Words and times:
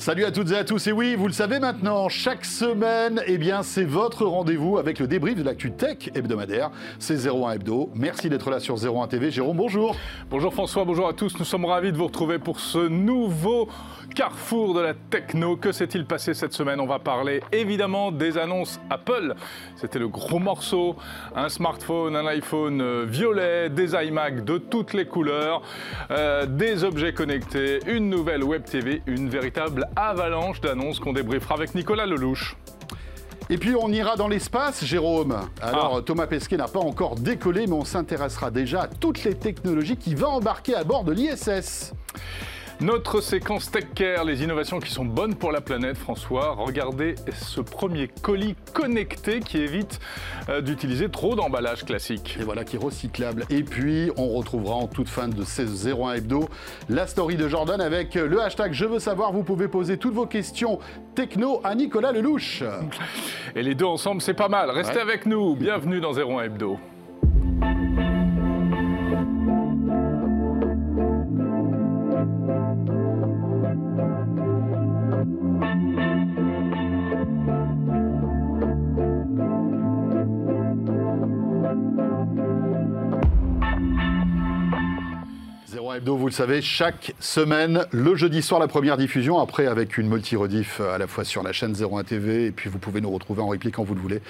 Salut 0.00 0.24
à 0.24 0.30
toutes 0.32 0.50
et 0.52 0.56
à 0.56 0.64
tous. 0.64 0.86
Et 0.86 0.92
oui, 0.92 1.14
vous 1.14 1.26
le 1.26 1.32
savez 1.34 1.58
maintenant, 1.58 2.08
chaque 2.08 2.46
semaine, 2.46 3.20
eh 3.26 3.36
bien, 3.36 3.62
c'est 3.62 3.84
votre 3.84 4.24
rendez-vous 4.24 4.78
avec 4.78 4.98
le 4.98 5.06
débrief 5.06 5.36
de 5.36 5.42
l'actu 5.42 5.72
tech 5.72 6.08
hebdomadaire. 6.14 6.70
C'est 6.98 7.26
01 7.26 7.52
Hebdo. 7.52 7.90
Merci 7.94 8.30
d'être 8.30 8.48
là 8.48 8.60
sur 8.60 8.76
01 8.82 9.08
TV. 9.08 9.30
Jérôme, 9.30 9.58
bonjour. 9.58 9.94
Bonjour 10.30 10.54
François, 10.54 10.86
bonjour 10.86 11.06
à 11.06 11.12
tous. 11.12 11.38
Nous 11.38 11.44
sommes 11.44 11.66
ravis 11.66 11.92
de 11.92 11.98
vous 11.98 12.06
retrouver 12.06 12.38
pour 12.38 12.60
ce 12.60 12.78
nouveau 12.78 13.68
carrefour 14.14 14.72
de 14.72 14.80
la 14.80 14.94
techno. 14.94 15.56
Que 15.56 15.70
s'est-il 15.70 16.06
passé 16.06 16.32
cette 16.32 16.54
semaine? 16.54 16.80
On 16.80 16.86
va 16.86 16.98
parler 16.98 17.42
évidemment 17.52 18.10
des 18.10 18.38
annonces 18.38 18.80
Apple. 18.88 19.34
C'était 19.76 19.98
le 19.98 20.08
gros 20.08 20.38
morceau. 20.38 20.96
Un 21.36 21.50
smartphone, 21.50 22.16
un 22.16 22.26
iPhone 22.26 22.80
euh, 22.80 23.04
violet, 23.06 23.68
des 23.68 23.92
iMac 23.92 24.46
de 24.46 24.56
toutes 24.56 24.94
les 24.94 25.04
couleurs, 25.04 25.60
euh, 26.10 26.46
des 26.46 26.84
objets 26.84 27.12
connectés, 27.12 27.80
une 27.86 28.08
nouvelle 28.08 28.42
Web 28.42 28.64
TV, 28.64 29.02
une 29.06 29.28
véritable 29.28 29.89
avalanche 29.96 30.60
d'annonces 30.60 31.00
qu'on 31.00 31.12
débriefera 31.12 31.54
avec 31.54 31.74
Nicolas 31.74 32.06
Lelouch. 32.06 32.56
Et 33.48 33.58
puis 33.58 33.74
on 33.74 33.88
ira 33.92 34.14
dans 34.14 34.28
l'espace, 34.28 34.84
Jérôme. 34.84 35.40
Alors 35.60 36.04
Thomas 36.04 36.28
Pesquet 36.28 36.56
n'a 36.56 36.68
pas 36.68 36.78
encore 36.78 37.16
décollé, 37.16 37.66
mais 37.66 37.72
on 37.72 37.84
s'intéressera 37.84 38.50
déjà 38.52 38.82
à 38.82 38.86
toutes 38.86 39.24
les 39.24 39.34
technologies 39.34 39.96
qui 39.96 40.14
va 40.14 40.28
embarquer 40.28 40.76
à 40.76 40.84
bord 40.84 41.02
de 41.02 41.12
l'ISS. 41.12 41.92
Notre 42.80 43.20
séquence 43.20 43.70
Tech 43.70 43.88
Care, 43.94 44.24
les 44.24 44.42
innovations 44.42 44.80
qui 44.80 44.90
sont 44.90 45.04
bonnes 45.04 45.34
pour 45.34 45.52
la 45.52 45.60
planète, 45.60 45.98
François. 45.98 46.52
Regardez 46.52 47.14
ce 47.34 47.60
premier 47.60 48.08
colis 48.08 48.54
connecté 48.72 49.40
qui 49.40 49.58
évite 49.58 50.00
euh, 50.48 50.62
d'utiliser 50.62 51.10
trop 51.10 51.34
d'emballages 51.34 51.84
classiques. 51.84 52.38
Et 52.40 52.42
voilà, 52.42 52.64
qui 52.64 52.76
est 52.76 52.78
recyclable. 52.78 53.44
Et 53.50 53.64
puis, 53.64 54.10
on 54.16 54.30
retrouvera 54.30 54.76
en 54.76 54.86
toute 54.86 55.10
fin 55.10 55.28
de 55.28 55.44
ces 55.44 55.92
01 55.92 56.14
Hebdo 56.14 56.48
la 56.88 57.06
story 57.06 57.36
de 57.36 57.48
Jordan 57.48 57.82
avec 57.82 58.14
le 58.14 58.40
hashtag 58.40 58.72
Je 58.72 58.86
veux 58.86 58.98
savoir. 58.98 59.32
Vous 59.32 59.42
pouvez 59.42 59.68
poser 59.68 59.98
toutes 59.98 60.14
vos 60.14 60.26
questions 60.26 60.78
techno 61.14 61.60
à 61.62 61.74
Nicolas 61.74 62.12
Lelouch. 62.12 62.62
Et 63.54 63.62
les 63.62 63.74
deux 63.74 63.84
ensemble, 63.84 64.22
c'est 64.22 64.32
pas 64.32 64.48
mal. 64.48 64.70
Restez 64.70 65.00
avec 65.00 65.26
nous. 65.26 65.54
Bienvenue 65.54 66.00
dans 66.00 66.14
01 66.14 66.44
Hebdo. 66.44 66.78
01 85.76 85.96
Hebdo, 85.96 86.16
vous 86.16 86.26
le 86.26 86.32
savez, 86.32 86.62
chaque 86.62 87.14
semaine, 87.20 87.84
le 87.92 88.14
jeudi 88.14 88.42
soir, 88.42 88.60
la 88.60 88.66
première 88.66 88.96
diffusion, 88.96 89.38
après 89.38 89.66
avec 89.66 89.98
une 89.98 90.08
multi-rediff 90.08 90.80
à 90.80 90.98
la 90.98 91.06
fois 91.06 91.24
sur 91.24 91.42
la 91.42 91.52
chaîne 91.52 91.74
01 91.74 92.02
TV, 92.02 92.46
et 92.46 92.50
puis 92.50 92.68
vous 92.68 92.78
pouvez 92.78 93.00
nous 93.00 93.10
retrouver 93.10 93.42
en 93.42 93.48
replay 93.48 93.70
quand 93.70 93.84
vous 93.84 93.94
le 93.94 94.00
voulez. 94.00 94.20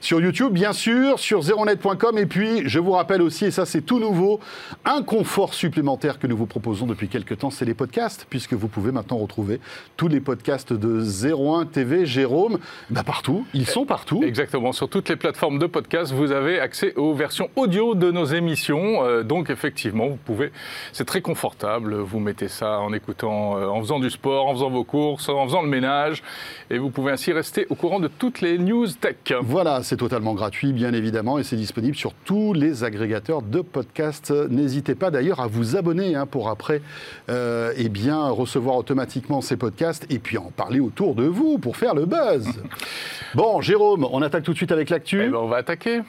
Sur 0.00 0.20
YouTube, 0.20 0.52
bien 0.52 0.72
sûr, 0.72 1.18
sur 1.18 1.40
01net.com, 1.42 2.16
et 2.18 2.26
puis 2.26 2.68
je 2.68 2.78
vous 2.78 2.92
rappelle 2.92 3.22
aussi, 3.22 3.46
et 3.46 3.50
ça 3.50 3.66
c'est 3.66 3.82
tout 3.82 3.98
nouveau, 3.98 4.40
un 4.84 5.02
confort 5.02 5.54
supplémentaire 5.54 6.18
que 6.18 6.26
nous 6.26 6.36
vous 6.36 6.46
proposons 6.46 6.86
depuis 6.86 7.08
quelques 7.08 7.38
temps, 7.38 7.50
c'est 7.50 7.64
les 7.64 7.74
podcasts, 7.74 8.26
puisque 8.30 8.54
vous 8.54 8.68
pouvez 8.68 8.92
maintenant 8.92 9.18
retrouver 9.18 9.60
tous 9.96 10.08
les 10.08 10.20
podcasts 10.20 10.72
de 10.72 11.02
01 11.02 11.66
TV, 11.66 12.06
Jérôme, 12.06 12.58
bah 12.90 13.02
partout, 13.04 13.44
ils 13.52 13.66
sont 13.66 13.84
partout. 13.84 14.22
Exactement, 14.24 14.72
sur 14.72 14.88
toutes 14.88 15.08
les 15.08 15.16
plateformes 15.16 15.58
de 15.58 15.66
podcast, 15.66 16.12
vous 16.12 16.32
avez 16.32 16.60
accès 16.60 16.94
aux 16.96 17.14
versions 17.14 17.50
audio 17.56 17.94
de 17.94 18.10
nos 18.10 18.24
émissions, 18.24 18.78
Euh, 18.98 19.22
donc 19.22 19.50
effectivement, 19.50 20.08
vous 20.08 20.16
pouvez 20.16 20.50
c'est 20.92 21.04
très 21.04 21.20
confortable. 21.20 21.94
Vous 21.94 22.20
mettez 22.20 22.48
ça 22.48 22.80
en 22.80 22.92
écoutant, 22.92 23.56
euh, 23.56 23.66
en 23.66 23.80
faisant 23.80 23.98
du 23.98 24.10
sport, 24.10 24.46
en 24.46 24.54
faisant 24.54 24.70
vos 24.70 24.84
courses, 24.84 25.28
en 25.28 25.44
faisant 25.46 25.62
le 25.62 25.68
ménage. 25.68 26.22
Et 26.70 26.78
vous 26.78 26.90
pouvez 26.90 27.12
ainsi 27.12 27.32
rester 27.32 27.66
au 27.70 27.74
courant 27.74 28.00
de 28.00 28.08
toutes 28.08 28.40
les 28.40 28.58
news 28.58 28.86
tech. 28.86 29.16
Voilà, 29.42 29.82
c'est 29.82 29.96
totalement 29.96 30.34
gratuit, 30.34 30.72
bien 30.72 30.92
évidemment, 30.92 31.38
et 31.38 31.42
c'est 31.42 31.56
disponible 31.56 31.96
sur 31.96 32.12
tous 32.12 32.52
les 32.52 32.84
agrégateurs 32.84 33.42
de 33.42 33.60
podcasts. 33.60 34.30
N'hésitez 34.30 34.94
pas 34.94 35.10
d'ailleurs 35.10 35.40
à 35.40 35.46
vous 35.46 35.76
abonner 35.76 36.14
hein, 36.14 36.26
pour 36.26 36.48
après 36.48 36.82
euh, 37.28 37.72
eh 37.76 37.88
bien, 37.88 38.28
recevoir 38.28 38.76
automatiquement 38.76 39.40
ces 39.40 39.56
podcasts 39.56 40.06
et 40.10 40.18
puis 40.18 40.38
en 40.38 40.50
parler 40.50 40.80
autour 40.80 41.14
de 41.14 41.24
vous 41.24 41.58
pour 41.58 41.76
faire 41.76 41.94
le 41.94 42.06
buzz. 42.06 42.48
bon, 43.34 43.60
Jérôme, 43.60 44.06
on 44.10 44.22
attaque 44.22 44.44
tout 44.44 44.52
de 44.52 44.56
suite 44.56 44.72
avec 44.72 44.90
l'actu. 44.90 45.22
Eh 45.24 45.28
ben, 45.28 45.38
on 45.38 45.48
va 45.48 45.58
attaquer. 45.58 46.00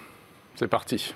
C'est 0.55 0.67
parti. 0.67 1.13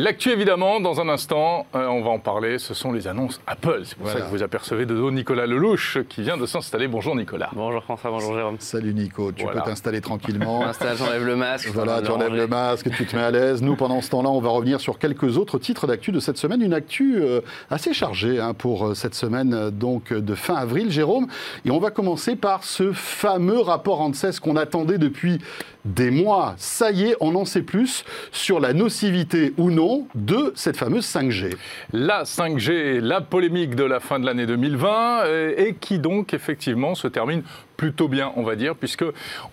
L'actu, 0.00 0.30
évidemment, 0.30 0.78
dans 0.78 1.00
un 1.00 1.08
instant, 1.08 1.66
euh, 1.74 1.88
on 1.88 2.02
va 2.02 2.10
en 2.10 2.20
parler, 2.20 2.60
ce 2.60 2.72
sont 2.72 2.92
les 2.92 3.08
annonces 3.08 3.40
Apple. 3.48 3.80
C'est 3.82 3.96
pour 3.96 4.06
Voilà. 4.06 4.20
ça 4.20 4.26
que 4.26 4.30
vous 4.30 4.44
apercevez 4.44 4.86
de 4.86 4.94
dos 4.94 5.10
Nicolas 5.10 5.44
Lelouch 5.48 5.98
qui 6.08 6.22
vient 6.22 6.36
de 6.36 6.46
s'installer. 6.46 6.86
Bonjour 6.86 7.16
Nicolas. 7.16 7.50
Bonjour 7.52 7.82
François, 7.82 8.12
bonjour 8.12 8.32
Jérôme. 8.36 8.54
Salut 8.60 8.94
Nico, 8.94 9.32
tu 9.32 9.42
Voilà. 9.42 9.60
peux 9.62 9.70
t'installer 9.70 10.00
tranquillement. 10.00 10.62
J'enlève 10.96 11.26
le 11.26 11.34
masque. 11.34 11.70
Voilà, 11.74 12.00
tu 12.00 12.12
enlèves 12.12 12.32
le 12.36 12.46
masque, 12.46 12.88
tu 12.96 13.06
te 13.06 13.16
mets 13.16 13.22
à 13.22 13.32
l'aise. 13.32 13.60
Nous, 13.60 13.74
pendant 13.74 14.00
ce 14.00 14.08
temps-là, 14.10 14.28
on 14.30 14.38
va 14.40 14.50
revenir 14.50 14.80
sur 14.80 15.00
quelques 15.00 15.36
autres 15.36 15.58
titres 15.58 15.88
d'actu 15.88 16.12
de 16.12 16.20
cette 16.20 16.38
semaine. 16.38 16.62
Une 16.62 16.74
actu 16.74 17.16
euh, 17.20 17.40
assez 17.68 17.92
chargée 17.92 18.38
hein, 18.38 18.54
pour 18.54 18.86
euh, 18.86 18.94
cette 18.94 19.16
semaine 19.16 19.70
donc 19.70 20.12
de 20.12 20.34
fin 20.36 20.54
avril, 20.54 20.92
Jérôme. 20.92 21.26
Et 21.64 21.72
on 21.72 21.80
va 21.80 21.90
commencer 21.90 22.36
par 22.36 22.62
ce 22.62 22.92
fameux 22.92 23.58
rapport 23.58 24.00
ANSES 24.00 24.38
qu'on 24.40 24.54
attendait 24.54 24.98
depuis 24.98 25.40
des 25.84 26.12
mois. 26.12 26.54
Ça 26.56 26.92
y 26.92 27.04
est, 27.10 27.16
on 27.20 27.34
en 27.34 27.44
sait 27.44 27.62
plus 27.62 28.04
sur 28.30 28.60
la 28.60 28.72
nocivité 28.74 29.54
ou 29.56 29.72
non 29.72 29.87
de 30.14 30.52
cette 30.54 30.76
fameuse 30.76 31.06
5G. 31.06 31.56
La 31.92 32.24
5G, 32.24 33.00
la 33.00 33.20
polémique 33.20 33.74
de 33.74 33.84
la 33.84 34.00
fin 34.00 34.18
de 34.18 34.26
l'année 34.26 34.46
2020, 34.46 35.20
euh, 35.24 35.54
et 35.56 35.74
qui 35.74 35.98
donc 35.98 36.34
effectivement 36.34 36.94
se 36.94 37.08
termine 37.08 37.42
plutôt 37.78 38.08
bien, 38.08 38.32
on 38.36 38.42
va 38.42 38.56
dire, 38.56 38.74
puisque 38.74 39.04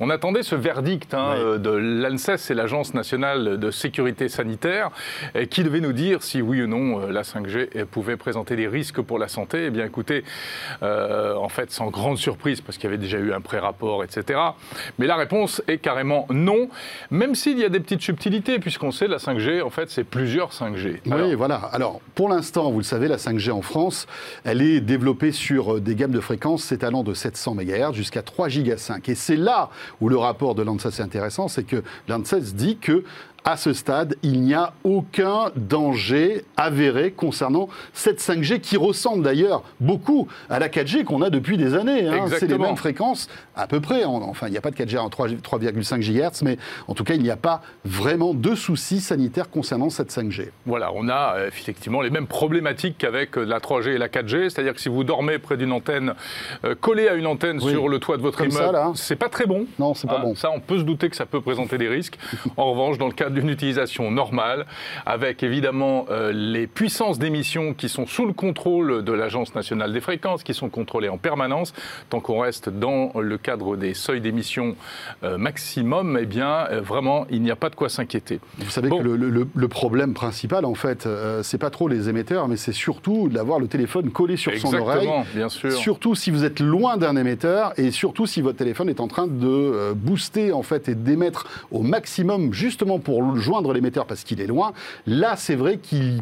on 0.02 0.10
attendait 0.10 0.44
ce 0.44 0.56
verdict 0.56 1.14
hein, 1.14 1.36
Oui. 1.36 1.42
euh, 1.42 1.58
de 1.60 1.70
l'ANSES, 1.70 2.38
c'est 2.38 2.56
l'Agence 2.56 2.94
nationale 2.94 3.58
de 3.60 3.72
sécurité 3.72 4.28
sanitaire, 4.28 4.90
qui 5.52 5.64
devait 5.64 5.80
nous 5.80 5.94
dire 5.94 6.24
si 6.24 6.42
oui 6.42 6.62
ou 6.64 6.68
non 6.68 7.02
euh, 7.02 7.12
la 7.12 7.22
5G 7.22 7.70
euh, 7.76 7.86
pouvait 7.86 8.18
présenter 8.18 8.56
des 8.56 8.68
risques 8.68 9.00
pour 9.02 9.20
la 9.20 9.28
santé. 9.28 9.66
Eh 9.68 9.70
bien, 9.70 9.86
écoutez, 9.86 10.24
euh, 10.82 11.36
en 11.36 11.50
fait, 11.50 11.72
sans 11.72 11.92
grande 11.92 12.18
surprise, 12.18 12.62
parce 12.62 12.78
qu'il 12.78 12.86
y 12.86 12.94
avait 12.94 12.98
déjà 13.02 13.20
eu 13.20 13.32
un 13.32 13.42
pré-rapport, 13.42 14.04
etc. 14.04 14.40
Mais 14.98 15.06
la 15.06 15.16
réponse 15.16 15.62
est 15.68 15.78
carrément 15.78 16.26
non, 16.32 16.68
même 17.12 17.36
s'il 17.36 17.60
y 17.60 17.64
a 17.64 17.70
des 17.70 17.80
petites 17.80 18.02
subtilités, 18.02 18.58
puisqu'on 18.58 18.92
sait 18.92 19.08
la 19.08 19.18
5G, 19.18 19.62
en 19.62 19.70
fait, 19.70 19.92
c'est 19.92 20.04
plusieurs 20.04 20.50
5G. 20.52 21.00
Alors, 21.12 21.28
Oui, 21.28 21.36
voilà. 21.36 21.56
Alors, 21.72 22.02
pour 22.16 22.30
l'instant, 22.30 22.72
vous 22.72 22.80
le 22.80 22.84
savez, 22.84 23.08
la 23.08 23.18
5G 23.18 23.52
en 23.52 23.62
France, 23.62 24.08
elle 24.44 24.64
est 24.64 24.80
développée 24.82 25.32
sur 25.32 25.80
des 25.80 25.94
gammes 25.94 26.12
de 26.12 26.20
fréquences 26.20 26.64
s'étalant 26.64 27.04
de 27.04 27.14
700 27.14 27.54
MHz 27.54 27.94
jusqu'à 27.94 28.15
3 28.24 28.50
giga 28.50 28.78
5. 28.78 29.10
Et 29.10 29.16
c'est 29.16 29.36
là 29.36 29.70
où 30.02 30.10
le 30.10 30.18
rapport 30.18 30.56
de 30.56 30.64
l'ANSES 30.64 31.00
est 31.00 31.02
intéressant, 31.02 31.48
c'est 31.48 31.64
que 31.64 31.84
l'ANSES 32.08 32.54
dit 32.54 32.78
que 32.78 33.04
à 33.46 33.58
ce 33.58 33.74
stade, 33.74 34.16
il 34.24 34.42
n'y 34.42 34.56
a 34.56 34.74
aucun 34.84 35.52
danger 35.56 36.44
avéré 36.58 37.12
concernant 37.12 37.70
cette 37.94 38.20
5G 38.20 38.60
qui 38.60 38.76
ressemble 38.76 39.24
d'ailleurs 39.24 39.62
beaucoup 39.80 40.28
à 40.50 40.58
la 40.58 40.68
4G 40.68 41.04
qu'on 41.04 41.22
a 41.22 41.30
depuis 41.30 41.56
des 41.58 41.76
années. 41.76 42.08
hein. 42.08 42.26
C'est 42.28 42.48
les 42.48 42.58
mêmes 42.58 42.76
fréquences 42.76 43.30
à 43.56 43.68
peu 43.68 43.80
près. 43.80 44.04
En- 44.04 44.16
Enfin, 44.26 44.48
il 44.48 44.52
n'y 44.52 44.58
a 44.58 44.62
pas 44.62 44.72
de 44.72 44.76
4G 44.76 44.98
en 44.98 45.10
3 45.10 45.28
3,5 45.30 46.00
GHz, 46.02 46.42
mais 46.44 46.58
en 46.88 46.94
tout 46.96 47.04
cas, 47.04 47.14
il 47.14 47.22
n'y 47.22 47.30
a 47.30 47.38
pas 47.38 47.62
vraiment 47.84 48.34
de 48.34 48.56
soucis 48.56 49.00
sanitaires 49.00 49.50
concernant 49.52 49.90
cette 49.92 50.12
5G. 50.12 50.50
Voilà, 50.66 50.92
on 50.96 51.08
a 51.08 51.36
euh, 51.38 51.48
effectivement 51.48 52.02
les 52.02 52.10
mêmes 52.10 52.28
problématiques 52.28 52.98
qu'avec 52.98 53.38
euh, 53.38 53.44
la 53.46 53.60
3G 53.60 53.90
et 53.94 53.98
la 54.00 54.08
4G, 54.08 54.50
c'est-à-dire 54.50 54.74
que 54.74 54.82
si 54.82 54.90
vous 54.90 55.04
dormez 55.04 55.38
près 55.38 55.56
d'une 55.58 55.72
antenne, 55.72 56.14
euh, 56.64 56.74
collé 56.80 57.08
à 57.08 57.14
une 57.14 57.28
antenne 57.28 57.60
Oui. 57.62 57.72
sur 57.72 57.88
le 57.90 58.00
toit 58.00 58.18
de 58.18 58.22
votre 58.24 58.40
Comme 58.40 58.50
immeuble, 58.50 58.80
c'est 58.96 59.16
pas 59.16 59.30
très 59.30 59.46
bon. 59.46 59.68
Non, 59.78 59.94
c'est 59.94 60.08
pas 60.08 60.16
Hein, 60.18 60.22
bon. 60.24 60.36
Ça, 60.36 60.50
on 60.52 60.60
peut 60.60 60.80
se 60.80 60.84
douter 60.84 61.10
que 61.10 61.16
ça 61.16 61.26
peut 61.28 61.42
présenter 61.42 61.78
des 61.78 61.88
risques. 61.90 62.18
En 62.58 62.72
revanche, 62.72 62.98
dans 62.98 63.08
le 63.08 63.14
cadre 63.14 63.35
d'une 63.36 63.50
utilisation 63.50 64.10
normale, 64.10 64.66
avec 65.06 65.44
évidemment 65.44 66.06
euh, 66.10 66.32
les 66.34 66.66
puissances 66.68 67.20
d'émission 67.20 67.74
qui 67.74 67.88
sont 67.90 68.08
sous 68.08 68.26
le 68.26 68.34
contrôle 68.34 69.04
de 69.04 69.12
l'Agence 69.14 69.54
nationale 69.54 69.94
des 69.94 70.02
fréquences, 70.02 70.44
qui 70.44 70.54
sont 70.54 70.70
contrôlées 70.70 71.10
en 71.10 71.18
permanence, 71.18 71.74
tant 72.10 72.20
qu'on 72.20 72.40
reste 72.40 72.70
dans 72.70 73.12
le 73.20 73.38
cadre 73.38 73.76
des 73.78 73.94
seuils 73.94 74.22
d'émission 74.22 74.76
euh, 75.24 75.38
maximum, 75.38 76.18
eh 76.20 76.26
bien, 76.26 76.66
euh, 76.72 76.82
vraiment, 76.82 77.28
il 77.30 77.42
n'y 77.42 77.52
a 77.52 77.56
pas 77.56 77.70
de 77.70 77.76
quoi 77.76 77.90
s'inquiéter. 77.90 78.40
Vous 78.58 78.70
savez 78.72 78.90
Bon. 78.90 78.98
que 79.00 79.04
le, 79.04 79.16
le- 79.16 79.48
le 79.54 79.68
problème 79.68 80.14
principal, 80.14 80.66
en 80.66 80.74
fait, 80.76 81.08
c'est 81.44 81.58
pas 81.58 81.70
trop 81.70 81.88
les 81.88 82.10
émetteurs, 82.10 82.48
mais 82.48 82.56
c'est 82.58 82.72
surtout 82.72 83.30
d'avoir 83.30 83.60
le 83.60 83.68
téléphone 83.68 84.10
collé 84.12 84.38
sur 84.38 84.56
son 84.58 84.74
oreille. 84.74 85.10
Bien 85.34 85.50
sûr. 85.50 85.72
Surtout 85.72 86.16
si 86.16 86.32
vous 86.32 86.44
êtes 86.44 86.60
loin 86.60 86.98
d'un 86.98 87.16
émetteur 87.16 87.74
et 87.78 87.92
surtout 87.92 88.26
si 88.26 88.42
votre 88.42 88.58
téléphone 88.58 88.90
est 88.90 89.00
en 89.00 89.08
train 89.08 89.28
de 89.28 89.94
booster 89.94 90.52
en 90.54 90.64
fait 90.64 90.88
et 90.90 90.96
d'émettre 90.96 91.48
au 91.72 91.82
maximum 91.82 92.54
justement 92.54 93.00
pour 93.00 93.22
joindre 93.36 93.74
l'émetteur 93.74 94.06
parce 94.06 94.24
qu'il 94.24 94.42
est 94.42 94.48
loin. 94.48 94.74
Là, 95.08 95.36
c'est 95.36 95.56
vrai 95.56 95.78
qu'il 95.78 96.22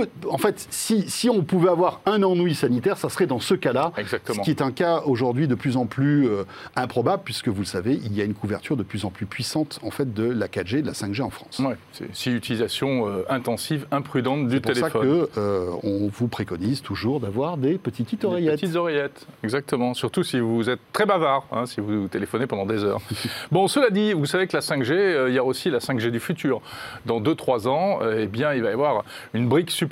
peut- 0.00 0.08
en 0.28 0.38
fait, 0.38 0.66
si, 0.70 1.08
si 1.08 1.30
on 1.30 1.42
pouvait 1.42 1.70
avoir 1.70 2.00
un 2.06 2.22
ennui 2.22 2.54
sanitaire, 2.54 2.98
ça 2.98 3.08
serait 3.08 3.26
dans 3.26 3.40
ce 3.40 3.54
cas-là. 3.54 3.92
Ce 4.06 4.40
qui 4.40 4.50
est 4.50 4.62
un 4.62 4.72
cas 4.72 5.02
aujourd'hui 5.04 5.48
de 5.48 5.54
plus 5.54 5.76
en 5.76 5.86
plus 5.86 6.28
euh, 6.28 6.44
improbable, 6.76 7.22
puisque 7.24 7.48
vous 7.48 7.60
le 7.60 7.66
savez, 7.66 7.94
il 7.94 8.12
y 8.14 8.20
a 8.20 8.24
une 8.24 8.34
couverture 8.34 8.76
de 8.76 8.82
plus 8.82 9.04
en 9.04 9.10
plus 9.10 9.26
puissante 9.26 9.78
en 9.82 9.90
fait 9.90 10.12
de 10.12 10.24
la 10.24 10.48
4G, 10.48 10.82
de 10.82 10.86
la 10.86 10.92
5G 10.92 11.22
en 11.22 11.30
France. 11.30 11.58
Ouais, 11.60 11.76
c'est 11.92 12.14
si 12.14 12.30
utilisation 12.30 13.08
euh, 13.08 13.22
intensive, 13.28 13.86
imprudente 13.90 14.48
du 14.48 14.56
C'est 14.56 14.60
pour 14.60 14.74
ça 14.74 14.90
téléphone. 14.90 15.26
que 15.34 15.40
euh, 15.40 15.70
on 15.82 16.08
vous 16.12 16.28
préconise 16.28 16.82
toujours 16.82 17.20
d'avoir 17.20 17.56
des 17.56 17.78
petites 17.78 18.20
Des 18.20 18.26
oreillettes. 18.26 18.60
petites 18.60 18.76
oreillettes, 18.76 19.26
exactement. 19.42 19.94
Surtout 19.94 20.22
si 20.22 20.38
vous 20.40 20.68
êtes 20.68 20.80
très 20.92 21.06
bavard, 21.06 21.44
hein, 21.52 21.66
si 21.66 21.80
vous 21.80 22.08
téléphonez 22.08 22.46
pendant 22.46 22.66
des 22.66 22.84
heures. 22.84 23.00
bon, 23.50 23.66
cela 23.68 23.90
dit, 23.90 24.12
vous 24.12 24.26
savez 24.26 24.46
que 24.46 24.56
la 24.56 24.62
5G, 24.62 24.92
euh, 24.92 25.28
il 25.28 25.34
y 25.34 25.38
a 25.38 25.44
aussi 25.44 25.70
la 25.70 25.78
5G 25.78 26.10
du 26.10 26.20
futur. 26.20 26.60
Dans 27.06 27.20
2-3 27.20 27.68
ans, 27.68 27.98
eh 28.16 28.26
bien, 28.26 28.52
il 28.54 28.62
va 28.62 28.70
y 28.70 28.72
avoir 28.72 29.04
une 29.34 29.48
brique 29.48 29.70
supplémentaire 29.70 29.85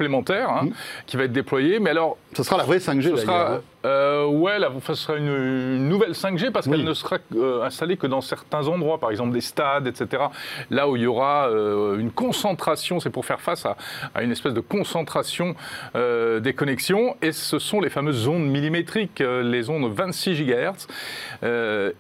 hein, 0.51 0.69
qui 1.07 1.17
va 1.17 1.25
être 1.25 1.33
déployée. 1.33 1.81
Mais 1.81 1.91
alors, 1.91 2.17
Ce 2.37 2.43
sera 2.43 2.57
la 2.57 2.65
vraie 2.65 2.79
5G 2.79 3.11
ce 3.11 3.17
sera. 3.17 3.61
Euh, 3.85 4.25
ouais, 4.27 4.59
là, 4.59 4.71
ce 4.87 4.95
sera 4.95 5.19
une, 5.19 5.27
une 5.29 5.89
nouvelle 5.89 6.13
5G 6.13 6.51
parce 6.51 6.67
Oui. 6.67 6.73
qu'elle 6.77 6.85
ne 6.85 6.95
sera 6.95 7.19
euh, 7.37 7.63
installée 7.65 7.97
que 7.97 8.07
dans 8.07 8.21
certains 8.21 8.67
endroits, 8.69 8.99
par 8.99 9.11
exemple 9.11 9.33
des 9.33 9.41
stades, 9.41 9.87
etc. 9.87 10.25
Là 10.71 10.89
où 10.89 10.97
il 10.97 11.03
y 11.03 11.07
aura 11.07 11.49
euh, 11.49 11.99
une 11.99 12.11
concentration, 12.11 13.01
c'est 13.01 13.11
pour 13.11 13.27
faire 13.27 13.41
face 13.41 13.67
à, 13.67 13.77
à 14.15 14.23
une 14.23 14.31
espèce 14.33 14.55
de 14.55 14.61
concentration 14.61 15.55
euh, 15.97 16.41
des 16.41 16.55
connexions. 16.55 17.17
Et 17.23 17.33
ce 17.33 17.59
sont 17.59 17.81
les 17.81 17.91
fameuses 17.91 18.27
ondes 18.29 18.47
millimétriques, 18.47 19.21
les 19.21 19.69
ondes 19.71 19.93
26 19.93 20.35
GHz. 20.45 20.87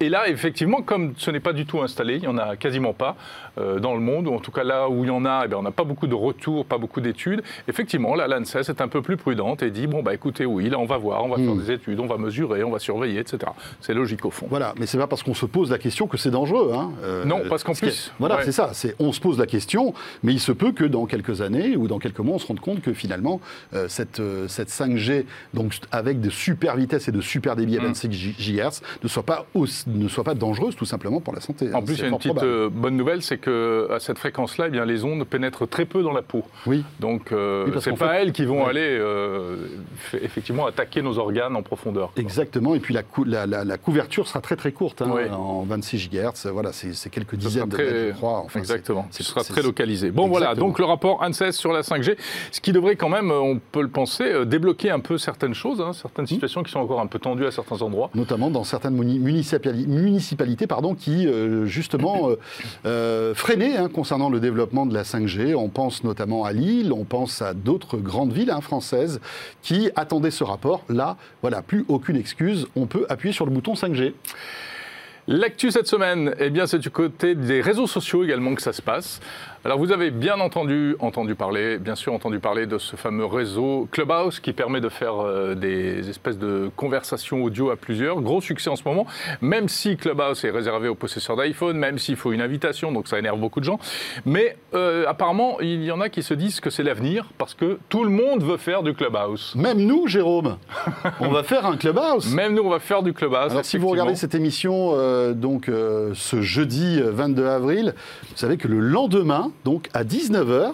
Et 0.00 0.08
là, 0.08 0.28
effectivement, 0.28 0.80
comme 0.82 1.14
ce 1.16 1.30
n'est 1.30 1.40
pas 1.40 1.52
du 1.52 1.66
tout 1.66 1.80
installé, 1.82 2.14
il 2.16 2.20
n'y 2.22 2.26
en 2.28 2.38
a 2.38 2.56
quasiment 2.56 2.92
pas 2.92 3.16
dans 3.56 3.94
le 3.94 4.00
monde, 4.00 4.26
ou 4.26 4.34
en 4.34 4.40
tout 4.40 4.50
cas 4.50 4.64
là 4.64 4.88
où 4.88 5.04
il 5.04 5.08
y 5.08 5.10
en 5.10 5.24
a, 5.24 5.42
eh 5.44 5.48
bien, 5.48 5.58
on 5.58 5.62
n'a 5.62 5.70
pas 5.70 5.84
beaucoup 5.84 6.06
de 6.06 6.14
retours, 6.14 6.64
pas 6.66 6.78
beaucoup 6.78 7.00
d'études. 7.00 7.42
Effectivement, 7.68 8.14
là, 8.14 8.26
l'ANSES 8.26 8.68
est 8.68 8.80
un 8.80 8.88
peu 8.88 9.00
plus 9.02 9.16
prudente 9.16 9.62
et 9.62 9.70
dit, 9.70 9.86
bon, 9.86 10.02
bah 10.02 10.12
écoutez, 10.14 10.44
oui, 10.46 10.68
là, 10.70 10.78
on 10.78 10.86
va 10.86 10.96
voir, 10.96 11.24
on 11.24 11.28
va 11.28 11.36
faire 11.36 11.54
des 11.54 11.70
études, 11.74 12.00
on 12.00 12.06
va 12.06 12.16
mesurer, 12.16 12.64
on 12.64 12.70
va 12.70 12.78
surveiller, 12.78 13.20
etc. 13.20 13.38
C'est 13.80 13.94
logique 13.94 14.24
au 14.24 14.30
fond. 14.30 14.46
Voilà, 14.48 14.74
mais 14.78 14.86
c'est 14.86 14.98
pas 14.98 15.06
parce 15.06 15.22
qu'on 15.22 15.34
se 15.34 15.46
pose 15.46 15.70
la 15.70 15.78
question 15.78 16.06
que 16.06 16.16
c'est 16.16 16.30
dangereux. 16.30 16.72
hein. 16.74 16.92
Euh, 17.02 17.24
Non, 17.24 17.42
parce 17.48 17.62
qu'en 17.64 17.74
plus, 17.74 18.12
voilà, 18.18 18.36
ouais. 18.36 18.44
c'est 18.44 18.52
ça. 18.52 18.72
On 18.98 19.12
se 19.12 19.20
pose 19.20 19.38
la 19.38 19.46
question, 19.46 19.92
mais 20.22 20.32
il 20.32 20.40
se 20.40 20.52
peut 20.52 20.72
que 20.72 20.84
dans 20.84 21.06
quelques 21.06 21.40
années 21.42 21.76
ou 21.76 21.86
dans 21.88 21.98
quelques 21.98 22.20
mois, 22.20 22.36
on 22.36 22.38
se 22.38 22.46
rende 22.46 22.60
compte 22.60 22.80
que 22.80 22.92
finalement 22.94 23.40
euh, 23.74 23.86
cette 23.88 24.20
euh, 24.20 24.48
cette 24.48 24.70
5G, 24.70 25.24
donc 25.52 25.74
avec 25.92 26.20
de 26.20 26.30
super 26.30 26.76
vitesses 26.76 27.08
et 27.08 27.12
de 27.12 27.20
super 27.20 27.56
débit 27.56 27.76
à 27.78 27.80
Mm. 27.80 27.86
25 27.86 28.10
GHz, 28.10 28.80
ne 29.02 29.08
soit 29.08 29.22
pas 29.24 29.46
aussi- 29.54 29.84
ne 29.88 30.08
soit 30.08 30.24
pas 30.24 30.34
dangereuse 30.34 30.76
tout 30.76 30.84
simplement 30.84 31.20
pour 31.20 31.34
la 31.34 31.40
santé. 31.40 31.72
En 31.74 31.78
hein. 31.78 31.82
plus, 31.82 31.94
il 31.94 32.00
y 32.00 32.04
a 32.04 32.08
une 32.08 32.16
petite 32.16 32.42
euh, 32.42 32.68
bonne 32.70 32.96
nouvelle, 32.96 33.22
c'est 33.22 33.38
que 33.38 33.88
à 33.90 34.00
cette 34.00 34.18
fréquence-là, 34.18 34.66
eh 34.68 34.70
bien, 34.70 34.84
les 34.84 35.04
ondes 35.04 35.24
pénètrent 35.24 35.68
très 35.68 35.84
peu 35.84 36.02
dans 36.02 36.12
la 36.12 36.22
peau. 36.22 36.44
Oui. 36.66 36.84
Donc, 37.00 37.32
euh, 37.32 37.64
Oui, 37.66 37.72
c'est 37.80 37.90
pas 37.96 38.14
fait- 38.14 38.22
elles 38.22 38.32
qui 38.32 38.44
vont 38.44 38.64
Ouais. 38.64 38.70
aller 38.70 38.96
euh, 39.00 39.56
effectivement 40.22 40.66
attaquer 40.66 41.02
nos 41.02 41.18
organes 41.18 41.56
en 41.56 41.62
profondeur. 41.64 42.12
quoi. 42.12 42.22
Exactement, 42.22 42.74
et 42.74 42.80
puis 42.80 42.94
la, 42.94 43.02
cou- 43.02 43.24
la, 43.24 43.46
la- 43.46 43.64
la 43.64 43.78
couverture 43.78 44.28
sera 44.28 44.40
très 44.40 44.56
très 44.56 44.72
courte, 44.72 45.02
hein, 45.02 45.10
Oui. 45.12 45.22
en 45.30 45.62
26 45.62 46.08
GHz, 46.10 46.46
voilà, 46.52 46.70
c'est 46.72 47.10
quelques 47.10 47.34
dizaines 47.36 47.68
de 47.68 47.74
très- 47.74 47.84
mètres, 47.84 48.08
je 48.08 48.16
crois. 48.16 48.38
Enfin, 48.44 48.60
Exactement. 48.60 49.06
Ce 49.10 49.22
sera 49.22 49.42
très 49.42 49.62
localisé. 49.62 50.10
Bon, 50.10 50.28
voilà. 50.28 50.54
Donc, 50.54 50.78
le 50.78 50.84
rapport 50.84 51.22
ANSES 51.22 51.52
sur 51.52 51.72
la 51.72 51.82
5G, 51.82 52.16
ce 52.52 52.60
qui 52.60 52.72
devrait 52.72 52.96
quand 52.96 53.08
même, 53.08 53.30
euh, 53.30 53.38
on 53.40 53.58
peut 53.58 53.82
le 53.82 53.88
penser, 53.88 54.24
euh, 54.24 54.44
débloquer 54.44 54.90
un 54.90 55.00
peu 55.00 55.18
certaines 55.18 55.54
choses, 55.54 55.80
hein, 55.80 55.90
Mmh. 55.90 55.94
certaines 55.94 56.26
situations 56.26 56.62
qui 56.62 56.70
sont 56.72 56.80
encore 56.80 57.00
un 57.00 57.06
peu 57.06 57.18
tendues 57.18 57.46
à 57.46 57.50
certains 57.50 57.80
endroits. 57.82 58.10
notamment 58.14 58.50
dans 58.50 58.64
certaines 58.64 58.94
muni- 58.94 59.18
municipali- 59.18 59.86
municipalités 59.86 60.66
pardon, 60.66 60.94
qui, 60.94 61.26
euh, 61.26 61.64
justement, 61.66 62.28
euh, 62.30 62.36
euh, 62.86 63.34
freinaient 63.34 63.76
hein, 63.76 63.88
concernant 63.88 64.28
le 64.28 64.40
développement 64.40 64.86
de 64.86 64.94
la 64.94 65.04
5G. 65.04 65.54
On 65.54 65.68
pense 65.68 66.04
notamment 66.04 66.44
à 66.44 66.52
Lille, 66.52 66.92
on 66.92 67.04
pense 67.04 67.42
à 67.42 67.54
d'autres 67.54 67.96
grandes 67.96 68.32
villes 68.32 68.52
françaises 68.60 69.20
qui 69.62 69.90
attendaient 69.96 70.30
ce 70.30 70.44
rapport. 70.44 70.82
Là, 70.88 71.16
voilà, 71.42 71.53
plus 71.62 71.84
aucune 71.88 72.16
excuse, 72.16 72.66
on 72.76 72.86
peut 72.86 73.06
appuyer 73.08 73.32
sur 73.32 73.44
le 73.44 73.50
bouton 73.50 73.74
5G. 73.74 74.12
L'actu 75.26 75.70
cette 75.70 75.86
semaine, 75.86 76.34
eh 76.38 76.50
bien, 76.50 76.66
c'est 76.66 76.78
du 76.78 76.90
côté 76.90 77.34
des 77.34 77.62
réseaux 77.62 77.86
sociaux 77.86 78.24
également 78.24 78.54
que 78.54 78.60
ça 78.60 78.74
se 78.74 78.82
passe. 78.82 79.20
Alors, 79.66 79.78
vous 79.78 79.92
avez 79.92 80.10
bien 80.10 80.40
entendu, 80.40 80.94
entendu 80.98 81.34
parler, 81.34 81.78
bien 81.78 81.94
sûr, 81.94 82.12
entendu 82.12 82.38
parler 82.38 82.66
de 82.66 82.76
ce 82.76 82.96
fameux 82.96 83.24
réseau 83.24 83.88
Clubhouse 83.90 84.38
qui 84.38 84.52
permet 84.52 84.82
de 84.82 84.90
faire 84.90 85.24
euh, 85.24 85.54
des 85.54 86.10
espèces 86.10 86.36
de 86.36 86.70
conversations 86.76 87.42
audio 87.42 87.70
à 87.70 87.76
plusieurs. 87.76 88.20
Gros 88.20 88.42
succès 88.42 88.68
en 88.68 88.76
ce 88.76 88.82
moment, 88.84 89.06
même 89.40 89.70
si 89.70 89.96
Clubhouse 89.96 90.44
est 90.44 90.50
réservé 90.50 90.88
aux 90.88 90.94
possesseurs 90.94 91.36
d'iPhone, 91.36 91.78
même 91.78 91.98
s'il 91.98 92.16
faut 92.16 92.32
une 92.32 92.42
invitation, 92.42 92.92
donc 92.92 93.08
ça 93.08 93.18
énerve 93.18 93.40
beaucoup 93.40 93.60
de 93.60 93.64
gens. 93.64 93.78
Mais 94.26 94.58
euh, 94.74 95.06
apparemment, 95.08 95.58
il 95.62 95.82
y 95.82 95.90
en 95.90 96.02
a 96.02 96.10
qui 96.10 96.22
se 96.22 96.34
disent 96.34 96.60
que 96.60 96.68
c'est 96.68 96.82
l'avenir 96.82 97.30
parce 97.38 97.54
que 97.54 97.78
tout 97.88 98.04
le 98.04 98.10
monde 98.10 98.42
veut 98.42 98.58
faire 98.58 98.82
du 98.82 98.92
Clubhouse. 98.92 99.54
Même 99.56 99.78
nous, 99.78 100.08
Jérôme, 100.08 100.58
on 101.20 101.30
va 101.30 101.42
faire 101.42 101.64
un 101.64 101.78
clubhouse. 101.78 102.26
Même 102.34 102.52
nous, 102.52 102.64
on 102.64 102.70
va 102.70 102.80
faire 102.80 103.02
du 103.02 103.14
Clubhouse. 103.14 103.52
Alors, 103.52 103.64
si 103.64 103.78
vous 103.78 103.88
regardez 103.88 104.14
cette 104.14 104.34
émission 104.34 104.90
euh, 104.92 105.32
donc 105.32 105.70
ce 105.70 106.42
jeudi 106.42 107.00
euh, 107.00 107.12
22 107.12 107.46
avril, 107.46 107.94
vous 108.24 108.36
savez 108.36 108.58
que 108.58 108.68
le 108.68 108.80
lendemain, 108.80 109.52
donc 109.64 109.88
à 109.94 110.04
19h, 110.04 110.72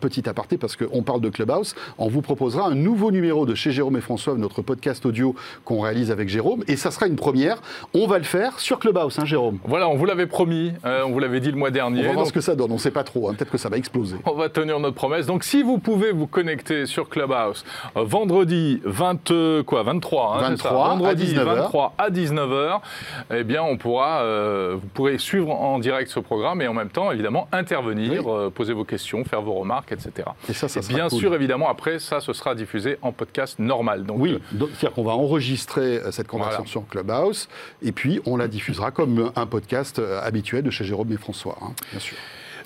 petit 0.00 0.28
aparté 0.28 0.58
parce 0.58 0.76
qu'on 0.76 1.02
parle 1.02 1.20
de 1.20 1.28
Clubhouse, 1.28 1.74
on 1.98 2.08
vous 2.08 2.22
proposera 2.22 2.68
un 2.68 2.74
nouveau 2.74 3.10
numéro 3.10 3.46
de 3.46 3.54
chez 3.54 3.70
Jérôme 3.70 3.96
et 3.96 4.00
François, 4.00 4.34
notre 4.34 4.62
podcast 4.62 5.04
audio 5.06 5.34
qu'on 5.64 5.80
réalise 5.80 6.10
avec 6.10 6.28
Jérôme, 6.28 6.62
et 6.68 6.76
ça 6.76 6.90
sera 6.90 7.06
une 7.06 7.16
première. 7.16 7.58
On 7.94 8.06
va 8.06 8.18
le 8.18 8.24
faire 8.24 8.58
sur 8.60 8.78
Clubhouse, 8.78 9.18
hein, 9.18 9.24
Jérôme. 9.24 9.58
Voilà, 9.64 9.88
on 9.88 9.96
vous 9.96 10.04
l'avait 10.04 10.26
promis, 10.26 10.72
euh, 10.84 11.02
on 11.06 11.10
vous 11.10 11.18
l'avait 11.18 11.40
dit 11.40 11.50
le 11.50 11.56
mois 11.56 11.68
On 11.68 11.72
dernier. 11.72 12.02
va 12.02 12.08
voir 12.08 12.16
donc 12.18 12.26
ce 12.28 12.32
que 12.32 12.40
ça 12.40 12.54
donne. 12.56 12.70
On 12.70 12.74
ne 12.74 12.78
sait 12.78 12.90
pas 12.90 13.04
trop. 13.04 13.28
hein. 13.28 13.34
Peut-être 13.34 13.50
que 13.50 13.58
ça 13.58 13.68
va 13.68 13.76
exploser. 13.76 14.16
On 14.26 14.34
va 14.34 14.48
tenir 14.48 14.78
notre 14.80 14.94
promesse. 14.96 15.26
Donc, 15.26 15.44
si 15.44 15.62
vous 15.62 15.78
pouvez 15.78 16.12
vous 16.12 16.26
connecter 16.26 16.86
sur 16.86 17.08
Clubhouse 17.08 17.64
euh, 17.96 18.02
vendredi 18.04 18.80
20, 18.84 19.30
euh, 19.30 19.62
quoi, 19.62 19.82
23, 19.82 20.36
hein, 20.36 20.38
c'est 20.56 20.62
ça 20.62 20.68
23 20.70 20.84
à 20.84 20.88
vendredi 20.90 21.24
19 21.26 21.48
heures. 21.48 21.54
23 21.64 21.94
à 21.98 22.10
19h, 22.10 22.80
eh 23.34 23.44
bien, 23.44 23.62
on 23.62 23.76
pourra, 23.76 24.20
euh, 24.22 24.76
vous 24.80 24.86
pourrez 24.88 25.18
suivre 25.18 25.50
en 25.50 25.78
direct 25.78 26.10
ce 26.10 26.20
programme 26.20 26.60
et 26.62 26.68
en 26.68 26.74
même 26.74 26.90
temps, 26.90 27.10
évidemment, 27.10 27.48
intervenir, 27.52 28.13
Oui. 28.20 28.32
euh, 28.32 28.50
poser 28.50 28.72
vos 28.72 28.84
questions, 28.84 29.24
faire 29.24 29.42
vos 29.42 29.54
remarques, 29.54 29.92
etc. 29.92 30.28
Et 30.48 30.52
ça, 30.52 30.68
ça 30.68 30.80
Et 30.80 30.82
sera 30.82 30.94
bien 30.94 31.08
cool. 31.08 31.18
sûr, 31.18 31.34
évidemment, 31.34 31.68
après, 31.68 31.98
ça, 31.98 32.20
ce 32.20 32.32
sera 32.32 32.54
diffusé 32.54 32.98
en 33.02 33.12
podcast 33.12 33.58
normal. 33.58 34.04
Donc, 34.04 34.18
Oui, 34.20 34.32
euh, 34.34 34.38
c'est-à-dire 34.52 34.92
qu'on 34.92 35.04
va 35.04 35.12
enregistrer 35.12 35.98
euh, 35.98 36.10
cette 36.10 36.26
conversation 36.28 36.62
Voilà. 36.64 36.70
sur 36.70 36.86
Clubhouse 36.88 37.48
et 37.82 37.92
puis 37.92 38.20
on 38.26 38.36
la 38.36 38.48
diffusera 38.48 38.90
comme 38.90 39.30
un 39.36 39.46
podcast 39.46 40.00
habituel 40.22 40.62
de 40.64 40.70
chez 40.70 40.84
Jérôme 40.84 41.12
et 41.12 41.16
François, 41.16 41.56
hein, 41.62 41.72
bien 41.90 42.00
sûr. 42.00 42.16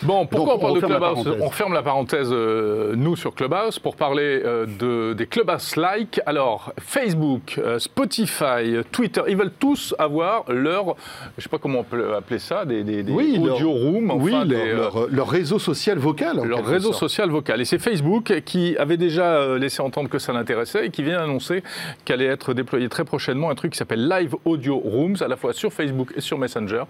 Bon, 0.03 0.27
pourquoi 0.27 0.55
Donc, 0.55 0.63
on 0.63 0.67
parle 0.67 0.75
de 0.75 0.87
Clubhouse 0.87 1.01
parenthèse. 1.25 1.35
On 1.43 1.47
referme 1.49 1.75
la 1.75 1.83
parenthèse, 1.83 2.29
euh, 2.33 2.95
nous, 2.97 3.17
sur 3.17 3.35
Clubhouse, 3.35 3.79
pour 3.79 3.97
parler 3.97 4.41
euh, 4.45 4.67
de, 4.67 5.13
des 5.15 5.27
Clubhouse-like. 5.27 6.21
Alors, 6.25 6.73
Facebook, 6.81 7.59
euh, 7.59 7.79
Spotify, 7.79 8.77
Twitter, 8.93 9.23
ils 9.29 9.37
veulent 9.37 9.53
tous 9.59 9.95
avoir 9.99 10.45
leur, 10.51 10.95
je 11.37 11.43
sais 11.43 11.49
pas 11.49 11.59
comment 11.59 11.81
on 11.81 11.85
peut 11.85 12.15
appeler 12.15 12.39
ça, 12.39 12.65
des, 12.65 12.85
des, 12.85 13.03
des 13.03 13.13
Oui, 13.13 13.39
audio 13.43 13.71
rooms, 13.73 14.13
oui, 14.21 14.31
leur, 14.33 14.45
des, 14.47 14.73
leur- 14.73 15.07
leur 15.11 15.29
réseau 15.29 15.59
social 15.59 15.99
vocal. 15.99 16.41
leur 16.45 16.65
réseau 16.65 16.89
sorte. 16.93 17.01
social 17.01 17.31
vocal. 17.31 17.61
Et 17.61 17.65
c'est 17.65 17.79
Facebook 17.79 18.41
qui 18.45 18.77
avait 18.77 18.97
déjà 18.97 19.57
laissé 19.59 19.83
entendre 19.83 20.09
que 20.09 20.19
ça 20.21 20.33
l'intéressait 20.33 20.87
et 20.87 20.91
qui 20.91 21.03
vient 21.03 21.19
annoncer 21.21 21.63
qu'allait 22.05 22.27
être 22.27 22.55
déployé 22.55 22.89
très 22.89 23.05
prochainement 23.05 23.51
un 23.51 23.55
truc 23.57 23.73
qui 23.73 23.79
s'appelle 23.79 24.09
Live 24.09 24.37
Audio 24.45 24.77
Rooms, 24.79 25.17
à 25.21 25.27
la 25.29 25.37
fois 25.37 25.53
sur 25.53 25.73
Facebook 25.73 26.13
et 26.17 26.21
sur 26.21 26.39
Messenger. 26.39 26.85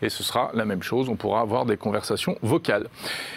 Et 0.00 0.08
ce 0.08 0.22
sera 0.22 0.50
la 0.54 0.64
même 0.64 0.82
chose, 0.82 1.08
on 1.10 1.16
pourra 1.16 1.40
avoir 1.40 1.66
des 1.66 1.76
conversations 1.76 2.36
vocales. 2.40 2.53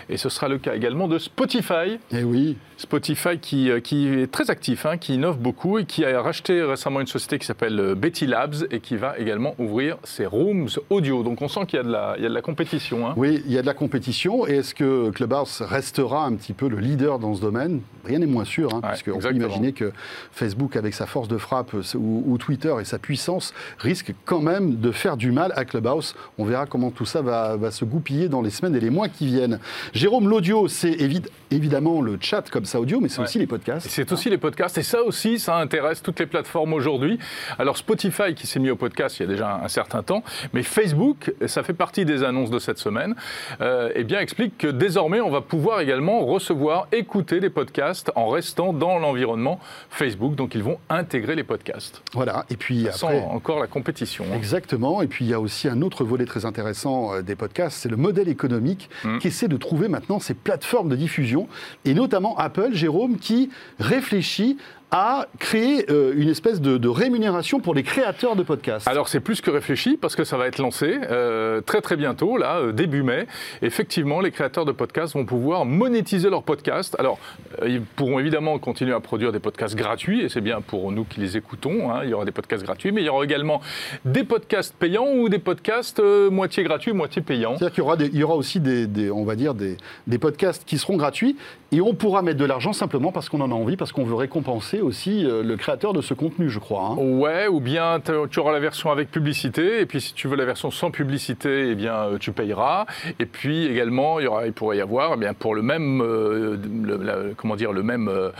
Et 0.10 0.18
ce 0.18 0.30
sera 0.30 0.48
le 0.48 0.58
cas 0.58 0.76
également 0.76 1.08
de 1.08 1.18
Spotify. 1.18 2.00
Eh 2.12 2.24
oui, 2.24 2.58
Spotify 2.78 3.40
qui, 3.40 3.72
euh, 3.72 3.80
qui 3.80 4.08
est 4.08 4.32
très 4.32 4.50
actif, 4.52 4.86
hein, 4.86 4.98
qui 4.98 5.16
innove 5.16 5.38
beaucoup 5.40 5.80
et 5.80 5.86
qui 5.86 6.06
a 6.06 6.22
racheté 6.22 6.62
récemment 6.62 7.02
une 7.02 7.08
société 7.08 7.40
qui 7.40 7.46
s'appelle 7.46 7.80
euh, 7.80 7.96
Betty 7.96 8.28
Labs 8.28 8.68
et 8.72 8.80
qui 8.80 8.96
va 8.98 9.18
également 9.18 9.56
ouvrir 9.58 9.98
ses 10.04 10.26
rooms 10.26 10.68
audio. 10.90 11.24
Donc 11.24 11.42
on 11.42 11.48
sent 11.48 11.62
qu'il 11.68 11.78
y 11.78 11.80
a 11.80 11.84
de 11.84 11.92
la, 11.92 12.14
il 12.18 12.24
y 12.24 12.26
a 12.26 12.30
de 12.30 12.34
la 12.34 12.42
compétition. 12.42 13.08
hein. 13.08 13.14
oui, 13.18 13.42
il 13.46 13.52
y 13.52 13.58
a 13.58 13.62
de 13.62 13.66
la 13.68 13.74
compétition. 13.74 14.48
Et 14.48 14.58
est-ce 14.58 14.76
que 14.76 15.10
Clubhouse 15.10 15.62
restera 15.62 16.26
un 16.26 16.36
petit 16.36 16.54
peu 16.54 16.68
le 16.70 16.78
leader 16.78 17.18
dans 17.20 17.34
ce 17.34 17.42
domaine? 17.42 17.82
Rien 18.06 18.20
n'est 18.20 18.26
moins 18.26 18.46
sûr, 18.46 18.74
hein, 18.74 18.82
Ouais, 18.84 18.90
puisqu'on 18.90 19.20
peut 19.20 19.34
imaginer 19.34 19.74
que 19.74 19.92
Facebook, 20.32 20.76
avec 20.76 20.94
sa 20.94 21.06
force 21.08 21.28
de 21.28 21.38
frappe, 21.38 21.74
euh, 21.74 21.82
ou, 21.98 22.24
ou 22.28 22.38
Twitter 22.38 22.74
et 22.80 22.86
sa 22.86 23.00
puissance, 23.00 23.54
risque 23.80 24.14
quand 24.26 24.40
même 24.42 24.76
de 24.78 24.92
faire 24.92 25.18
du 25.18 25.32
mal 25.32 25.52
à 25.56 25.66
Clubhouse. 25.66 26.16
On 26.38 26.46
verra 26.46 26.66
comment 26.68 26.92
tout 26.92 27.06
ça 27.06 27.22
va, 27.22 27.58
va 27.58 27.72
se 27.72 27.86
goupiller 27.86 28.30
dans 28.30 28.42
les 28.42 28.50
semaines 28.52 28.76
et 28.76 28.80
les 28.80 28.90
mois 28.92 29.07
qui 29.08 29.28
viennent. 29.28 29.60
Jérôme, 29.94 30.28
l'audio, 30.30 30.68
c'est 30.68 30.92
évi- 30.92 31.26
évidemment 31.52 32.02
le 32.02 32.18
chat 32.20 32.50
comme 32.50 32.66
ça 32.66 32.80
audio, 32.80 33.00
mais 33.00 33.10
c'est 33.10 33.20
Ouais. 33.20 33.24
aussi 33.26 33.40
les 33.40 33.48
podcasts. 33.48 33.88
c'est 33.90 34.12
aussi 34.12 34.30
les 34.30 34.38
podcasts. 34.38 34.78
Et 34.78 34.84
ça 34.84 35.02
aussi, 35.04 35.40
ça 35.40 35.58
intéresse 35.58 36.02
toutes 36.02 36.20
les 36.20 36.26
plateformes 36.26 36.74
aujourd'hui. 36.74 37.20
Alors 37.60 37.78
Spotify, 37.78 38.34
qui 38.36 38.48
s'est 38.48 38.60
mis 38.60 38.70
au 38.70 38.76
podcast 38.76 39.20
il 39.20 39.24
y 39.24 39.26
a 39.26 39.30
déjà 39.30 39.60
un 39.64 39.68
certain 39.68 40.04
temps, 40.04 40.24
mais 40.54 40.64
Facebook, 40.64 41.34
ça 41.46 41.64
fait 41.64 41.74
partie 41.74 42.06
des 42.06 42.24
annonces 42.24 42.50
de 42.50 42.60
cette 42.60 42.78
semaine, 42.80 43.16
euh, 43.62 43.90
eh 43.96 44.04
bien, 44.04 44.20
explique 44.20 44.58
que 44.58 44.68
désormais, 44.68 45.22
on 45.22 45.30
va 45.30 45.42
pouvoir 45.42 45.80
également 45.80 46.26
recevoir, 46.26 46.88
écouter 46.92 47.40
des 47.40 47.50
podcasts 47.50 48.12
en 48.16 48.28
restant 48.30 48.74
dans 48.74 49.00
l'environnement 49.00 49.60
Facebook. 49.90 50.36
Donc 50.36 50.56
ils 50.56 50.64
vont 50.64 50.78
intégrer 50.90 51.36
les 51.36 51.44
podcasts. 51.44 52.02
Voilà, 52.14 52.46
et 52.50 52.58
puis 52.58 52.88
Sans 52.92 53.08
après... 53.08 53.22
encore 53.22 53.60
la 53.60 53.68
compétition. 53.68 54.26
hein. 54.32 54.36
Exactement. 54.36 55.02
Et 55.02 55.08
puis 55.08 55.26
il 55.26 55.30
y 55.32 55.34
a 55.34 55.40
aussi 55.40 55.68
un 55.68 55.82
autre 55.82 56.04
volet 56.04 56.26
très 56.26 56.46
intéressant 56.46 57.14
euh, 57.14 57.22
des 57.22 57.36
podcasts, 57.36 57.78
c'est 57.78 57.90
le 57.90 57.98
modèle 57.98 58.28
économique 58.28 58.90
Mm. 59.04 59.20
qui 59.20 59.27
essaient 59.27 59.48
de 59.48 59.58
trouver 59.58 59.88
maintenant 59.88 60.20
ces 60.20 60.34
plateformes 60.34 60.89
de 60.89 60.96
diffusion, 60.96 61.48
et 61.86 61.94
notamment 61.94 62.38
Apple, 62.38 62.74
Jérôme, 62.74 63.18
qui 63.18 63.50
réfléchit 63.80 64.58
à 64.89 65.27
créer 65.38 65.86
euh, 65.91 66.13
une 66.15 66.29
espèce 66.29 66.62
de, 66.62 66.77
de 66.77 66.88
rémunération 66.88 67.60
pour 67.60 67.75
les 67.75 67.84
créateurs 67.84 68.38
de 68.38 68.44
podcasts. 68.44 68.88
Alors 68.88 69.10
c'est 69.10 69.20
plus 69.20 69.41
que 69.41 69.51
réfléchi 69.51 69.98
parce 69.98 70.15
que 70.15 70.24
ça 70.24 70.38
va 70.38 70.48
être 70.48 70.60
lancé 70.60 70.98
euh, 71.12 71.60
très 71.60 71.82
très 71.82 71.98
bientôt, 71.98 72.38
là, 72.38 72.58
euh, 72.60 72.72
début 72.72 73.03
mai. 73.03 73.27
Effectivement, 73.62 74.22
les 74.22 74.32
créateurs 74.32 74.63
de 74.63 74.72
podcasts 74.72 75.13
vont 75.13 75.25
pouvoir 75.25 75.65
monétiser 75.65 76.29
leurs 76.29 76.44
podcasts. 76.44 76.96
Alors 77.00 77.20
ils 77.65 77.82
pourront 77.82 78.20
évidemment 78.20 78.58
continuer 78.60 78.94
à 78.94 79.01
produire 79.01 79.34
des 79.34 79.39
podcasts 79.39 79.75
gratuits 79.75 80.22
et 80.22 80.29
c'est 80.29 80.39
bien 80.41 80.62
pour 80.62 80.91
nous 80.94 81.03
qui 81.03 81.20
les 81.20 81.36
écoutons. 81.36 81.91
hein. 81.91 82.01
Il 82.06 82.10
y 82.10 82.13
aura 82.13 82.24
des 82.24 82.32
podcasts 82.32 82.63
gratuits, 82.63 82.94
mais 82.94 83.01
il 83.01 83.06
y 83.06 83.10
aura 83.10 83.25
également 83.25 83.62
des 84.06 84.24
podcasts 84.24 84.74
payants 84.74 85.08
ou 85.17 85.27
des 85.27 85.39
podcasts 85.39 86.01
moitié 86.32 86.63
gratuits, 86.63 86.94
moitié 86.94 87.22
payants. 87.22 87.58
C'est-à-dire 87.58 87.74
qu'il 87.74 87.84
y 87.84 87.86
aura, 87.86 87.98
des- 87.98 88.08
il 88.08 88.17
y 88.20 88.24
aura 88.24 88.36
aussi 88.36 88.62
des, 88.62 88.88
des- 88.88 89.12
on 89.12 89.25
va 89.25 89.36
dire 89.36 89.53
des, 89.53 89.75
des 90.08 90.17
podcasts 90.17 90.63
qui 90.65 90.77
seront 90.77 90.96
gratuits 90.96 91.36
et 91.74 91.82
on 91.82 91.94
pourra 91.94 92.22
mettre 92.22 92.38
de 92.39 92.46
l'argent 92.46 92.72
simplement 92.72 93.12
parce 93.12 93.27
qu'on 93.27 93.41
en 93.41 93.51
a 93.51 93.53
envie, 93.56 93.75
parce 93.75 93.91
qu'on 93.91 94.06
veut 94.06 94.15
récompenser 94.15 94.77
aussi 94.82 95.26
euh, 95.26 95.44
le 95.44 95.56
créateur 95.58 95.94
de 95.94 96.02
ce 96.02 96.14
contenu, 96.14 96.50
je 96.50 96.60
crois. 96.60 96.90
hein. 96.92 96.96
Ouais, 96.98 97.48
ou 97.48 97.60
bien 97.60 98.00
tu 98.02 98.40
auras 98.40 98.52
la 98.52 98.60
version 98.60 98.92
avec 98.92 99.12
publicité, 99.12 99.82
et 99.82 99.86
puis 99.86 100.02
si 100.02 100.14
tu 100.14 100.28
veux 100.28 100.36
la 100.36 100.46
version 100.46 100.72
sans 100.72 100.92
publicité, 100.92 101.70
eh 101.72 101.76
bien 101.76 101.94
euh, 101.96 102.18
tu 102.18 102.32
payeras. 102.32 102.86
Et 103.20 103.26
puis 103.26 103.66
également, 103.66 104.20
il, 104.20 104.24
y 104.24 104.28
aura, 104.28 104.46
il 104.48 104.54
pourrait 104.54 104.78
y 104.78 104.82
avoir, 104.82 105.14
eh 105.16 105.18
bien 105.18 105.34
pour 105.34 105.56
le 105.56 105.62
même, 105.62 106.02
euh, 106.02 106.58
le- 106.84 106.98
la- 107.04 107.34
comment 107.36 107.56
dire, 107.56 107.72
le 107.74 107.84
même 107.84 108.10
euh, 108.10 108.32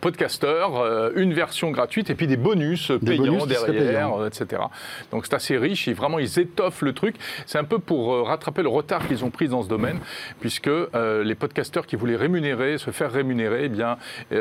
podcasteur, 0.00 0.76
euh, 0.78 1.10
une 1.16 1.32
version 1.32 1.70
gratuite 1.70 2.10
et 2.10 2.14
puis 2.14 2.26
des 2.26 2.36
bonus 2.36 2.90
Des 2.90 3.16
payants 3.16 3.24
bonus 3.38 3.46
derrière, 3.46 4.10
etc. 4.26 4.62
Donc 5.10 5.26
c'est 5.26 5.34
assez 5.34 5.56
riche. 5.58 5.88
Et 5.88 5.92
vraiment, 5.92 6.18
ils 6.18 6.38
étoffent 6.38 6.82
le 6.82 6.92
truc. 6.92 7.16
C'est 7.46 7.58
un 7.58 7.64
peu 7.64 7.78
pour 7.78 8.26
rattraper 8.26 8.62
le 8.62 8.68
retard 8.68 9.06
qu'ils 9.06 9.24
ont 9.24 9.30
pris 9.30 9.48
dans 9.48 9.62
ce 9.62 9.68
domaine, 9.68 9.98
puisque 10.40 10.70
les 11.24 11.34
podcasteurs 11.34 11.86
qui 11.86 11.96
voulaient 11.96 12.16
rémunérer, 12.16 12.78
se 12.78 12.90
faire 12.90 13.10
rémunérer, 13.12 13.62
eh 13.64 13.68
bien, 13.68 13.96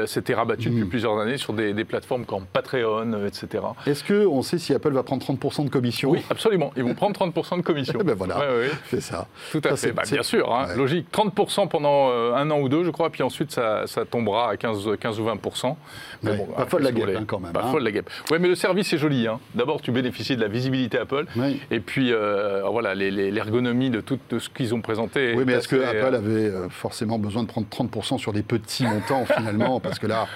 s'étaient 0.06 0.34
rabattus 0.34 0.62
Mmh. 0.62 0.76
depuis 0.76 0.90
plusieurs 0.90 1.18
années 1.20 1.21
sur 1.38 1.54
des, 1.54 1.74
des 1.74 1.86
plateformes 1.86 2.26
comme 2.26 2.46
Patreon, 2.46 3.14
euh, 3.14 3.28
etc. 3.28 3.64
Est-ce 3.86 4.04
qu'on 4.04 4.42
sait 4.42 4.58
si 4.58 4.74
Apple 4.74 4.92
va 4.92 5.04
prendre 5.04 5.24
30% 5.26 5.66
de 5.66 5.70
commission? 5.70 6.10
Oui, 6.12 6.22
absolument. 6.30 6.72
Ils 6.76 6.84
vont 6.84 6.94
prendre 6.94 7.16
30% 7.20 7.58
de 7.58 7.62
commission. 7.62 8.00
Eh 8.02 8.04
ben 8.04 8.16
voilà. 8.16 8.40
Ouais, 8.40 8.48
ouais, 8.60 8.72
C'est 8.90 9.02
ça. 9.02 9.28
tout 9.52 9.62
à 9.64 9.70
Ça, 9.76 9.78
fait. 9.88 9.92
Bah, 9.94 10.04
bien 10.10 10.24
sûr, 10.24 10.54
hein, 10.54 10.68
Ouais. 10.70 10.76
logique. 10.76 11.08
30% 11.12 11.68
pendant 11.68 12.10
euh, 12.12 12.34
un 12.36 12.50
an 12.52 12.60
ou 12.60 12.70
deux, 12.70 12.84
je 12.84 12.90
crois, 12.92 13.10
puis 13.10 13.24
ensuite 13.24 13.52
ça, 13.52 13.88
ça 13.88 14.06
tombera 14.06 14.50
à 14.52 14.58
15, 14.58 14.90
15 15.00 15.20
ou 15.20 15.26
20%. 15.26 15.76
Ouais, 16.24 16.38
pas 16.56 16.66
folle 16.66 16.84
la 16.84 16.92
guêpe, 16.92 17.10
hein, 17.18 17.24
quand 17.26 17.40
même, 17.40 17.52
Pas 17.54 17.64
hein. 17.64 17.72
folle 17.72 17.84
la 17.84 17.92
guêpe. 17.92 18.10
Ouais, 18.30 18.40
mais 18.40 18.48
le 18.48 18.56
service 18.56 18.92
est 18.94 18.98
joli. 18.98 19.28
hein. 19.28 19.40
D'abord, 19.56 19.82
tu 19.82 19.92
bénéficies 19.92 20.36
de 20.36 20.42
la 20.42 20.48
visibilité 20.48 20.98
Apple. 21.00 21.26
Oui. 21.36 21.60
Et 21.72 21.80
puis, 21.80 22.12
euh, 22.14 22.62
voilà, 22.70 22.94
l'ergonomie 22.96 23.90
de 23.90 24.02
tout 24.02 24.20
de 24.30 24.40
ce 24.40 24.50
qu'ils 24.50 24.74
ont 24.76 24.82
présenté. 24.82 25.34
Oui, 25.36 25.44
mais 25.46 25.54
est 25.54 25.58
est-ce 25.58 25.68
que 25.68 25.76
Apple 25.84 26.16
avait 26.16 26.52
forcément 26.70 27.18
besoin 27.20 27.44
de 27.44 27.48
prendre 27.48 27.68
30% 27.70 28.18
sur 28.18 28.34
des 28.34 28.44
petits 28.44 28.84
montants 28.86 29.26
finalement? 29.26 29.80
Parce 29.80 30.00
que 30.00 30.08
là, 30.08 30.28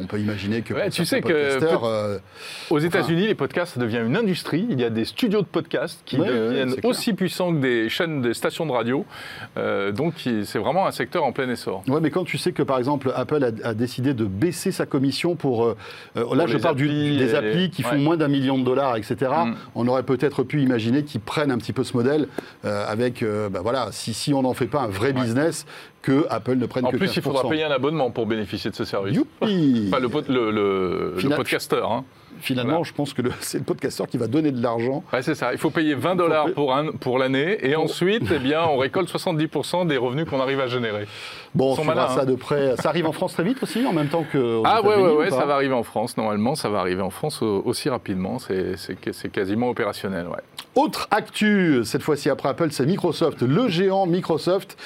on 0.00 0.06
peut 0.06 0.18
imaginer 0.18 0.62
que 0.62 0.72
Ouais, 0.74 0.88
tu 0.90 1.04
sais 1.04 1.20
que 1.20 1.32
euh, 1.32 2.18
Aux 2.70 2.78
États-Unis, 2.78 3.26
les 3.26 3.34
podcasts, 3.34 3.74
ça 3.74 3.80
devient 3.80 4.00
une 4.04 4.16
industrie. 4.16 4.66
Il 4.70 4.80
y 4.80 4.84
a 4.84 4.90
des 4.90 5.04
studios 5.04 5.40
de 5.42 5.46
podcasts 5.46 6.00
qui 6.06 6.16
Ouais, 6.18 6.28
deviennent 6.28 6.72
clair. 6.76 6.84
aussi 6.84 7.12
puissants 7.12 7.52
que 7.52 7.58
des 7.60 7.88
chaînes, 7.88 8.22
des 8.22 8.32
stations 8.34 8.64
de 8.66 8.72
radio. 8.72 9.04
Euh, 9.58 9.92
donc, 9.92 10.14
c'est 10.44 10.58
vraiment 10.58 10.86
un 10.86 10.92
secteur 10.92 11.24
en 11.24 11.32
plein 11.32 11.48
essor. 11.50 11.82
Ouais, 11.88 12.00
mais 12.00 12.10
quand 12.10 12.24
tu 12.24 12.38
sais 12.38 12.52
que 12.52 12.62
par 12.62 12.78
exemple 12.78 13.12
Apple 13.14 13.44
a, 13.44 13.68
a 13.68 13.74
décidé 13.74 14.14
de 14.14 14.24
baisser 14.24 14.72
sa 14.72 14.86
commission 14.86 15.36
pour. 15.36 15.64
euh, 15.66 15.76
là, 16.34 16.46
je 16.46 16.56
parle 16.58 16.76
du- 16.76 17.16
des 17.16 17.34
applis 17.34 17.70
qui 17.70 17.82
font 17.82 17.98
moins 17.98 18.16
d'un 18.16 18.28
million 18.28 18.58
de 18.58 18.64
dollars, 18.64 18.96
etc. 18.96 19.16
Mm. 19.46 19.54
On 19.74 19.86
aurait 19.88 20.02
peut-être 20.04 20.42
pu 20.42 20.62
imaginer 20.62 21.04
qu'ils 21.04 21.20
prennent 21.20 21.50
un 21.50 21.58
petit 21.58 21.72
peu 21.72 21.84
ce 21.84 21.96
modèle 21.96 22.28
avec. 22.64 23.22
bah 23.50 23.60
voilà, 23.62 23.88
si, 23.92 24.14
si 24.14 24.32
on 24.32 24.42
n'en 24.42 24.54
fait 24.54 24.66
pas 24.66 24.80
un 24.80 24.88
vrai 24.88 25.12
business, 25.12 25.66
que 26.02 26.26
Apple 26.30 26.56
ne 26.56 26.66
prenne 26.66 26.84
En 26.84 26.90
que 26.90 26.96
plus, 26.96 27.14
il 27.16 27.22
faudra 27.22 27.44
15%. 27.44 27.48
payer 27.50 27.64
un 27.64 27.70
abonnement 27.70 28.10
pour 28.10 28.26
bénéficier 28.26 28.70
de 28.70 28.74
ce 28.76 28.84
service. 28.84 29.14
Youpi 29.16 29.84
Enfin, 29.92 30.00
le, 30.00 30.50
le, 30.50 31.28
podcasteur. 31.36 31.90
Hein. 31.92 32.04
Finalement, 32.40 32.70
Voilà. 32.78 32.84
je 32.84 32.92
pense 32.92 33.14
que 33.14 33.22
c'est 33.40 33.58
le 33.58 33.64
podcasteur 33.64 34.08
qui 34.08 34.18
va 34.18 34.26
donner 34.26 34.50
de 34.50 34.60
l'argent. 34.62 35.04
Ouais, 35.12 35.22
c'est 35.22 35.34
ça. 35.36 35.52
Il 35.52 35.58
faut 35.58 35.70
payer 35.70 35.94
20 35.94 36.16
dollars 36.16 36.50
pour, 36.54 36.74
un- 36.74 36.90
pour 36.92 37.18
l'année 37.18 37.58
et 37.62 37.76
ensuite, 37.76 38.24
eh 38.34 38.38
bien, 38.38 38.64
on 38.64 38.78
récolte 38.78 39.08
70% 39.12 39.86
des 39.86 39.96
revenus 39.96 40.26
qu'on 40.28 40.40
arrive 40.40 40.58
à 40.60 40.66
générer. 40.66 41.06
Bon, 41.54 41.72
on 41.72 41.76
ça 41.76 42.20
hein. 42.20 42.24
de 42.24 42.34
près. 42.34 42.76
Ça 42.76 42.88
arrive 42.88 43.06
en 43.06 43.12
France 43.12 43.34
très 43.34 43.42
vite 43.42 43.62
aussi, 43.62 43.84
en 43.86 43.92
même 43.92 44.08
temps 44.08 44.24
que. 44.30 44.62
Ah 44.64 44.82
ouais, 44.82 44.96
ouais, 44.96 45.12
ouais, 45.12 45.30
ça 45.30 45.44
va 45.44 45.54
arriver 45.54 45.74
en 45.74 45.82
France. 45.82 46.16
Normalement, 46.16 46.54
ça 46.54 46.68
va 46.68 46.78
arriver 46.80 47.02
en 47.02 47.10
France 47.10 47.42
au- 47.42 47.62
aussi 47.64 47.88
rapidement. 47.88 48.38
C'est 48.38 49.32
quasiment 49.32 49.68
opérationnel. 49.68 50.26
Ouais. 50.28 50.38
Autre 50.74 51.06
actu, 51.10 51.82
cette 51.84 52.02
fois-ci 52.02 52.30
après 52.30 52.48
Apple, 52.48 52.68
c'est 52.70 52.86
Microsoft, 52.86 53.42
le 53.42 53.68
géant 53.68 54.06
Microsoft, 54.06 54.78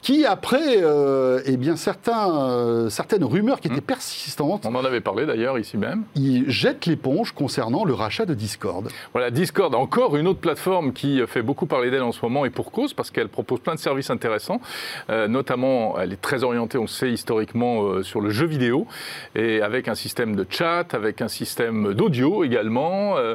qui 0.00 0.24
après 0.24 0.78
euh, 0.82 1.42
eh 1.44 1.58
bien, 1.58 1.76
certains, 1.76 2.34
euh, 2.48 2.88
certaines 2.88 3.24
rumeurs 3.24 3.60
qui 3.60 3.68
étaient 3.68 3.82
persistantes, 3.82 4.64
On 4.64 4.74
en 4.74 4.84
avait 4.86 5.02
parlé 5.02 5.26
d'ailleurs 5.26 5.58
ici 5.58 5.76
même. 5.76 6.04
il 6.14 6.48
jette 6.48 6.86
l'éponge 6.86 7.32
concernant 7.32 7.84
le 7.84 7.92
rachat 7.92 8.24
de 8.24 8.32
Discord. 8.32 8.88
Voilà, 9.12 9.30
Discord, 9.30 9.74
encore 9.74 10.16
une 10.16 10.28
autre 10.28 10.40
plateforme 10.40 10.94
qui 10.94 11.20
fait 11.26 11.42
beaucoup 11.42 11.66
parler 11.66 11.90
d'elle 11.90 12.02
en 12.04 12.12
ce 12.12 12.20
moment 12.22 12.46
et 12.46 12.50
pour 12.50 12.72
cause, 12.72 12.94
parce 12.94 13.10
qu'elle 13.10 13.28
propose 13.28 13.60
plein 13.60 13.74
de 13.74 13.80
services 13.80 14.08
intéressants. 14.08 14.62
Euh, 15.10 15.28
notamment, 15.28 15.98
elle 16.00 16.13
est 16.14 16.20
très 16.20 16.44
orientée, 16.44 16.78
on 16.78 16.82
le 16.82 16.86
sait 16.88 17.10
historiquement, 17.12 17.82
euh, 17.84 18.02
sur 18.02 18.20
le 18.20 18.30
jeu 18.30 18.46
vidéo, 18.46 18.86
et 19.34 19.60
avec 19.60 19.88
un 19.88 19.94
système 19.94 20.34
de 20.34 20.46
chat, 20.48 20.94
avec 20.94 21.20
un 21.20 21.28
système 21.28 21.92
d'audio 21.94 22.42
également. 22.44 23.16
Euh, 23.18 23.34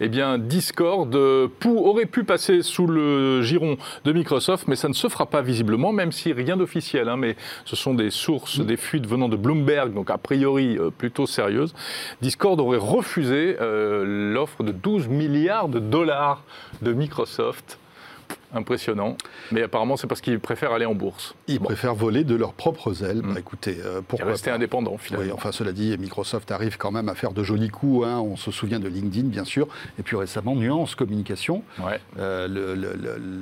eh 0.00 0.08
bien, 0.08 0.38
Discord 0.38 1.14
euh, 1.14 1.48
pour- 1.60 1.86
aurait 1.86 2.06
pu 2.06 2.24
passer 2.24 2.62
sous 2.62 2.86
le 2.86 3.42
giron 3.42 3.76
de 4.04 4.12
Microsoft, 4.12 4.66
mais 4.68 4.76
ça 4.76 4.88
ne 4.88 4.94
se 4.94 5.08
fera 5.08 5.26
pas 5.26 5.42
visiblement, 5.42 5.92
même 5.92 6.12
si 6.12 6.32
rien 6.32 6.56
d'officiel. 6.56 7.08
hein, 7.08 7.16
mais 7.16 7.36
ce 7.64 7.76
sont 7.76 7.94
des 7.94 8.10
sources, 8.10 8.60
des 8.60 8.76
fuites 8.76 9.06
venant 9.06 9.28
de 9.28 9.36
Bloomberg, 9.36 9.92
donc 9.92 10.10
a 10.10 10.18
priori 10.18 10.78
plutôt 10.98 11.26
sérieuses. 11.26 11.74
Discord 12.22 12.58
aurait 12.60 12.78
refusé 12.78 13.56
euh, 13.60 14.32
l'offre 14.32 14.62
de 14.62 14.72
12 14.72 15.08
milliards 15.08 15.68
de 15.68 15.78
dollars 15.80 16.42
de 16.82 16.92
Microsoft. 16.92 17.78
Impressionnant. 18.52 19.16
Mais 19.52 19.62
apparemment, 19.62 19.96
c'est 19.96 20.06
parce 20.06 20.20
qu'ils 20.20 20.40
préfèrent 20.40 20.72
aller 20.72 20.86
en 20.86 20.94
bourse. 20.94 21.34
Ils 21.46 21.58
Bon, 21.58 21.66
préfèrent 21.66 21.94
voler 21.94 22.24
de 22.24 22.34
leurs 22.34 22.52
propres 22.52 23.04
ailes. 23.04 23.22
Mm. 23.22 23.34
Bah, 23.34 23.40
écoutez, 23.40 23.78
euh, 23.84 24.00
et 24.00 24.02
pourquoi 24.02 24.28
rester 24.28 24.50
pas. 24.50 24.56
indépendant, 24.56 24.92
Oui, 24.92 24.98
finalement. 25.00 25.34
enfin, 25.34 25.52
cela 25.52 25.72
dit, 25.72 25.96
Microsoft 25.98 26.50
arrive 26.50 26.76
quand 26.76 26.90
même 26.90 27.08
à 27.08 27.14
faire 27.14 27.32
de 27.32 27.42
jolis 27.42 27.68
coups. 27.68 28.06
hein. 28.06 28.18
On 28.18 28.36
se 28.36 28.50
souvient 28.50 28.80
de 28.80 28.88
LinkedIn, 28.88 29.28
bien 29.28 29.44
sûr. 29.44 29.68
Et 29.98 30.02
puis 30.02 30.16
récemment, 30.16 30.56
Nuance 30.56 30.94
Communication, 30.94 31.62
Ouais. 31.84 32.00
euh, 32.18 32.48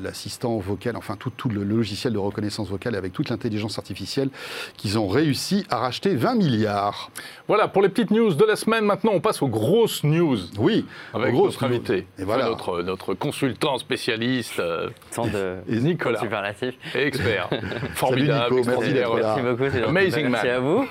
l'assistant 0.03 0.59
vocal, 0.59 0.97
enfin 0.97 1.17
tout, 1.17 1.31
tout 1.31 1.49
le 1.49 1.65
logiciel 1.65 2.13
de 2.13 2.19
reconnaissance 2.19 2.69
vocale 2.69 2.95
avec 2.95 3.13
toute 3.13 3.31
l'intelligence 3.31 3.79
artificielle 3.79 4.31
qu'ils 4.77 4.99
ont 4.99 5.09
réussi 5.09 5.65
à 5.71 5.79
racheter 5.79 6.15
20 6.15 6.35
milliards. 6.35 7.11
Voilà, 7.47 7.69
pour 7.69 7.83
les 7.83 7.89
petites 7.89 8.11
news 8.11 8.35
de 8.35 8.45
la 8.45 8.57
semaine, 8.57 8.85
maintenant, 8.85 9.13
on 9.15 9.21
passe 9.21 9.43
aux 9.43 9.49
grosses 9.49 10.05
news. 10.05 10.39
Oui, 10.59 10.85
Avec 11.15 11.33
grosse 11.33 11.55
notre 11.55 11.65
invité, 11.65 12.07
Et 12.19 12.25
voilà. 12.25 12.45
Enfin, 12.51 12.51
notre, 12.51 12.83
notre 12.83 13.15
consultant 13.15 13.79
spécialiste, 13.79 14.59
euh, 14.61 14.89
Tant 15.15 15.27
de 15.27 15.57
Et 15.69 15.77
Nicolas, 15.81 16.21
superlatifs. 16.21 16.75
expert, 16.95 17.49
formidable, 17.95 18.57
Nico, 18.57 18.71
merci. 18.71 18.93
Merci 18.95 19.41
beaucoup, 19.43 19.65
c'est 19.71 19.79
gentil. 19.81 19.89
Amazing 19.89 20.29
Merci 20.29 20.47
man. 20.47 20.57
à 20.57 20.61
vous. 20.61 20.89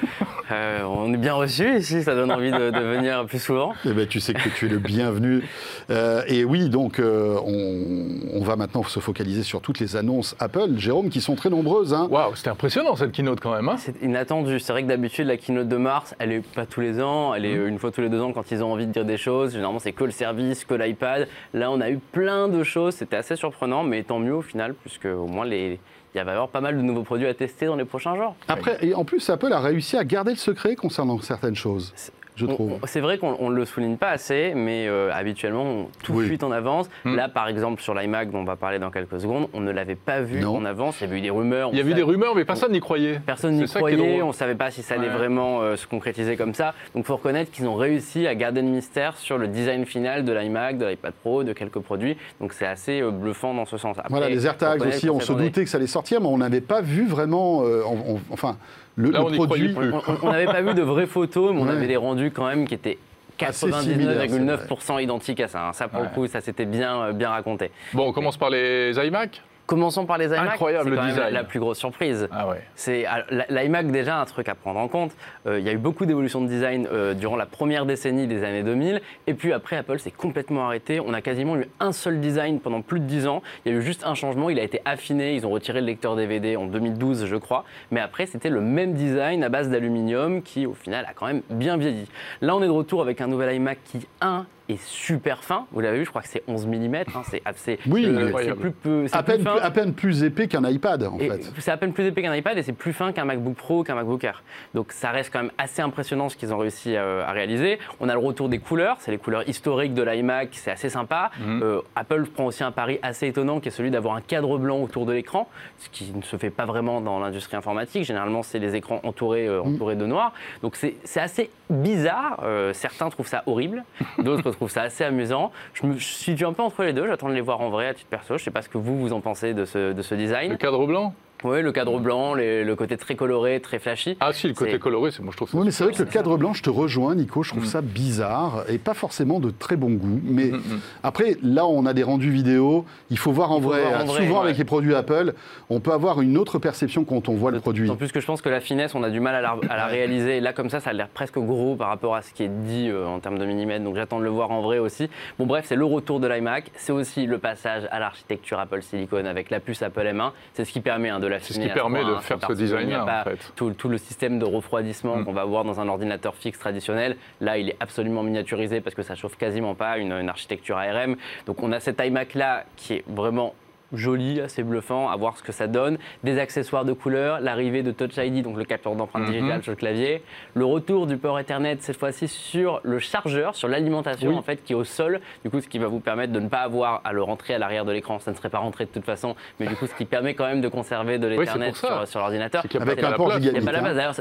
Euh, 0.52 0.84
on 0.84 1.14
est 1.14 1.18
bien 1.18 1.34
reçus 1.34 1.78
ici, 1.78 2.04
ça 2.04 2.16
donne 2.16 2.32
envie 2.32 2.52
de, 2.52 2.72
de 2.72 2.80
venir 2.80 3.26
plus 3.26 3.40
souvent. 3.40 3.74
Eh 3.86 3.92
ben, 3.92 4.08
tu 4.08 4.20
sais 4.20 4.34
que 4.34 4.48
tu 4.50 4.68
es 4.68 4.70
le 4.70 4.80
bienvenu. 4.80 5.44
Euh, 5.90 6.22
et 6.28 6.44
oui, 6.46 6.70
donc 6.70 7.00
euh, 7.00 7.38
on, 7.46 8.40
on 8.40 8.44
va 8.44 8.56
maintenant 8.56 8.84
se 8.84 9.00
focaliser 9.00 9.44
sur 9.44 9.62
toutes 9.62 9.80
les 9.80 9.96
annonces 9.96 10.36
Apple, 10.40 10.78
Jérôme, 10.78 11.10
qui 11.10 11.20
sont 11.22 11.36
très 11.36 11.50
nombreuses. 11.50 11.94
hein. 11.94 12.08
Waouh, 12.10 12.36
c'était 12.36 12.50
impressionnant 12.50 12.96
cette 12.96 13.12
keynote 13.12 13.40
quand 13.42 13.54
même. 13.54 13.68
hein. 13.68 13.76
C'est 13.78 14.02
inattendu. 14.02 14.60
C'est 14.60 14.72
vrai 14.72 14.84
que 14.84 14.88
d'habitude, 14.88 15.28
la 15.28 15.38
keynote 15.38 15.68
de 15.68 15.78
mars, 15.78 16.16
elle 16.20 16.32
est 16.32 16.46
pas 16.54 16.66
tous 16.66 16.82
les 16.82 17.02
ans. 17.02 17.34
Elle 17.34 17.46
est 17.46 17.58
Mmh. 17.58 17.68
une 17.68 17.80
fois 17.80 17.92
tous 17.92 18.02
les 18.02 18.10
deux 18.10 18.22
ans 18.22 18.32
quand 18.34 18.50
ils 18.52 18.64
ont 18.64 18.72
envie 18.72 18.86
de 18.88 18.92
dire 18.92 19.04
des 19.06 19.18
choses. 19.18 19.52
Généralement, 19.54 19.80
c'est 19.80 19.92
que 19.92 20.04
le 20.04 20.12
service, 20.12 20.64
que 20.64 20.74
l'iPad. 20.76 21.28
Là, 21.54 21.72
on 21.72 21.82
a 21.82 21.90
eu 21.90 21.98
plein 21.98 22.48
de 22.48 22.64
choses. 22.64 22.96
C'était 22.96 23.16
assez 23.18 23.36
surprenant, 23.36 23.84
mais 23.84 24.04
tant 24.04 24.20
mieux 24.20 24.36
au 24.36 24.42
final, 24.42 24.74
puisque 24.76 25.06
au 25.06 25.28
moins, 25.28 25.46
les... 25.46 25.80
il 26.22 26.26
va 26.26 26.32
y 26.32 26.34
avoir 26.34 26.50
pas 26.50 26.62
mal 26.62 26.76
de 26.76 26.82
nouveaux 26.82 27.04
produits 27.04 27.28
à 27.28 27.34
tester 27.34 27.66
dans 27.66 27.76
les 27.76 27.86
prochains 27.86 28.16
jours. 28.16 28.36
Après, 28.48 28.78
et 28.82 28.94
en 28.94 29.06
plus, 29.06 29.30
Apple 29.30 29.52
a 29.52 29.60
réussi 29.60 29.98
à 29.98 30.04
garder 30.04 30.32
le 30.32 30.38
secret 30.38 30.76
concernant 30.76 31.20
certaines 31.20 31.56
choses, 31.56 31.94
je 32.38 32.46
trouve. 32.46 32.78
C'est 32.86 33.02
vrai 33.02 33.18
qu'on 33.18 33.50
ne 33.50 33.56
le 33.56 33.66
souligne 33.66 33.98
pas 33.98 34.10
assez, 34.10 34.54
mais 34.56 34.88
euh, 34.88 35.10
habituellement, 35.14 35.64
on- 35.64 35.88
tout 36.04 36.14
Oui. 36.14 36.26
fuite 36.28 36.44
en 36.44 36.52
avance. 36.52 36.90
Hmm. 37.04 37.16
Là, 37.16 37.28
par 37.28 37.48
exemple, 37.50 37.82
sur 37.82 37.94
l'iMac, 37.94 38.32
dont 38.32 38.40
on 38.40 38.44
va 38.46 38.56
parler 38.56 38.80
dans 38.80 38.92
quelques 38.92 39.20
secondes, 39.20 39.48
on 39.54 39.60
ne 39.60 39.72
l'avait 39.72 39.96
pas 39.96 40.22
vu 40.22 40.40
Non. 40.40 40.56
en 40.58 40.66
avance. 40.66 41.02
Il 41.02 41.06
y 41.06 41.08
avait 41.08 41.18
eu 41.18 41.22
des 41.22 41.30
rumeurs. 41.30 41.70
Il 41.74 41.78
y 41.78 41.82
avait 41.82 41.92
eu 41.92 41.96
des 41.96 42.04
rumeurs, 42.04 42.36
mais 42.36 42.46
personne 42.46 42.72
n'y 42.72 42.80
croyait. 42.80 43.20
Personne 43.26 43.56
n'y 43.56 43.66
croyait, 43.66 44.22
on 44.22 44.28
ne 44.28 44.34
savait 44.34 44.56
pas 44.56 44.72
si 44.72 44.84
ça 44.84 44.94
allait 44.96 45.08
Ouais. 45.08 45.14
vraiment 45.14 45.62
euh, 45.62 45.76
se 45.76 45.88
concrétiser 45.88 46.38
comme 46.38 46.54
ça. 46.54 46.74
Donc 46.94 47.04
il 47.04 47.08
faut 47.08 47.16
reconnaître 47.18 47.52
qu'ils 47.52 47.68
ont 47.68 47.76
réussi 47.76 48.28
à 48.28 48.36
garder 48.36 48.62
le 48.62 48.68
mystère 48.68 49.18
sur 49.18 49.38
le 49.38 49.48
design 49.48 49.86
final 49.86 50.24
de 50.24 50.32
l'iMac, 50.32 50.78
de 50.78 50.86
l'iPad 50.86 51.14
Pro, 51.22 51.44
de 51.44 51.54
quelques 51.54 51.80
produits. 51.80 52.18
Donc 52.40 52.54
c'est 52.54 52.68
assez 52.68 53.02
euh, 53.02 53.12
bluffant 53.12 53.54
dans 53.54 53.66
ce 53.66 53.78
sens. 53.78 53.98
Après, 53.98 54.10
Voilà, 54.10 54.30
les 54.30 54.46
AirTags 54.46 54.82
aussi, 54.86 55.10
on 55.10 55.20
se 55.20 55.34
doutait 55.34 55.64
que 55.64 55.70
ça 55.70 55.78
allait 55.78 55.88
sortir, 55.88 56.22
mais 56.22 56.28
on 56.28 56.38
n'avait 56.38 56.62
pas 56.62 56.82
vu 56.82 57.08
vraiment, 57.08 57.64
euh, 57.64 57.82
on- 57.88 58.16
on- 58.16 58.20
enfin, 58.32 58.58
le, 58.98 59.12
Là, 59.12 59.20
le 59.20 59.26
on 59.26 59.30
y 59.32 59.36
produit. 59.38 59.74
plus. 59.74 59.92
On- 60.24 60.32
n'avait 60.32 60.46
pas 60.46 60.62
vu 60.62 60.74
de 60.74 60.82
vraies 60.82 61.06
photos, 61.06 61.54
mais 61.54 61.62
on 61.62 61.66
Ouais. 61.66 61.72
avait 61.72 61.88
des 61.88 61.96
rendus 61.98 62.32
quand 62.32 62.48
même 62.48 62.68
qui 62.68 62.74
étaient 62.74 62.98
Assez 63.40 63.72
similaires, 63.72 64.26
99,9% 64.28 64.98
identiques 65.00 65.40
à 65.42 65.48
ça. 65.48 65.68
hein. 65.68 65.74
Ça, 65.74 65.88
pour 65.88 66.00
Ouais. 66.02 66.08
le 66.10 66.14
coup, 66.16 66.26
ça 66.28 66.42
s'était 66.42 66.66
bien, 66.66 67.02
euh, 67.04 67.14
bien 67.14 67.30
raconté. 67.30 67.70
Bon, 67.94 68.08
on 68.08 68.12
commence 68.12 68.36
par 68.36 68.50
les 68.50 68.94
iMac 68.98 69.44
Commençons 69.68 70.06
par 70.06 70.18
les 70.18 70.28
iMac. 70.28 70.54
Incroyable 70.54 70.90
c'est 70.96 71.02
le 71.02 71.08
design. 71.10 71.34
la 71.34 71.44
plus 71.44 71.60
grosse 71.60 71.78
surprise. 71.78 72.28
Ah 72.32 72.48
ouais. 72.48 72.62
C'est 72.76 73.06
la- 73.30 73.46
l'iMac 73.50 73.92
déjà 73.92 74.20
un 74.20 74.26
truc 74.26 74.48
à 74.50 74.56
prendre 74.56 74.80
en 74.80 74.88
compte. 74.88 75.12
Euh, 75.46 75.60
Il 75.60 75.66
y 75.66 75.70
a 75.70 75.74
eu 75.74 75.78
beaucoup 75.78 76.06
d'évolutions 76.06 76.40
de 76.42 76.48
design 76.48 76.88
euh, 76.92 77.14
durant 77.14 77.36
la 77.36 77.46
première 77.46 77.86
décennie 77.86 78.28
des 78.28 78.44
années 78.46 78.64
2000, 78.64 79.02
et 79.28 79.34
puis 79.34 79.52
après 79.52 79.76
Apple 79.76 80.00
s'est 80.00 80.12
complètement 80.12 80.66
arrêté. 80.68 81.00
On 81.02 81.14
a 81.14 81.22
quasiment 81.22 81.58
eu 81.58 81.68
un 81.82 81.92
seul 81.92 82.20
design 82.22 82.60
pendant 82.62 82.82
plus 82.82 83.02
de 83.02 83.06
10 83.06 83.28
ans. 83.28 83.44
Il 83.66 83.72
y 83.74 83.76
a 83.76 83.78
eu 83.78 83.82
juste 83.82 84.06
un 84.06 84.16
changement, 84.16 84.50
il 84.50 84.58
a 84.60 84.64
été 84.64 84.82
affiné. 84.86 85.36
Ils 85.36 85.46
ont 85.46 85.50
retiré 85.52 85.82
le 85.82 85.88
lecteur 85.88 86.16
DVD 86.16 86.56
en 86.56 86.66
2012, 86.66 87.26
je 87.26 87.36
crois. 87.36 87.66
Mais 87.92 88.00
après 88.00 88.26
c'était 88.26 88.50
le 88.50 88.62
même 88.62 88.94
design 88.94 89.44
à 89.44 89.50
base 89.50 89.70
d'aluminium 89.70 90.42
qui 90.44 90.66
au 90.66 90.74
final 90.74 91.06
a 91.10 91.14
quand 91.14 91.28
même 91.28 91.42
bien 91.50 91.76
vieilli. 91.76 92.08
Là 92.42 92.56
on 92.56 92.64
est 92.64 92.68
de 92.68 92.72
retour 92.72 93.02
avec 93.02 93.20
un 93.20 93.28
nouvel 93.28 93.54
iMac 93.56 93.80
qui 93.84 94.08
un 94.22 94.46
est 94.70 94.82
super 94.82 95.44
fin. 95.44 95.66
Vous 95.72 95.80
l'avez 95.80 96.00
vu, 96.00 96.06
je 96.06 96.10
crois 96.10 96.22
que 96.22 96.28
c'est 96.28 96.44
11 96.48 96.68
mm. 96.68 96.96
c'est 97.30 97.42
assez. 97.46 97.80
Oui, 97.88 98.06
euh, 98.06 98.32
c'est 98.44 98.54
plus, 98.56 98.72
peu- 98.72 99.08
c'est 99.08 99.16
À 99.16 99.24
plus 99.24 99.34
peine, 99.36 99.44
fin. 99.44 99.56
à 99.62 99.72
peine 99.72 99.94
plus 99.94 100.24
épais 100.24 100.48
qu'un 100.48 100.68
iPad, 100.68 101.04
en 101.04 101.18
Et 101.20 101.30
fait. 101.30 101.52
C'est 101.60 101.72
à 101.72 101.78
peine 101.78 101.94
plus 101.94 102.06
épais 102.06 102.22
qu'un 102.22 102.36
iPad 102.36 102.58
et 102.58 102.64
c'est 102.64 102.74
plus 102.74 102.94
fin 102.94 103.12
qu'un 103.12 103.26
MacBook 103.26 103.56
Pro 103.56 103.80
ou 103.80 103.84
qu'un 103.84 103.96
MacBook 103.96 104.24
Air. 104.24 104.44
Donc 104.74 104.92
ça 104.92 105.12
reste 105.12 105.32
quand 105.32 105.42
même 105.42 105.52
assez 105.58 105.82
impressionnant 105.82 106.30
ce 106.30 106.36
qu'ils 106.38 106.54
ont 106.54 106.58
réussi 106.58 106.96
à, 106.96 107.28
à 107.28 107.32
réaliser. 107.32 107.80
On 108.00 108.10
a 108.10 108.14
le 108.14 108.20
retour 108.20 108.50
des 108.50 108.60
couleurs, 108.60 108.98
c'est 109.00 109.12
les 109.12 109.18
couleurs 109.18 109.48
historiques 109.48 109.94
de 109.94 110.04
l'iMac, 110.04 110.50
c'est 110.52 110.72
assez 110.72 110.90
sympa. 110.90 111.32
Mhm. 111.40 111.62
Euh, 111.64 111.82
Apple 111.96 112.26
prend 112.28 112.46
aussi 112.46 112.64
un 112.64 112.72
pari 112.72 113.00
assez 113.02 113.28
étonnant 113.28 113.60
qui 113.60 113.70
est 113.70 113.72
celui 113.72 113.92
d'avoir 113.92 114.16
un 114.16 114.22
cadre 114.22 114.58
blanc 114.58 114.82
autour 114.82 115.06
de 115.06 115.14
l'écran, 115.14 115.50
ce 115.80 115.90
qui 115.90 116.12
ne 116.14 116.22
se 116.22 116.38
fait 116.38 116.50
pas 116.50 116.66
vraiment 116.66 117.02
dans 117.02 117.20
l'industrie 117.20 117.58
informatique. 117.58 118.04
Généralement, 118.04 118.44
c'est 118.44 118.60
les 118.60 118.76
écrans 118.76 119.00
entourés, 119.04 119.48
euh, 119.48 119.62
entourés 119.62 119.96
de 119.96 120.06
noir. 120.06 120.34
Donc 120.62 120.76
c'est 120.76 120.96
c'est 121.04 121.20
assez 121.22 121.50
bizarre. 121.70 122.42
Euh, 122.44 122.74
certains 122.74 123.10
trouvent 123.10 123.28
ça 123.28 123.44
horrible, 123.46 123.84
d'autres 124.20 124.52
trouvent 124.52 124.72
ça 124.72 124.84
assez 124.84 125.04
amusant. 125.04 125.52
Je 125.74 125.86
me 125.86 125.98
situe 126.00 126.46
un 126.46 126.54
peu 126.54 126.64
entre 126.64 126.84
les 126.84 126.94
deux, 126.94 127.08
j'attends 127.08 127.30
de 127.30 127.34
les 127.34 127.42
voir 127.42 127.62
en 127.62 127.70
vrai 127.70 127.88
à 127.88 127.94
titre 127.94 128.10
perso. 128.10 128.30
Je 128.30 128.34
ne 128.34 128.46
sais 128.46 128.52
pas 128.52 128.62
ce 128.62 128.70
que 128.70 128.78
vous, 128.78 128.98
vous 129.00 129.14
en 129.14 129.22
pensez 129.22 129.54
de 129.54 129.66
ce, 129.66 129.94
de 129.94 130.02
ce 130.02 130.16
design. 130.16 130.52
Le 130.52 130.58
cadre 130.58 130.86
blanc? 130.86 131.14
Oui, 131.44 131.62
le 131.62 131.72
cadre 131.72 132.00
blanc, 132.00 132.34
les- 132.34 132.64
le 132.64 132.76
côté 132.76 132.98
très 132.98 133.16
coloré, 133.16 133.60
très 133.60 133.80
flashy. 133.80 134.18
Ah 134.20 134.34
si, 134.34 134.48
le 134.48 134.54
côté 134.54 134.80
coloré, 134.80 135.12
c'est 135.12 135.22
moi 135.22 135.32
je 135.32 135.38
trouve 135.38 135.50
ça. 135.50 135.58
Oui, 135.58 135.66
mais 135.66 135.72
c'est 135.72 135.84
vrai 135.84 135.94
que 135.94 136.00
le 136.00 136.06
cadre 136.10 136.36
blanc, 136.38 136.54
je 136.54 136.64
te 136.64 136.70
rejoins, 136.70 137.14
Nico, 137.16 137.44
je 137.44 137.52
trouve 137.52 137.64
Mm. 137.64 137.68
ça 137.68 137.82
bizarre 137.82 138.64
et 138.70 138.78
pas 138.78 138.94
forcément 138.94 139.40
de 139.40 139.52
très 139.52 139.76
bon 139.76 139.92
goût. 139.92 140.20
Mais 140.24 140.46
Mm, 140.46 140.56
mm. 140.58 140.80
après, 141.04 141.38
là, 141.44 141.66
on 141.68 141.86
a 141.86 141.94
des 141.94 142.04
rendus 142.04 142.32
vidéo, 142.32 142.86
il 143.10 143.18
faut 143.18 143.32
voir 143.32 143.52
en 143.52 143.56
faut 143.62 143.70
vrai. 143.70 143.82
voir 143.82 144.02
en 144.02 144.06
vrai, 144.06 144.24
Souvent, 144.26 144.40
ouais. 144.40 144.46
avec 144.46 144.58
les 144.58 144.64
produits 144.66 144.96
Apple, 144.96 145.34
on 145.70 145.80
peut 145.80 145.92
avoir 145.92 146.22
une 146.22 146.38
autre 146.38 146.60
perception 146.60 147.04
quand 147.04 147.30
on 147.30 147.34
voit 147.36 147.52
le 147.52 147.60
produit. 147.60 147.90
En 147.90 147.96
plus 147.96 148.12
que 148.12 148.20
je 148.20 148.26
pense 148.26 148.42
que 148.42 148.50
la 148.50 148.60
finesse, 148.60 148.96
on 148.96 149.04
a 149.04 149.10
du 149.10 149.20
mal 149.20 149.36
à 149.36 149.42
la, 149.42 149.56
à 149.70 149.78
la 149.78 149.86
réaliser. 149.88 150.38
Et 150.38 150.42
là, 150.42 150.54
comme 150.54 150.70
ça, 150.70 150.80
ça 150.80 150.90
a 150.90 150.94
l'air 150.94 151.08
presque 151.08 151.38
gros 151.38 151.76
par 151.76 151.90
rapport 151.90 152.16
à 152.16 152.22
ce 152.22 152.34
qui 152.34 152.44
est 152.44 152.48
dit 152.50 152.90
euh, 152.90 153.06
en 153.06 153.20
termes 153.20 153.38
de 153.38 153.46
millimètres. 153.46 153.84
Donc 153.84 153.96
j'attends 153.96 154.20
de 154.20 154.24
le 154.24 154.30
voir 154.30 154.52
en 154.52 154.62
vrai 154.62 154.80
aussi. 154.80 155.10
Bon, 155.38 155.46
bref, 155.46 155.66
c'est 155.68 155.76
le 155.76 155.86
retour 155.86 156.20
de 156.20 156.28
l'iMac. 156.28 156.72
C'est 156.76 156.92
aussi 156.92 157.26
le 157.28 157.38
passage 157.38 157.84
à 157.92 158.00
l'architecture 158.00 158.60
Apple 158.60 158.82
Silicon 158.82 159.26
avec 159.26 159.50
la 159.52 159.60
puce 159.60 159.82
Apple 159.84 160.02
M1. 160.06 160.32
C'est 160.54 160.66
ce 160.66 160.72
qui 160.72 160.80
permet 160.80 161.10
hein, 161.10 161.20
de 161.20 161.27
C'est 161.40 161.54
ce 161.54 161.60
qui 161.60 161.70
permet 161.70 162.04
de 162.04 162.12
hein, 162.12 162.20
faire 162.22 162.38
c'est 162.42 162.48
ce 162.48 162.54
design-là, 162.54 163.04
en 163.04 163.06
pas 163.06 163.24
fait. 163.24 163.52
Tout, 163.56 163.72
tout 163.72 163.90
le 163.90 163.98
système 163.98 164.40
de 164.40 164.46
refroidissement 164.46 165.18
Mm. 165.18 165.26
qu'on 165.26 165.34
va 165.34 165.42
avoir 165.42 165.64
dans 165.64 165.80
un 165.80 165.88
ordinateur 165.88 166.36
fixe 166.36 166.60
traditionnel. 166.60 167.18
Là, 167.42 167.58
il 167.58 167.70
est 167.70 167.76
absolument 167.80 168.24
miniaturisé 168.24 168.82
parce 168.82 168.96
que 168.96 169.02
ça 169.04 169.16
chauffe 169.16 169.38
quasiment 169.38 169.76
pas, 169.76 169.98
une, 169.98 170.12
une 170.12 170.30
architecture 170.30 170.78
ARM. 170.78 171.16
Donc 171.46 171.62
on 171.64 171.72
a 171.72 171.80
cet 171.80 172.02
iMac 172.04 172.34
là 172.34 172.66
qui 172.76 172.94
est 172.96 173.04
vraiment 173.08 173.54
joli, 173.94 174.42
assez 174.42 174.64
bluffant, 174.64 175.10
à 175.10 175.16
voir 175.16 175.38
ce 175.38 175.44
que 175.44 175.52
ça 175.52 175.68
donne. 175.68 175.98
Des 176.24 176.40
accessoires 176.40 176.86
de 176.86 176.94
couleur, 176.94 177.40
l'arrivée 177.40 177.84
de 177.84 177.92
Touch 177.92 178.18
ID, 178.18 178.42
donc 178.44 178.58
le 178.58 178.64
capteur 178.66 178.96
d'empreinte 178.96 179.24
Mhm. 179.28 179.32
digitale 179.32 179.64
sur 179.64 179.72
le 179.72 179.76
clavier, 179.78 180.22
le 180.56 180.66
retour 180.66 181.08
du 181.08 181.18
port 181.18 181.40
Ethernet 181.40 181.78
cette 181.80 181.98
fois-ci 181.98 182.28
sur 182.28 182.80
le 182.84 183.00
chargeur, 183.00 183.56
sur 183.56 183.68
l'alimentation 183.68 184.30
Oui. 184.30 184.36
en 184.36 184.42
fait 184.42 184.64
qui 184.64 184.74
est 184.74 184.76
au 184.76 184.84
sol, 184.84 185.20
du 185.44 185.50
coup 185.50 185.62
ce 185.62 185.68
qui 185.68 185.80
va 185.80 185.88
vous 185.88 186.00
permettre 186.00 186.34
de 186.34 186.40
ne 186.40 186.48
pas 186.50 186.60
avoir 186.62 187.02
à 187.04 187.14
le 187.14 187.22
rentrer 187.24 187.54
à 187.54 187.58
l'arrière 187.58 187.86
de 187.86 187.92
l'écran, 187.92 188.20
ça 188.20 188.32
ne 188.32 188.36
serait 188.36 188.50
pas 188.50 188.58
rentré 188.60 188.86
de 188.86 188.90
toute 188.90 189.06
façon, 189.06 189.36
mais 189.60 189.68
du 189.68 189.76
coup 189.76 189.88
ce 189.88 189.96
qui 189.96 190.06
permet 190.06 190.34
quand 190.34 190.46
même 190.48 190.62
de 190.62 190.68
conserver 190.68 191.18
de 191.20 191.28
l'Ethernet 191.28 191.74
sur, 191.76 192.08
sur 192.08 192.20
l'ordinateur. 192.20 192.64
Avec 192.80 193.04
un 193.04 193.10
la 193.12 193.16
port 193.16 193.28
place. 193.30 193.40
Il 193.44 193.52
n'y 193.54 193.58
a 193.58 193.62
pas 193.62 193.72
la 193.72 193.80
place. 193.80 193.96
D'ailleurs, 193.96 194.16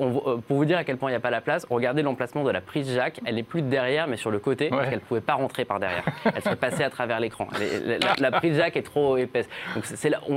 euh, 0.00 0.36
pour 0.46 0.56
vous 0.56 0.64
dire 0.64 0.78
à 0.78 0.84
quel 0.84 0.96
point 0.96 1.10
il 1.10 1.12
n'y 1.12 1.16
a 1.16 1.20
pas 1.20 1.30
la 1.30 1.40
place, 1.40 1.66
regardez 1.70 2.02
l'emplacement 2.02 2.44
de 2.44 2.50
la 2.50 2.60
prise 2.60 2.92
jack. 2.94 3.20
Elle 3.24 3.34
n'est 3.36 3.42
plus 3.42 3.62
derrière, 3.62 4.06
mais 4.06 4.16
sur 4.16 4.30
le 4.30 4.38
côté, 4.38 4.68
parce 4.68 4.82
Ouais. 4.82 4.88
qu'elle 4.90 4.98
ne 5.00 5.04
pouvait 5.04 5.20
pas 5.20 5.34
rentrer 5.34 5.64
par 5.64 5.80
derrière. 5.80 6.04
Elle 6.34 6.42
serait 6.42 6.56
passée 6.56 6.82
à 6.84 6.90
travers 6.90 7.20
l'écran. 7.20 7.48
Elle 7.56 7.62
est- 7.62 7.98
La, 8.00 8.14
la- 8.14 8.30
la 8.30 8.30
prise 8.32 8.56
jack 8.56 8.76
est 8.76 8.82
trop 8.82 9.07
épaisse. 9.16 9.48
Donc, 9.74 9.84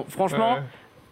franchement. 0.09 0.57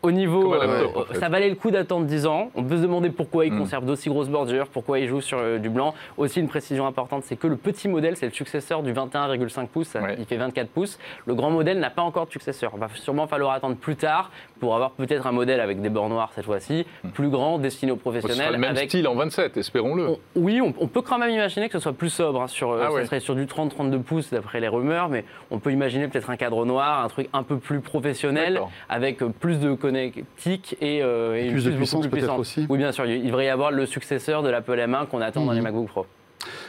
Au 0.02 0.12
niveau, 0.12 0.54
euh, 0.54 0.88
en 0.96 1.04
fait. 1.04 1.20
ça 1.20 1.28
valait 1.28 1.50
le 1.50 1.56
coup 1.56 1.72
d'attendre 1.72 2.06
10 2.06 2.26
ans. 2.26 2.52
On 2.56 2.64
peut 2.64 2.78
se 2.78 2.82
demander 2.84 3.10
pourquoi 3.10 3.46
il 3.46 3.52
Mm. 3.54 3.60
conserve 3.60 3.86
d'aussi 3.86 4.08
grosses 4.08 4.30
bordures, 4.30 4.68
pourquoi 4.68 5.00
il 5.00 5.08
joue 5.10 5.20
sur 5.20 5.38
euh, 5.40 5.58
du 5.58 5.70
blanc. 5.70 5.94
Aussi, 6.18 6.40
une 6.40 6.48
précision 6.48 6.88
importante, 6.88 7.24
c'est 7.26 7.36
que 7.36 7.48
le 7.48 7.58
petit 7.58 7.90
modèle, 7.90 8.16
c'est 8.16 8.26
le 8.28 8.32
successeur 8.32 8.82
du 8.82 8.94
21,5 8.94 9.68
pouces. 9.68 9.94
Ouais. 9.96 10.16
Il 10.18 10.26
fait 10.26 10.38
24 10.38 10.70
pouces. 10.70 10.98
Le 11.26 11.36
grand 11.36 11.50
modèle 11.52 11.80
n'a 11.80 11.90
pas 11.90 12.02
encore 12.02 12.28
de 12.28 12.32
successeur. 12.32 12.72
Il 12.76 12.80
va 12.80 12.88
sûrement 12.96 13.28
falloir 13.28 13.52
attendre 13.54 13.76
plus 13.76 13.98
tard 13.98 14.32
pour 14.62 14.74
avoir 14.76 14.92
peut-être 14.92 15.28
un 15.28 15.32
modèle 15.34 15.60
avec 15.60 15.82
des 15.82 15.90
bords 15.90 16.08
noirs 16.10 16.32
cette 16.34 16.46
fois-ci, 16.46 16.86
plus 17.14 17.30
grand, 17.30 17.60
destiné 17.60 17.92
aux 17.92 17.96
professionnels. 17.98 18.54
le 18.54 18.58
même 18.58 18.72
avec 18.76 18.90
style 18.90 19.08
en 19.08 19.16
27, 19.16 19.58
espérons-le. 19.58 20.08
on- 20.08 20.20
oui, 20.36 20.62
on, 20.62 20.74
on 20.80 20.88
peut 20.88 21.02
quand 21.02 21.18
même 21.18 21.32
imaginer 21.32 21.68
que 21.68 21.74
ce 21.74 21.80
soit 21.80 21.94
plus 21.94 22.10
sobre. 22.10 22.42
hein, 22.42 22.48
sur, 22.48 22.72
euh, 22.72 22.80
Ah 22.84 22.88
ça 22.88 22.94
ouais. 22.94 23.06
serait 23.06 23.20
sur 23.20 23.36
du 23.36 23.46
30-32 23.48 24.00
pouces 24.02 24.30
d'après 24.32 24.60
les 24.62 24.68
rumeurs, 24.70 25.10
mais 25.10 25.26
on 25.52 25.60
peut 25.60 25.72
imaginer 25.72 26.08
peut-être 26.08 26.30
un 26.30 26.38
cadre 26.38 26.66
noir, 26.66 27.04
un 27.04 27.08
truc 27.10 27.28
un 27.34 27.44
peu 27.44 27.58
plus 27.58 27.82
professionnel, 27.82 28.62
avec 28.88 29.18
plus 29.40 29.60
de 29.60 29.74
connectique 29.90 30.78
et, 30.82 31.02
euh, 31.02 31.36
et 31.36 31.50
plus 31.52 31.66
de 31.66 31.72
puissance 31.72 32.08
plus 32.08 32.20
peut-être 32.22 32.38
aussi. 32.40 32.66
Oui, 32.70 32.78
bien 32.78 32.92
sûr, 32.92 33.06
il 33.06 33.26
devrait 33.26 33.46
y 33.46 33.50
avoir 33.50 33.72
le 33.72 33.86
successeur 33.86 34.44
de 34.44 34.50
l'Apple 34.50 34.78
M1 34.80 35.08
qu'on 35.08 35.22
attend 35.22 35.46
dans 35.46 35.52
Mhm. 35.52 35.58
les 35.58 35.62
MacBook 35.62 35.88
Pro. 35.88 36.06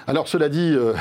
Alors, 0.06 0.26
cela 0.28 0.48
dit, 0.48 0.72
euh, 0.74 0.94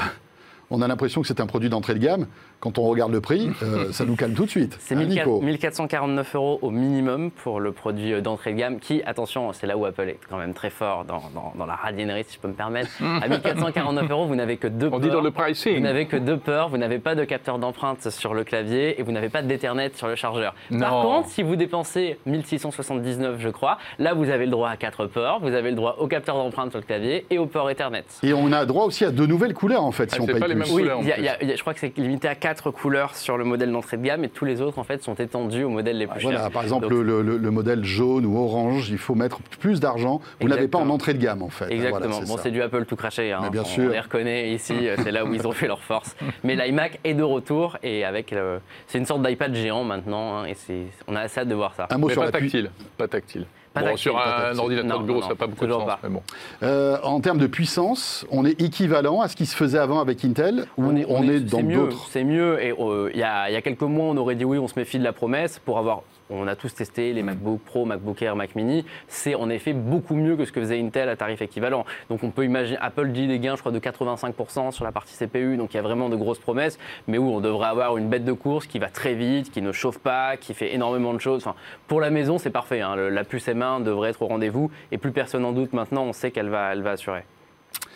on 0.70 0.82
a 0.82 0.88
l'impression 0.88 1.22
que 1.22 1.28
c'est 1.28 1.40
un 1.40 1.48
produit 1.48 1.70
d'entrée 1.70 1.94
de 1.94 2.00
gamme. 2.00 2.28
Quand 2.62 2.78
on 2.78 2.84
regarde 2.84 3.14
le 3.14 3.22
prix, 3.22 3.50
euh, 3.64 3.90
ça 3.94 4.04
nous 4.04 4.16
calme 4.18 4.34
tout 4.34 4.44
de 4.46 4.50
suite. 4.50 4.76
C'est 4.82 4.96
Hein, 4.96 5.06
1400 5.06 5.32
Nico 5.32 5.42
1449 5.46 6.36
euros 6.36 6.60
au 6.62 6.72
minimum 6.72 7.32
pour 7.32 7.62
le 7.62 7.72
produit 7.72 8.12
euh, 8.14 8.20
d'entrée 8.22 8.52
de 8.52 8.58
gamme 8.58 8.80
qui, 8.80 9.02
attention, 9.06 9.54
c'est 9.54 9.66
là 9.66 9.78
où 9.78 9.86
Apple 9.86 10.10
est 10.10 10.20
quand 10.30 10.38
même 10.38 10.54
très 10.54 10.70
fort 10.70 11.06
dans, 11.06 11.22
dans- 11.34 11.54
dans 11.58 11.66
la 11.66 11.76
radinerie, 11.76 12.26
si 12.28 12.36
je 12.36 12.40
peux 12.40 12.50
me 12.50 12.54
permettre. 12.54 12.90
À 13.22 13.28
1449 13.30 14.12
euros, 14.12 14.26
vous 14.26 14.36
n'avez 14.36 14.58
que 14.58 14.68
deux 14.68 14.90
On 14.92 15.00
dit 15.00 15.10
dans 15.10 15.22
le 15.22 15.30
Vous 15.30 15.36
pricing. 15.36 15.80
n'avez 15.82 16.06
que 16.06 16.18
deux 16.18 16.38
ports, 16.38 16.68
vous 16.70 16.78
n'avez 16.78 17.00
pas 17.00 17.16
de 17.16 17.24
capteur 17.24 17.60
d'empreinte 17.60 18.10
sur 18.10 18.34
le 18.34 18.44
clavier 18.44 19.00
et 19.00 19.04
vous 19.04 19.12
n'avez 19.14 19.30
pas 19.30 19.42
d'Ethernet 19.42 19.96
sur 19.96 20.08
le 20.08 20.16
chargeur. 20.16 20.54
Par 20.80 21.02
contre, 21.02 21.30
si 21.30 21.44
vous 21.44 21.56
dépensez 21.56 22.18
1679, 22.26 23.38
je 23.40 23.50
crois, 23.50 23.78
là 24.00 24.14
vous 24.14 24.30
avez 24.30 24.46
le 24.46 24.52
droit 24.52 24.70
à 24.70 24.76
quatre 24.78 25.06
ports, 25.06 25.40
vous 25.42 25.54
avez 25.54 25.70
le 25.70 25.76
droit 25.76 25.96
au 26.00 26.08
capteur 26.08 26.36
d'empreinte 26.36 26.72
sur 26.72 26.80
le 26.80 26.86
clavier 26.86 27.26
et 27.30 27.38
au 27.38 27.46
port 27.46 27.70
Ethernet. 27.70 28.04
Et 28.24 28.34
on 28.34 28.52
a 28.52 28.66
droit 28.66 28.84
aussi 28.86 29.06
à 29.06 29.12
deux 29.12 29.26
nouvelles 29.28 29.54
couleurs, 29.54 29.84
en 29.84 29.92
fait, 29.92 30.12
si 30.12 30.18
Ah, 30.20 30.24
on 30.24 30.26
c'est 30.26 30.32
paye 30.34 30.42
pas 30.42 30.48
les 30.48 30.56
mêmes 30.56 30.68
Oui, 30.72 30.82
couleurs, 30.84 31.00
en 31.00 31.02
il 31.02 31.08
y 31.08 31.12
a- 31.12 31.16
plus. 31.16 31.22
il 31.24 31.26
y 31.26 31.30
a- 31.30 31.38
il 31.44 31.50
y 31.50 31.54
a- 31.54 31.56
je 31.56 31.62
crois 31.62 31.74
que 31.74 31.80
c'est 31.80 31.98
limité 31.98 32.28
à 32.28 32.36
quatre 32.50 32.72
couleurs 32.72 33.16
sur 33.16 33.38
le 33.38 33.44
modèle 33.44 33.72
d'entrée 33.72 33.98
de 33.98 34.02
gamme 34.02 34.24
et 34.24 34.30
tous 34.30 34.44
les 34.44 34.60
autres 34.60 34.80
en 34.80 34.84
fait 34.84 35.04
sont 35.04 35.14
étendus 35.14 35.64
aux 35.64 35.70
modèles 35.70 36.00
les 36.00 36.08
plus 36.08 36.22
Voilà, 36.24 36.40
chers. 36.40 36.52
par 36.52 36.64
exemple, 36.64 36.88
Donc, 36.90 36.92
le, 37.06 37.22
le- 37.22 37.38
le 37.38 37.52
modèle 37.52 37.84
jaune 37.84 38.26
ou 38.26 38.38
orange, 38.40 38.90
il 38.90 38.98
faut 38.98 39.14
mettre 39.14 39.40
plus 39.60 39.80
d'argent. 39.80 40.20
Vous 40.42 40.48
n'avez 40.48 40.68
pas 40.68 40.80
en 40.80 40.90
entrée 40.90 41.14
de 41.14 41.20
gamme, 41.20 41.44
en 41.44 41.50
fait. 41.50 41.72
Exactement. 41.72 42.10
Voilà, 42.10 42.26
bon, 42.26 42.38
c'est 42.42 42.50
du 42.50 42.62
Apple 42.64 42.86
tout 42.86 42.96
craché. 42.96 43.32
Hein. 43.32 43.42
Mais 43.44 43.50
bien 43.52 43.62
on, 43.62 43.66
sûr. 43.66 43.86
on 43.86 43.90
les 43.92 44.00
reconnaît 44.00 44.50
ici. 44.52 44.74
euh, 44.90 44.96
c'est 45.04 45.12
là 45.12 45.26
où 45.26 45.34
ils 45.34 45.46
ont 45.48 45.52
fait 45.52 45.68
leur 45.68 45.84
force. 45.84 46.16
Mais 46.44 46.56
l'iMac 46.56 47.00
est 47.04 47.14
de 47.14 47.22
retour 47.24 47.78
et 47.84 48.04
avec, 48.04 48.34
euh, 48.34 48.58
c'est 48.88 48.98
une 48.98 49.06
sorte 49.06 49.22
d'iPad 49.22 49.54
géant 49.54 49.84
maintenant. 49.84 50.38
hein, 50.40 50.46
et 50.46 50.56
c'est, 50.56 50.86
on 51.08 51.16
a 51.16 51.22
assez 51.22 51.42
hâte 51.42 51.48
de 51.50 51.56
voir 51.56 51.76
ça. 51.76 51.88
Un 51.92 51.98
mot 52.00 52.08
Mais 52.08 52.14
sur 52.14 52.22
pas 52.24 52.26
la 52.28 52.32
tactile. 52.32 52.72
Pas 52.98 53.08
tactile. 53.08 53.46
Pas 53.74 53.82
Bon, 53.82 53.86
tactile, 53.88 54.02
sur 54.02 54.18
un 54.20 54.58
ordinateur 54.58 54.98
Non, 54.98 55.02
de 55.02 55.06
bureau, 55.06 55.20
non, 55.20 55.24
ça 55.24 55.30
n'a 55.30 55.36
pas 55.36 55.48
beaucoup 55.48 55.68
de 55.68 55.72
sens. 55.72 55.86
pas. 55.86 56.00
Mais 56.04 56.10
bon. 56.10 56.22
Euh, 56.64 56.98
en 57.04 57.20
termes 57.20 57.38
de 57.38 57.48
puissance, 57.48 58.26
on 58.32 58.46
est 58.46 58.60
équivalent 58.62 59.22
à 59.22 59.28
ce 59.28 59.36
qui 59.36 59.46
se 59.46 59.56
faisait 59.56 59.78
avant 59.78 60.00
avec 60.00 60.26
Intel 60.26 60.66
ou 60.78 60.86
on 60.86 60.96
est, 60.96 61.40
dans 61.42 61.58
c'est 61.58 61.64
mieux, 61.64 61.76
d'autres 61.78 62.08
C'est 62.10 62.24
mieux. 62.24 62.62
Et 62.64 62.72
euh, 62.72 63.10
il 63.14 63.20
y, 63.20 63.24
a, 63.24 63.50
il 63.50 63.54
y 63.54 63.56
a 63.58 63.62
quelques 63.62 63.82
mois, 63.82 64.06
on 64.08 64.18
aurait 64.18 64.36
dit 64.36 64.46
oui, 64.46 64.58
on 64.58 64.68
se 64.68 64.78
méfie 64.78 64.98
de 64.98 65.04
la 65.04 65.14
promesse 65.14 65.60
pour 65.60 65.78
avoir. 65.78 66.02
On 66.32 66.48
a 66.48 66.56
tous 66.56 66.74
testé 66.76 67.12
les 67.14 67.24
MacBook 67.24 67.60
Pro, 67.62 67.86
MacBook 67.86 68.22
Air, 68.22 68.36
Mac 68.36 68.56
Mini. 68.56 68.86
C'est 69.08 69.34
en 69.34 69.50
effet 69.50 69.74
beaucoup 69.74 70.16
mieux 70.16 70.36
que 70.38 70.46
ce 70.46 70.52
que 70.52 70.60
faisait 70.62 70.80
Intel 70.80 71.10
à 71.10 71.16
tarif 71.16 71.42
équivalent. 71.42 71.86
Donc 72.10 72.24
on 72.24 72.30
peut 72.30 72.46
imaginer, 72.46 72.78
Apple 72.82 73.10
dit 73.12 73.28
des 73.28 73.40
gains, 73.40 73.56
je 73.56 73.62
crois, 73.62 73.72
de 73.72 73.80
85% 73.80 74.72
sur 74.72 74.84
la 74.86 74.92
partie 74.92 75.16
CPU. 75.18 75.58
Donc 75.58 75.74
il 75.74 75.78
y 75.78 75.80
a 75.80 75.84
vraiment 75.84 76.08
de 76.10 76.16
grosses 76.16 76.38
promesses. 76.40 76.78
Mais 77.08 77.18
où 77.18 77.30
on 77.32 77.40
devrait 77.40 77.68
avoir 77.70 77.98
une 77.98 78.10
bête 78.10 78.26
de 78.26 78.34
course 78.34 78.68
qui 78.68 78.78
va 78.78 78.90
très 78.90 79.16
vite, 79.16 79.52
qui 79.52 79.62
ne 79.64 79.72
chauffe 79.72 79.98
pas, 80.00 80.38
qui 80.38 80.54
fait 80.54 80.74
énormément 80.76 81.14
de 81.14 81.20
choses. 81.20 81.42
Enfin, 81.46 81.56
pour 81.88 82.00
la 82.00 82.10
maison, 82.12 82.38
c'est 82.38 82.50
parfait. 82.52 82.82
hein. 82.82 82.96
Le- 82.96 83.10
La 83.10 83.24
puce 83.24 83.48
M1 83.48 83.82
devrait 83.84 84.12
être 84.12 84.22
au 84.22 84.28
rendez-vous. 84.28 84.70
Et 84.92 84.98
plus 85.00 85.12
personne 85.12 85.42
n'en 85.42 85.52
doute 85.52 85.74
maintenant, 85.74 86.04
on 86.04 86.14
sait 86.14 86.30
qu'elle 86.32 86.50
va, 86.50 86.74
elle 86.74 86.84
va 86.84 86.92
assurer. 86.92 87.24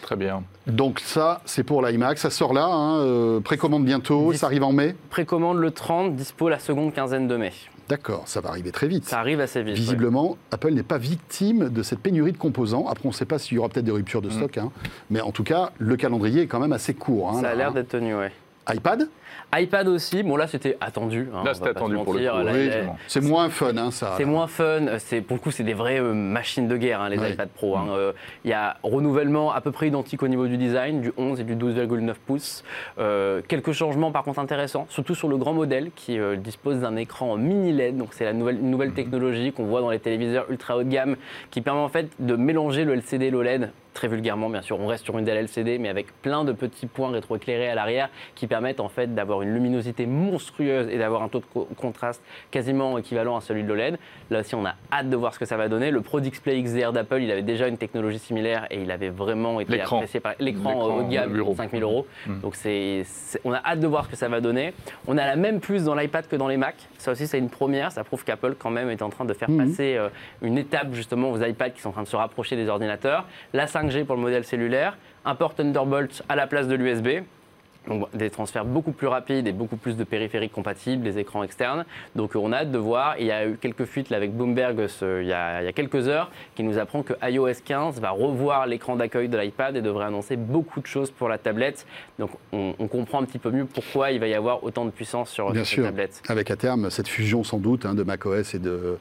Très 0.02 0.15
bien. 0.15 0.43
Donc 0.67 1.00
ça, 1.00 1.41
c'est 1.46 1.63
pour 1.63 1.82
l'iMac. 1.82 2.17
Ça 2.17 2.30
sort 2.30 2.54
là, 2.54 2.65
hein, 2.65 2.98
euh, 3.02 3.39
précommande 3.39 3.86
bientôt, 3.86 4.32
Dis- 4.32 4.38
ça 4.39 4.48
arrive 4.48 4.63
en 4.63 4.74
mai? 4.74 4.96
Précommande 5.10 5.60
le 5.60 5.72
30, 5.72 6.15
dispo 6.15 6.50
la 6.50 6.60
seconde 6.60 6.93
quinzaine 6.93 7.28
de 7.28 7.38
mai. 7.38 7.54
D'accord, 7.94 8.24
ça 8.28 8.42
va 8.42 8.50
arriver 8.50 8.72
très 8.72 8.88
vite. 8.88 9.06
Ça 9.06 9.20
arrive 9.20 9.40
assez 9.40 9.60
vite. 9.62 9.76
ouais. 9.76 9.80
Visiblement, 9.80 10.36
Apple 10.50 10.72
n'est 10.72 10.82
pas 10.82 10.98
victime 10.98 11.70
de 11.70 11.84
cette 11.84 12.00
pénurie 12.00 12.32
de 12.32 12.40
composants. 12.40 12.88
Après, 12.88 13.06
on 13.06 13.10
ne 13.10 13.14
sait 13.14 13.26
pas 13.26 13.38
s'il 13.38 13.54
y 13.58 13.60
aura 13.60 13.70
peut-être 13.70 13.86
des 13.86 13.92
ruptures 13.92 14.24
de 14.24 14.32
stock. 14.32 14.58
hein. 14.58 14.72
Mais 15.12 15.22
en 15.22 15.32
tout 15.32 15.44
cas, 15.44 15.70
le 15.78 15.96
calendrier 15.96 16.42
est 16.42 16.48
quand 16.48 16.60
même 16.60 16.74
assez 16.74 16.96
court. 16.96 17.30
hein, 17.30 17.42
Ça 17.42 17.50
a 17.52 17.54
l'air 17.54 17.68
hein. 17.70 17.74
d'être 17.74 17.90
tenu, 17.90 18.16
ouais. 18.16 18.32
iPad? 18.74 19.08
iPad 19.56 19.88
aussi, 19.88 20.24
bon 20.24 20.36
là 20.36 20.48
c'était 20.48 20.78
attendu. 20.82 21.30
hein, 21.34 21.42
Là, 21.44 21.52
on 21.52 21.54
c'était 21.54 21.68
va 21.68 21.74
pas 21.74 21.80
se 21.80 21.86
attendu 21.86 21.96
pour 22.04 22.13
le 22.13 22.20
mentir. 22.20 22.34
coup, 22.34 22.48
Oui, 22.54 22.70
c'est 23.08 23.22
moins 23.22 23.50
fun, 23.50 23.78
hein, 23.78 23.92
ça. 23.92 24.13
C'est 24.18 24.26
moins 24.26 24.48
fun. 24.48 24.98
C'est 25.00 25.22
pour 25.22 25.36
le 25.38 25.42
coup, 25.42 25.52
c'est 25.52 25.63
des 25.63 25.74
vraies 25.74 26.00
euh, 26.00 26.13
machines 26.13 26.68
de 26.68 26.78
guerre, 26.78 27.02
hein, 27.02 27.10
les 27.10 27.18
iPad 27.32 27.50
Pro. 27.50 27.78
hein. 27.78 27.88
Euh, 27.92 28.12
Il 28.46 28.50
y 28.50 28.54
a 28.54 28.78
renouvellement 28.84 29.52
à 29.54 29.62
peu 29.62 29.72
près 29.72 29.88
identique 29.88 30.24
au 30.24 30.28
niveau 30.28 30.48
du 30.48 30.58
design, 30.58 31.02
du 31.02 31.12
11 31.18 31.39
et 31.39 31.44
du 31.44 31.56
12,9 31.56 32.13
pouces. 32.26 32.63
Euh, 33.00 33.42
quelques 33.48 33.74
changements 33.74 34.12
par 34.12 34.24
contre 34.24 34.39
intéressants, 34.39 34.86
surtout 34.89 35.16
sur 35.16 35.28
le 35.28 35.38
grand 35.38 35.54
modèle 35.54 35.92
qui 35.96 36.20
euh, 36.20 36.36
dispose 36.36 36.80
d'un 36.80 36.96
écran 36.96 37.38
mini 37.38 37.72
LED. 37.74 37.98
Donc 37.98 38.10
c'est 38.13 38.26
la 38.26 38.34
nouvelle, 38.34 38.60
une 38.60 38.72
nouvelle 38.72 38.94
technologie 38.94 39.52
qu'on 39.54 39.66
voit 39.66 39.82
dans 39.82 39.89
les 39.92 40.00
téléviseurs 40.00 40.46
ultra 40.50 40.78
haut 40.78 40.84
de 40.84 40.89
gamme, 40.89 41.16
qui 41.52 41.62
permet 41.62 41.82
en 41.82 41.89
fait 41.89 42.08
de 42.20 42.36
mélanger 42.36 42.86
le 42.86 42.94
LCD 42.94 43.26
et 43.28 43.32
l'OLED. 43.32 43.72
Très 43.94 44.08
vulgairement, 44.08 44.50
bien 44.50 44.62
sûr, 44.64 44.80
on 44.80 44.88
reste 44.88 45.04
sur 45.06 45.18
une 45.20 45.26
Dell 45.26 45.38
LCD, 45.38 45.78
mais 45.78 45.88
avec 45.90 46.08
plein 46.22 46.44
de 46.44 46.52
petits 46.52 46.88
points 46.88 47.12
rétroéclairés 47.12 47.70
à 47.70 47.76
l'arrière 47.76 48.10
qui 48.34 48.48
permettent 48.48 48.80
en 48.80 48.90
fait 48.90 49.14
d'avoir 49.14 49.42
une 49.44 49.54
luminosité 49.54 50.06
monstrueuse 50.08 50.88
et 50.90 50.98
d'avoir 50.98 51.22
un 51.22 51.28
taux 51.30 51.40
de 51.40 51.46
co- 51.46 51.68
contraste 51.78 52.22
quasiment 52.50 52.98
équivalent 52.98 53.38
à 53.38 53.42
celui 53.42 53.64
de 53.64 53.68
l'OLED. 53.68 54.00
Là 54.32 54.40
aussi, 54.40 54.56
on 54.56 54.66
a 54.66 54.74
hâte 54.92 55.10
de 55.10 55.16
voir 55.16 55.34
ce 55.34 55.40
que 55.40 55.46
ça 55.46 55.58
va 55.58 55.70
donner. 55.70 55.92
Le 55.92 56.02
Pro 56.02 56.20
Display 56.20 56.62
XDR 56.64 56.92
d'Apple, 56.92 57.22
il 57.22 57.30
avait 57.32 57.44
déjà 57.44 57.68
une 57.68 57.78
technologie 57.78 58.18
similaire 58.20 58.66
et 58.72 58.82
il 58.82 58.90
avait 58.90 59.10
vraiment 59.10 59.60
été 59.60 59.74
L'écran. 59.74 59.98
apprécié 59.98 60.20
par 60.20 60.34
l'écran 60.40 60.72
euh, 60.90 60.94
haut 61.00 61.04
de 61.04 61.10
gamme, 61.10 61.30
de 61.30 61.34
bureau. 61.36 61.54
5000 61.56 61.84
euros. 61.84 62.08
Mm. 62.26 62.40
Donc 62.40 62.56
c'est, 62.56 63.06
on 63.46 63.54
a 63.54 63.62
hâte 63.64 63.80
de 63.80 63.88
voir 63.88 64.06
ce 64.06 64.10
que 64.10 64.16
ça 64.16 64.28
va 64.28 64.42
donner. 64.42 64.74
On 65.08 65.18
a 65.20 65.26
la 65.28 65.36
même 65.36 65.60
puce 65.60 65.84
dans 65.84 65.96
l'iPad 65.96 66.28
que 66.28 66.36
dans 66.36 66.48
les 66.48 66.58
Mac. 66.58 66.76
Ça 66.98 67.12
aussi, 67.12 67.28
c'est 67.28 67.38
une 67.38 67.50
première. 67.50 67.92
Ça 67.92 68.04
prouve 68.04 68.24
qu'Apple 68.24 68.56
quand 68.58 68.72
même 68.72 68.90
est 68.90 69.02
en 69.04 69.10
train 69.10 69.26
de 69.26 69.34
faire 69.34 69.50
Mhm. 69.52 69.70
passer 69.70 69.98
euh, 69.98 70.10
une 70.42 70.58
étape 70.58 70.94
justement 70.94 71.30
aux 71.32 71.38
iPads 71.44 71.70
qui 71.72 71.82
sont 71.82 71.90
en 71.90 71.94
train 71.94 72.04
de 72.04 72.08
se 72.08 72.16
rapprocher 72.16 72.56
des 72.56 72.68
ordinateurs. 72.70 73.26
La 73.54 73.68
5G 73.84 74.06
pour 74.06 74.15
le 74.15 74.22
modèle 74.22 74.43
cellulaire, 74.43 74.98
un 75.26 75.36
port 75.36 75.56
Thunderbolt 75.56 76.24
à 76.30 76.36
la 76.36 76.48
place 76.48 76.67
de 76.67 76.76
l'USB. 76.76 77.24
Donc 77.86 78.08
des 78.15 78.30
transferts 78.30 78.63
beaucoup 78.63 78.93
plus 78.93 79.08
rapides 79.08 79.46
et 79.46 79.52
beaucoup 79.52 79.76
plus 79.76 79.98
de 79.98 80.06
périphériques 80.06 80.54
compatibles, 80.54 81.04
des 81.04 81.19
écrans 81.19 81.43
externes. 81.43 81.84
Donc 82.15 82.34
euh, 82.34 82.39
on 82.41 82.54
a 82.54 82.60
hâte 82.60 82.72
de 82.72 82.78
voir. 82.78 83.15
Il 83.19 83.26
y 83.26 83.32
a 83.32 83.46
eu 83.46 83.58
quelques 83.58 83.84
fuites 83.84 84.10
là, 84.10 84.15
avec 84.15 84.34
Bloomberg 84.34 84.88
ce- 84.88 85.22
il, 85.22 85.28
y 85.28 85.34
a, 85.34 85.62
il 85.62 85.65
y 85.65 85.67
a 85.67 85.74
quelques 85.74 86.08
heures 86.08 86.32
qui 86.56 86.63
nous 86.63 86.78
apprend 86.78 87.04
que 87.04 87.12
iOS 87.30 87.56
15 87.65 88.00
va 88.00 88.12
revoir 88.12 88.67
l'écran 88.67 88.96
d'accueil 88.96 89.28
de 89.28 89.38
l'iPad 89.38 89.76
et 89.76 89.82
devrait 89.82 90.06
annoncer 90.06 90.38
beaucoup 90.38 90.80
de 90.80 90.86
choses 90.88 91.12
pour 91.12 91.28
la 91.28 91.38
tablette. 91.38 91.86
Donc 92.19 92.30
on, 92.54 92.74
on 92.80 92.88
comprend 92.88 93.22
un 93.22 93.26
petit 93.26 93.38
peu 93.39 93.52
mieux 93.52 93.65
pourquoi 93.65 94.12
il 94.12 94.19
va 94.22 94.28
y 94.28 94.34
avoir 94.34 94.63
autant 94.63 94.86
de 94.86 94.91
puissance 94.91 95.30
sur, 95.30 95.52
Bien 95.52 95.65
sur 95.65 95.76
sûr. 95.76 95.84
cette 95.84 95.91
tablette. 95.91 96.22
Avec 96.30 96.52
à 96.52 96.56
terme 96.56 96.89
cette 96.89 97.10
fusion 97.10 97.43
sans 97.43 97.58
doute 97.58 97.86
hein, 97.86 97.96
de 97.96 98.04
macOS 98.04 98.56
et 98.56 98.60
de, 98.60 98.98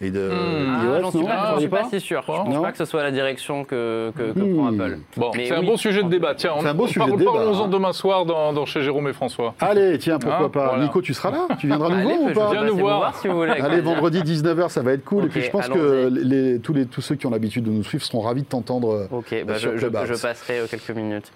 et 0.00 0.10
de 0.10 0.28
Hmm. 0.28 0.32
Ah, 0.34 0.84
iOS, 0.98 1.10
suis, 1.10 1.18
non 1.20 1.26
pas, 1.68 1.84
suis 1.88 2.00
si 2.00 2.06
sûr. 2.06 2.22
Je 2.26 2.32
Non. 2.32 2.44
pense 2.44 2.62
pas 2.62 2.72
que 2.72 2.78
ce 2.78 2.84
soit 2.84 3.02
la 3.02 3.10
direction 3.10 3.64
que, 3.64 4.12
que, 4.16 4.32
que 4.32 4.38
Hmm. 4.40 4.54
prend 4.56 4.66
Apple. 4.68 4.98
Bon, 5.16 5.30
c'est 5.34 5.52
un 5.52 5.62
bon 5.62 5.76
sujet 5.76 6.02
de 6.02 6.08
débat. 6.08 6.34
Tiens, 6.34 6.52
on, 6.56 6.66
un 6.66 6.76
on 6.78 6.86
sujet 6.86 7.00
de 7.00 7.06
parle- 7.06 7.18
débat, 7.18 7.32
parlons-en 7.32 7.64
hein. 7.64 7.68
demain 7.68 7.92
soir 7.92 8.24
dans, 8.26 8.52
dans 8.52 8.64
chez 8.66 8.82
Jérôme 8.82 9.08
et 9.08 9.12
François. 9.12 9.54
Allez, 9.60 9.98
tiens, 9.98 10.18
pourquoi 10.18 10.46
Hein, 10.46 10.50
pas. 10.50 10.66
voilà. 10.68 10.82
Nico, 10.84 11.00
tu 11.00 11.14
seras 11.14 11.30
là 11.30 11.46
Tu 11.58 11.66
viendras 11.68 11.88
nous 11.90 12.02
voir 12.08 12.20
ou 12.20 12.32
pas 12.32 12.50
Viens 12.50 12.64
nous 12.64 12.76
voir. 12.76 13.16
si 13.16 13.28
vous 13.28 13.36
voulez. 13.36 13.52
Allez, 13.52 13.80
vendredi 13.80 14.20
19h, 14.22 14.68
ça 14.70 14.82
va 14.82 14.92
être 14.92 15.04
cool. 15.04 15.24
et 15.24 15.28
puis 15.28 15.42
je 15.42 15.50
pense 15.50 15.68
que 15.68 16.08
les, 16.12 16.58
tous, 16.60 16.72
les, 16.74 16.86
tous 16.86 17.00
ceux 17.00 17.14
qui 17.14 17.26
ont 17.26 17.30
l'habitude 17.30 17.64
de 17.64 17.70
nous 17.70 17.84
suivre 17.84 18.04
seront 18.04 18.20
ravis 18.20 18.42
de 18.42 18.46
t'entendre. 18.48 18.92
euh, 18.92 19.06
Ok, 19.10 19.34
bah, 19.46 19.54
je, 19.58 19.70
je- 19.76 19.76
Clubhouse. 19.78 20.06
je 20.08 20.14
passerai 20.20 20.58
euh, 20.60 20.66
quelques 20.68 20.90
minutes. 20.90 21.30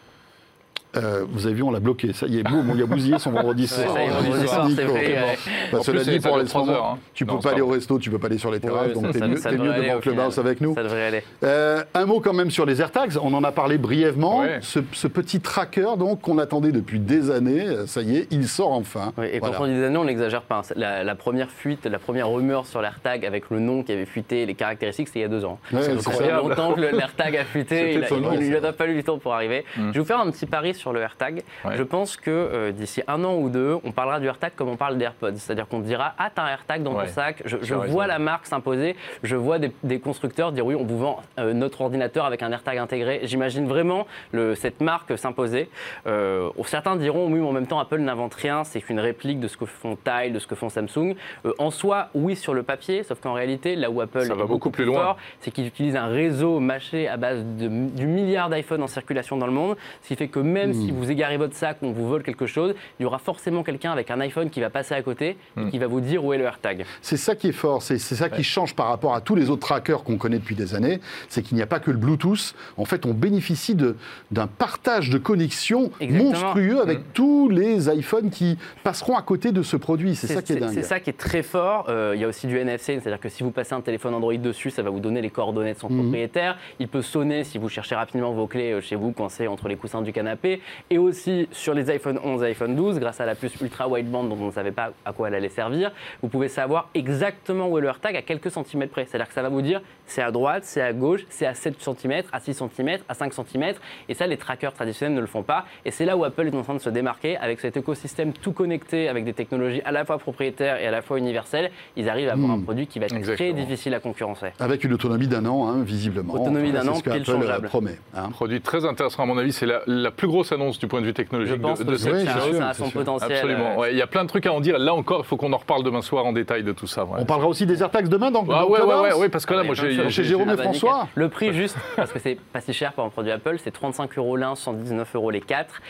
Euh, 0.97 1.25
vous 1.31 1.47
avez 1.47 1.55
vu, 1.55 1.63
on 1.63 1.71
l'a 1.71 1.81
bloqué. 1.81 2.13
Ça 2.13 2.27
y 2.27 2.39
est, 2.39 2.43
boum, 2.43 2.73
il 2.75 2.83
a 2.83 2.87
bousillé 2.87 3.19
son 3.19 3.31
vendredi 3.31 3.67
soir. 3.67 3.93
ça 3.93 4.03
y 4.03 4.07
est, 4.07 4.11
vendredi 4.11 4.47
soir, 4.49 4.69
c'est 4.75 4.85
vrai. 4.85 5.01
ouais. 5.01 5.39
Bah, 5.73 5.79
cela 5.83 6.01
plus, 6.03 6.11
dit, 6.13 6.19
pour 6.21 6.37
moments, 6.37 6.73
heures, 6.73 6.85
hein. 6.95 6.99
tu 7.15 7.27
peux 7.27 7.33
Non, 7.35 7.41
pas 7.41 7.51
aller 7.51 7.61
au 7.61 7.69
resto, 7.69 7.99
tu 7.99 8.11
peux 8.11 8.19
pas 8.19 8.29
aller 8.29 8.39
sur 8.39 8.51
les 8.51 8.59
terrasses, 8.61 8.89
Ouais, 8.89 8.95
donc 8.95 9.11
t'es 9.13 9.21
mieux, 9.27 9.37
ça 9.37 9.53
mieux 9.53 9.71
aller 9.71 9.89
devant 9.89 10.01
Clubhouse 10.01 10.39
avec 10.39 10.61
nous. 10.61 10.75
Ça 10.75 10.83
devrait 10.83 11.07
aller. 11.07 11.23
Euh, 11.45 11.83
un 11.95 12.07
mot 12.07 12.21
quand 12.21 12.33
même 12.33 12.51
sur 12.51 12.65
les 12.65 12.81
AirTags, 12.81 13.13
on 13.23 13.35
en 13.35 13.45
a 13.45 13.53
parlé 13.53 13.77
brièvement. 13.77 14.41
Ouais. 14.41 14.59
Ce, 14.63 14.79
ce 14.93 15.09
petit 15.09 15.41
tracker 15.41 15.97
donc 15.99 16.23
qu'on 16.23 16.39
attendait 16.39 16.73
depuis 16.73 17.01
des 17.01 17.31
années, 17.31 17.67
euh, 17.67 17.87
ça 17.87 18.01
y 18.03 18.17
est, 18.17 18.27
il 18.31 18.49
sort 18.49 18.73
enfin. 18.73 19.13
Et 19.23 19.39
Voilà. 19.41 19.57
quand 19.57 19.65
on 19.65 19.67
dit 19.67 19.75
des 19.75 19.85
années, 19.85 19.99
on 19.99 20.05
n'exagère 20.05 20.43
pas. 20.43 20.59
hein. 20.61 20.73
La, 20.77 21.05
la 21.05 21.15
première 21.15 21.51
fuite, 21.51 21.85
la 21.87 21.99
première 21.99 22.31
rumeur 22.31 22.65
sur 22.67 22.81
l'AirTag 22.81 23.27
avec 23.27 23.51
le 23.51 23.61
nom 23.61 23.83
qui 23.83 23.93
avait 23.93 24.07
fuité, 24.07 24.47
les 24.47 24.55
caractéristiques, 24.55 25.09
c'était 25.09 25.21
il 25.21 25.23
y 25.23 25.27
a 25.27 25.29
deux 25.29 25.45
ans. 25.45 25.59
C'est 25.71 26.01
ça 26.01 26.11
fait 26.13 26.33
longtemps 26.33 26.73
que 26.75 26.81
l'AirTag 26.81 27.37
a 27.37 27.45
fuité. 27.45 27.95
Il, 27.95 28.49
lui 28.49 28.57
a 28.57 28.73
pas 28.73 28.87
eu 28.89 28.95
du 28.95 29.05
temps 29.05 29.19
pour 29.19 29.35
arriver. 29.35 29.65
Mm. 29.77 29.89
Je 29.89 29.93
vais 29.93 29.99
vous 30.01 30.05
faire 30.07 30.21
un 30.21 30.31
petit 30.31 30.47
pari 30.47 30.75
sur 30.79 30.93
le 30.93 31.01
AirTag. 31.01 31.43
Ouais. 31.65 31.77
Je 31.77 31.83
pense 31.83 32.17
que 32.17 32.31
euh, 32.31 32.73
d'ici 32.73 33.03
un 33.09 33.23
an 33.25 33.35
ou 33.37 33.49
deux, 33.51 33.77
on 33.85 33.93
parlera 33.93 34.21
du 34.21 34.27
AirTag 34.27 34.53
comme 34.57 34.69
on 34.69 34.77
parle 34.77 34.97
d'AirPods. 34.99 35.35
C'est-à-dire 35.37 35.69
qu'on 35.69 35.81
dira 35.81 36.15
Ah, 36.19 36.31
t'as 36.35 36.43
un 36.45 36.49
AirTag 36.49 36.83
dans 36.83 36.95
Ouais. 36.95 37.07
ton 37.07 37.13
sac. 37.13 37.43
Je, 37.45 37.57
je 37.61 37.75
as 37.75 37.79
raison. 37.81 37.93
vois 37.93 38.07
la 38.07 38.19
marque 38.19 38.47
s'imposer. 38.47 38.97
Je 39.23 39.37
vois 39.37 39.59
des, 39.59 39.73
des 39.83 40.01
constructeurs 40.01 40.53
dire 40.53 40.65
Oui, 40.65 40.75
on 40.75 40.85
vous 40.85 40.99
vend 40.99 41.21
euh, 41.39 41.53
notre 41.53 41.81
ordinateur 41.83 42.25
avec 42.25 42.43
un 42.43 42.51
AirTag 42.53 42.79
intégré. 42.79 43.21
J'imagine 43.25 43.67
vraiment 43.69 44.07
le- 44.33 44.55
cette 44.55 44.81
marque 44.81 45.19
s'imposer. 45.19 45.69
Euh, 46.07 46.49
certains 46.65 46.97
diront 46.97 47.27
Oui, 47.27 47.39
mais 47.41 47.47
en 47.47 47.53
même 47.53 47.67
temps, 47.67 47.79
Apple 47.81 47.99
n'invente 47.99 48.35
rien. 48.35 48.65
C'est 48.65 48.81
qu'une 48.81 49.01
réplique 49.01 49.41
de 49.41 49.49
ce 49.49 49.57
que 49.57 49.67
font 49.67 49.97
Tile, 50.05 50.33
de 50.33 50.39
ce 50.39 50.47
que 50.47 50.55
font 50.55 50.69
Samsung. 50.69 51.15
En 51.59 51.71
soi, 51.71 52.09
oui, 52.15 52.37
sur 52.37 52.55
le 52.55 52.63
papier, 52.63 53.03
sauf 53.03 53.21
qu'en 53.21 53.33
réalité, 53.33 53.75
là 53.77 53.91
où 53.91 54.01
Apple 54.01 54.23
Ça 54.23 54.35
va 54.35 54.45
beaucoup 54.45 54.71
plus 54.71 54.85
loin. 54.85 55.03
fort, 55.03 55.17
c'est 55.41 55.51
qu'ils 55.51 55.67
utilisent 55.67 55.97
un 55.97 56.07
réseau 56.07 56.61
mâché 56.61 57.09
à 57.09 57.17
base 57.17 57.45
de, 57.45 57.69
du 57.69 58.07
milliard 58.07 58.49
d'iPhone 58.49 58.83
en 58.83 58.87
circulation 58.87 59.37
dans 59.37 59.47
le 59.47 59.53
monde, 59.53 59.77
ce 60.03 60.09
qui 60.09 60.17
fait 60.17 60.29
que 60.29 60.39
même 60.39 60.68
si 60.73 60.91
vous 60.91 61.11
égarez 61.11 61.37
votre 61.37 61.55
sac 61.55 61.79
ou 61.83 61.87
on 61.87 61.93
vous 61.93 62.09
vole 62.09 62.23
quelque 62.23 62.47
chose, 62.47 62.75
il 62.99 63.03
y 63.03 63.07
aura 63.07 63.19
forcément 63.19 63.63
quelqu'un 63.63 63.93
avec 63.93 64.11
un 64.11 64.21
iPhone 64.21 64.51
qui 64.51 64.61
va 64.61 64.71
passer 64.71 64.95
à 64.95 65.03
côté 65.03 65.37
et 65.57 65.71
qui 65.71 65.79
va 65.79 65.87
vous 65.87 66.01
dire 66.01 66.25
où 66.25 66.33
est 66.33 66.39
le 66.39 66.45
AirTag. 66.45 66.85
C'est 67.03 67.17
ça 67.17 67.35
qui 67.35 67.49
est 67.49 67.53
fort, 67.53 67.83
c'est 67.83 67.99
c'est 67.99 68.15
ça 68.15 68.29
qui 68.29 68.43
change 68.43 68.75
par 68.75 68.89
rapport 68.89 69.15
à 69.15 69.21
tous 69.21 69.35
les 69.35 69.51
autres 69.51 69.67
trackers 69.67 70.03
qu'on 70.03 70.17
connaît 70.17 70.39
depuis 70.39 70.55
des 70.55 70.75
années, 70.75 71.01
c'est 71.29 71.43
qu'il 71.43 71.57
n'y 71.57 71.63
a 71.63 71.67
pas 71.67 71.81
que 71.81 71.91
le 71.91 71.97
Bluetooth. 71.97 72.55
En 72.77 72.85
fait, 72.85 73.07
on 73.07 73.13
bénéficie 73.13 73.75
d'un 73.75 74.47
partage 74.47 75.11
de 75.11 75.19
connexion 75.19 75.91
Exactement. 76.01 76.31
monstrueux 76.31 76.81
avec 76.81 77.13
tous 77.13 77.49
les 77.49 77.89
iPhones 77.91 78.31
qui 78.31 78.59
passeront 78.83 79.17
à 79.17 79.23
côté 79.23 79.53
de 79.53 79.63
ce 79.63 79.77
produit. 79.77 80.17
C'est 80.17 80.27
ça 80.27 80.43
qui 80.43 80.53
est 80.53 80.57
dingue. 80.57 80.75
C'est 80.75 80.83
ça 80.83 81.01
qui 81.01 81.11
est 81.11 81.19
très 81.19 81.43
fort. 81.43 81.87
Euh, 81.89 82.13
il 82.15 82.21
y 82.21 82.25
a 82.25 82.29
aussi 82.29 82.47
du 82.47 82.57
NFC, 82.57 83.01
c'est-à-dire 83.01 83.21
que 83.21 83.29
si 83.29 83.43
vous 83.43 83.51
passez 83.51 83.75
un 83.75 83.81
téléphone 83.81 84.15
Android 84.15 84.35
dessus, 84.35 84.71
ça 84.71 84.83
va 84.83 84.91
vous 84.91 85.01
donner 85.01 85.21
les 85.21 85.31
coordonnées 85.31 85.75
de 85.75 85.79
son 85.79 85.89
propriétaire. 85.89 86.57
Il 86.79 86.89
peut 86.89 87.03
sonner 87.03 87.45
si 87.45 87.59
vous 87.59 87.69
cherchez 87.69 87.95
rapidement 87.95 88.33
vos 88.33 88.47
clés 88.47 88.73
euh, 88.73 88.81
chez 88.81 88.97
vous, 88.97 89.13
coincées 89.13 89.49
entre 89.49 89.69
les 89.69 89.77
coussins 89.77 90.03
du 90.03 90.13
canapé. 90.13 90.58
Et 90.91 90.99
aussi 90.99 91.49
sur 91.53 91.75
les 91.75 91.91
iPhone 91.91 92.19
11 92.23 92.43
et 92.43 92.47
iPhone 92.47 92.75
12, 92.75 92.99
grâce 92.99 93.21
à 93.21 93.27
la 93.27 93.35
puce 93.35 93.55
ultra 93.61 93.89
wideband 93.89 94.25
dont 94.25 94.39
on 94.41 94.47
ne 94.47 94.51
savait 94.53 94.73
pas 94.73 94.93
à 95.05 95.13
quoi 95.13 95.29
elle 95.29 95.35
allait 95.35 95.49
servir, 95.49 95.93
vous 96.23 96.29
pouvez 96.29 96.49
savoir 96.49 96.89
exactement 96.95 97.69
où 97.69 97.79
est 97.79 97.81
le 97.81 97.89
AirTag 97.89 98.17
à 98.17 98.23
quelques 98.23 98.51
centimètres 98.51 98.93
près. 98.93 99.07
C'est-à-dire 99.07 99.29
que 99.29 99.35
ça 99.35 99.43
va 99.43 99.49
vous 99.49 99.63
dire 99.63 99.81
c'est 100.07 100.23
à 100.23 100.31
droite, 100.31 100.65
c'est 100.65 100.81
à 100.81 100.93
gauche, 100.93 101.27
c'est 101.29 101.47
à 101.47 101.55
7 101.55 101.75
cm, 101.81 102.23
à 102.33 102.41
6 102.41 102.55
cm, 102.77 102.99
à 103.09 103.15
5 103.15 103.33
cm. 103.35 103.75
Et 104.09 104.15
ça, 104.15 104.27
les 104.27 104.37
trackers 104.37 104.73
traditionnels 104.73 105.15
ne 105.15 105.21
le 105.21 105.27
font 105.27 105.43
pas. 105.43 105.67
Et 105.85 105.91
c'est 105.91 106.05
là 106.07 106.17
où 106.17 106.25
Apple 106.25 106.47
est 106.47 106.55
en 106.57 106.63
train 106.63 106.75
de 106.75 106.79
se 106.81 106.91
démarquer 106.91 107.37
avec 107.37 107.61
cet 107.61 107.77
écosystème 107.77 108.33
tout 108.33 108.53
connecté, 108.53 109.09
avec 109.09 109.25
des 109.25 109.35
technologies 109.35 109.83
à 109.85 109.93
la 109.93 110.05
fois 110.05 110.19
propriétaires 110.19 110.81
et 110.81 110.87
à 110.87 110.91
la 110.91 111.03
fois 111.03 111.19
universelles. 111.19 111.71
Ils 111.97 112.09
arrivent 112.09 112.29
à 112.29 112.33
avoir 112.33 112.51
un 112.53 112.61
produit 112.61 112.87
qui 112.87 112.99
va 112.99 113.07
être 113.07 113.35
très 113.35 113.53
difficile 113.53 113.95
à 113.95 114.01
concurrencer. 114.01 114.49
Avec 114.61 114.85
une 114.85 114.93
autonomie 114.95 115.29
d'un 115.29 115.45
an, 115.47 115.69
hein, 115.69 115.83
visiblement. 115.83 116.35
Autonomie 116.35 116.73
d'un 116.73 116.83
c'est 116.83 116.89
an, 116.89 117.01
pile 117.01 117.13
euh, 117.21 117.25
changeable. 117.25 117.69
promet. 117.69 117.99
hein. 118.17 118.31
Produit 118.31 118.61
très 118.61 118.85
intéressant 118.85 119.23
à 119.25 119.27
mon 119.27 119.37
avis, 119.39 119.53
c'est 119.53 119.67
la, 119.67 119.83
la 119.87 120.11
plus 120.11 120.27
grosse 120.29 120.48
annonce 120.53 120.79
du 120.79 120.87
point 120.87 121.01
de 121.01 121.05
vue 121.07 121.11
Je 121.11 121.15
technologique 121.15 121.61
pense 121.61 121.81
de, 121.81 121.97
cette 121.97 122.13
Oui, 122.13 122.25
ça, 122.25 122.41
sûr, 122.41 122.63
a 122.63 122.75
son 122.75 122.85
sûr. 122.87 122.93
potentiel. 123.01 123.33
Absolument. 123.33 123.73
euh, 123.73 123.77
Ouais, 123.81 123.93
Il 123.93 123.99
y 123.99 124.03
a 124.03 124.07
plein 124.07 124.25
de 124.25 124.29
trucs 124.29 124.47
à 124.47 124.53
en 124.53 124.61
dire. 124.61 124.79
Là 124.79 124.95
encore, 124.95 125.21
il 125.21 125.27
faut 125.27 125.37
qu'on 125.37 125.53
en 125.53 125.57
reparle 125.59 125.83
demain 125.83 126.03
soir 126.03 126.27
en 126.27 126.33
détail 126.33 126.63
de 126.63 126.73
tout 126.73 126.87
ça. 126.87 127.05
ouais. 127.05 127.19
On 127.21 127.25
parlera 127.25 127.49
aussi 127.49 127.67
des 127.67 127.83
AirTags 127.83 128.09
demain 128.09 128.31
dans, 128.31 128.43
Ah 128.45 128.61
dans 128.63 128.69
ouais, 128.69 128.81
ouais, 128.81 128.95
ouais, 129.01 129.13
ouais, 129.15 129.29
parce 129.29 129.47
que 129.47 129.55
là, 129.55 129.61
Ah, 129.63 129.67
moi, 129.67 129.75
j'ai. 129.75 130.09
Chez 130.11 130.25
Jérôme 130.25 130.51
et 130.51 130.57
François. 130.57 131.09
Le 131.15 131.29
prix 131.29 131.53
juste, 131.53 131.77
parce 131.97 132.13
que 132.13 132.19
c'est 132.19 132.39
pas 132.53 132.61
si 132.61 132.73
cher 132.73 132.93
pour 132.93 133.05
un 133.05 133.09
produit 133.09 133.33
Apple, 133.33 133.57
c'est 133.63 133.71
35 133.73 134.17
euros 134.19 134.37
l'un, 134.37 134.55
119 134.55 135.15
euros 135.15 135.31
les 135.31 135.41
quatre. 135.41 135.81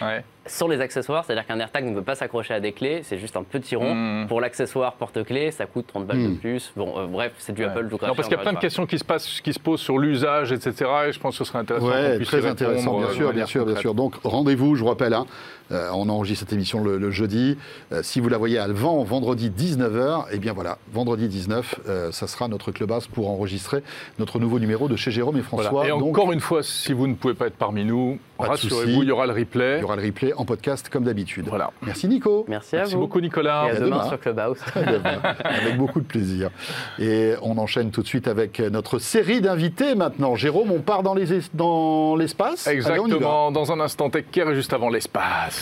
Sur 0.48 0.68
les 0.68 0.80
accessoires, 0.80 1.24
c'est-à-dire 1.24 1.46
qu'un 1.46 1.60
AirTag 1.60 1.84
ne 1.84 1.94
peut 1.94 2.02
pas 2.02 2.14
s'accrocher 2.14 2.54
à 2.54 2.60
des 2.60 2.72
clés, 2.72 3.02
c'est 3.02 3.18
juste 3.18 3.36
un 3.36 3.42
petit 3.42 3.76
rond. 3.76 3.94
Mm. 3.94 4.26
Pour 4.26 4.40
l'accessoire 4.40 4.94
porte-clés, 4.94 5.50
ça 5.50 5.66
coûte 5.66 5.86
30 5.86 6.06
balles 6.06 6.22
de 6.22 6.36
plus. 6.36 6.72
Bon, 6.76 6.98
euh, 6.98 7.06
bref, 7.06 7.32
c'est 7.38 7.52
du 7.52 7.62
Ouais. 7.62 7.68
Apple 7.68 7.88
tout 7.88 7.98
Non, 8.06 8.14
parce 8.14 8.28
qu'il 8.28 8.36
y 8.36 8.40
a 8.40 8.42
plein 8.42 8.52
de 8.52 8.58
questions 8.58 8.86
qui 8.86 8.98
se, 8.98 9.04
passent, 9.04 9.40
qui 9.40 9.52
se 9.52 9.58
posent 9.58 9.80
sur 9.80 9.98
l'usage, 9.98 10.52
etc. 10.52 10.90
Et 11.08 11.12
je 11.12 11.20
pense 11.20 11.38
que 11.38 11.44
ce 11.44 11.50
serait 11.50 11.58
intéressant. 11.58 11.88
Ouais, 11.88 12.18
très 12.20 12.46
intéressant, 12.46 12.98
bien 12.98 13.06
euh, 13.06 13.10
de 13.10 13.14
sûr, 13.14 13.32
bien 13.32 13.46
sûr, 13.46 13.66
bien 13.66 13.76
sûr. 13.76 13.94
Donc 13.94 14.14
rendez-vous, 14.24 14.74
je 14.74 14.82
vous 14.82 14.88
rappelle, 14.88 15.14
hein, 15.14 15.26
euh, 15.72 15.90
on 15.92 16.08
enregistre 16.08 16.40
cette 16.46 16.52
émission 16.52 16.82
le, 16.82 16.98
le 16.98 17.10
jeudi. 17.10 17.56
Euh, 17.92 18.02
si 18.02 18.20
vous 18.20 18.28
la 18.28 18.38
voyez 18.38 18.58
à 18.58 18.66
Levent, 18.68 19.02
vendredi 19.04 19.50
19h, 19.50 20.24
et 20.32 20.38
bien 20.38 20.52
voilà, 20.52 20.78
vendredi 20.92 21.28
19, 21.28 21.80
euh, 21.88 22.12
ça 22.12 22.26
sera 22.26 22.48
notre 22.48 22.72
clubhouse 22.72 23.06
pour 23.06 23.28
enregistrer 23.30 23.82
notre 24.18 24.38
nouveau 24.38 24.58
numéro 24.58 24.88
de 24.88 24.96
chez 24.96 25.10
Jérôme 25.10 25.36
et 25.36 25.42
Voilà. 25.50 25.68
François. 25.70 25.86
Et 25.86 25.90
Donc, 25.90 26.02
encore 26.18 26.32
une 26.32 26.40
fois, 26.40 26.62
si 26.62 26.92
vous 26.92 27.06
ne 27.06 27.14
pouvez 27.14 27.34
pas 27.34 27.46
être 27.46 27.56
parmi 27.56 27.84
nous, 27.84 28.18
Pas 28.36 28.44
de 28.44 28.48
rassurez-vous, 28.50 28.80
souci. 28.92 28.98
il 29.02 29.08
y 29.08 29.12
aura 29.12 29.26
le 29.26 29.32
replay. 29.32 29.78
il 29.78 29.80
y 29.80 29.84
aura 29.84 29.96
le 29.96 30.02
replay 30.02 30.32
en 30.34 30.44
podcast 30.44 30.88
comme 30.88 31.04
d'habitude. 31.04 31.46
Voilà. 31.48 31.70
Merci 31.82 32.08
Nico. 32.08 32.44
Merci 32.48 32.76
à 32.76 32.80
Merci 32.80 32.94
vous. 32.94 33.00
beaucoup, 33.00 33.20
Nicolas. 33.20 33.66
Et 33.66 33.70
à 33.70 33.72
à 33.72 33.74
demain, 33.80 33.96
demain. 33.98 34.08
sur 34.08 34.20
Clubhouse. 34.20 34.58
Demain, 34.74 35.18
Avec 35.44 35.76
beaucoup 35.76 36.00
de 36.00 36.06
plaisir. 36.06 36.50
Et 36.98 37.34
on 37.42 37.58
enchaîne 37.58 37.90
tout 37.90 38.02
de 38.02 38.06
suite 38.06 38.28
avec 38.28 38.60
notre 38.60 38.98
série 38.98 39.40
d'invités 39.40 39.94
maintenant. 39.94 40.34
Jérôme, 40.36 40.70
on 40.72 40.80
part 40.80 41.02
dans 41.02 41.14
les 41.14 41.32
es- 41.34 41.50
dans 41.54 42.16
l'espace 42.16 42.66
Allez, 42.66 42.78
on 42.78 42.80
y 42.80 42.84
va. 42.84 42.94
Exactement, 42.96 43.50
dans 43.50 43.72
un 43.72 43.80
instant 43.80 44.08
tech 44.10 44.24
care 44.30 44.54
juste 44.54 44.72
avant 44.72 44.88
l'espace. 44.88 45.57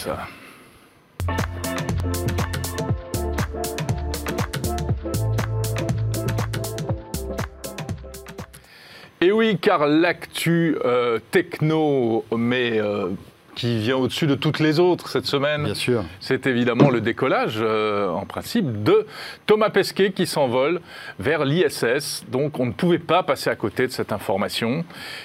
Et 9.20 9.32
oui, 9.32 9.58
car 9.58 9.86
l'actu 9.86 10.76
euh, 10.84 11.18
techno, 11.30 12.24
mais 12.36 12.78
euh, 12.78 13.08
qui 13.56 13.78
vient 13.78 13.96
au-dessus 13.96 14.26
de 14.28 14.34
toutes 14.36 14.60
les 14.60 14.78
autres 14.78 15.08
cette 15.08 15.26
semaine. 15.26 15.64
Bien 15.64 15.74
sûr. 15.74 16.04
C'est 16.20 16.46
évidemment 16.46 16.90
le 16.90 17.00
décollage, 17.00 17.56
euh, 17.58 18.08
en 18.10 18.26
principe, 18.26 18.84
de 18.84 19.06
Thomas 19.46 19.70
Pesquet 19.70 20.12
qui 20.12 20.26
s'envole 20.26 20.80
vers 21.18 21.44
l'ISS. 21.44 22.24
Donc 22.30 22.60
on 22.60 22.66
ne 22.66 22.72
pouvait 22.72 22.98
pas 23.00 23.22
passer 23.24 23.50
à 23.50 23.56
côté 23.56 23.86
de 23.86 23.92
cette 23.92 24.12
information, 24.12 24.84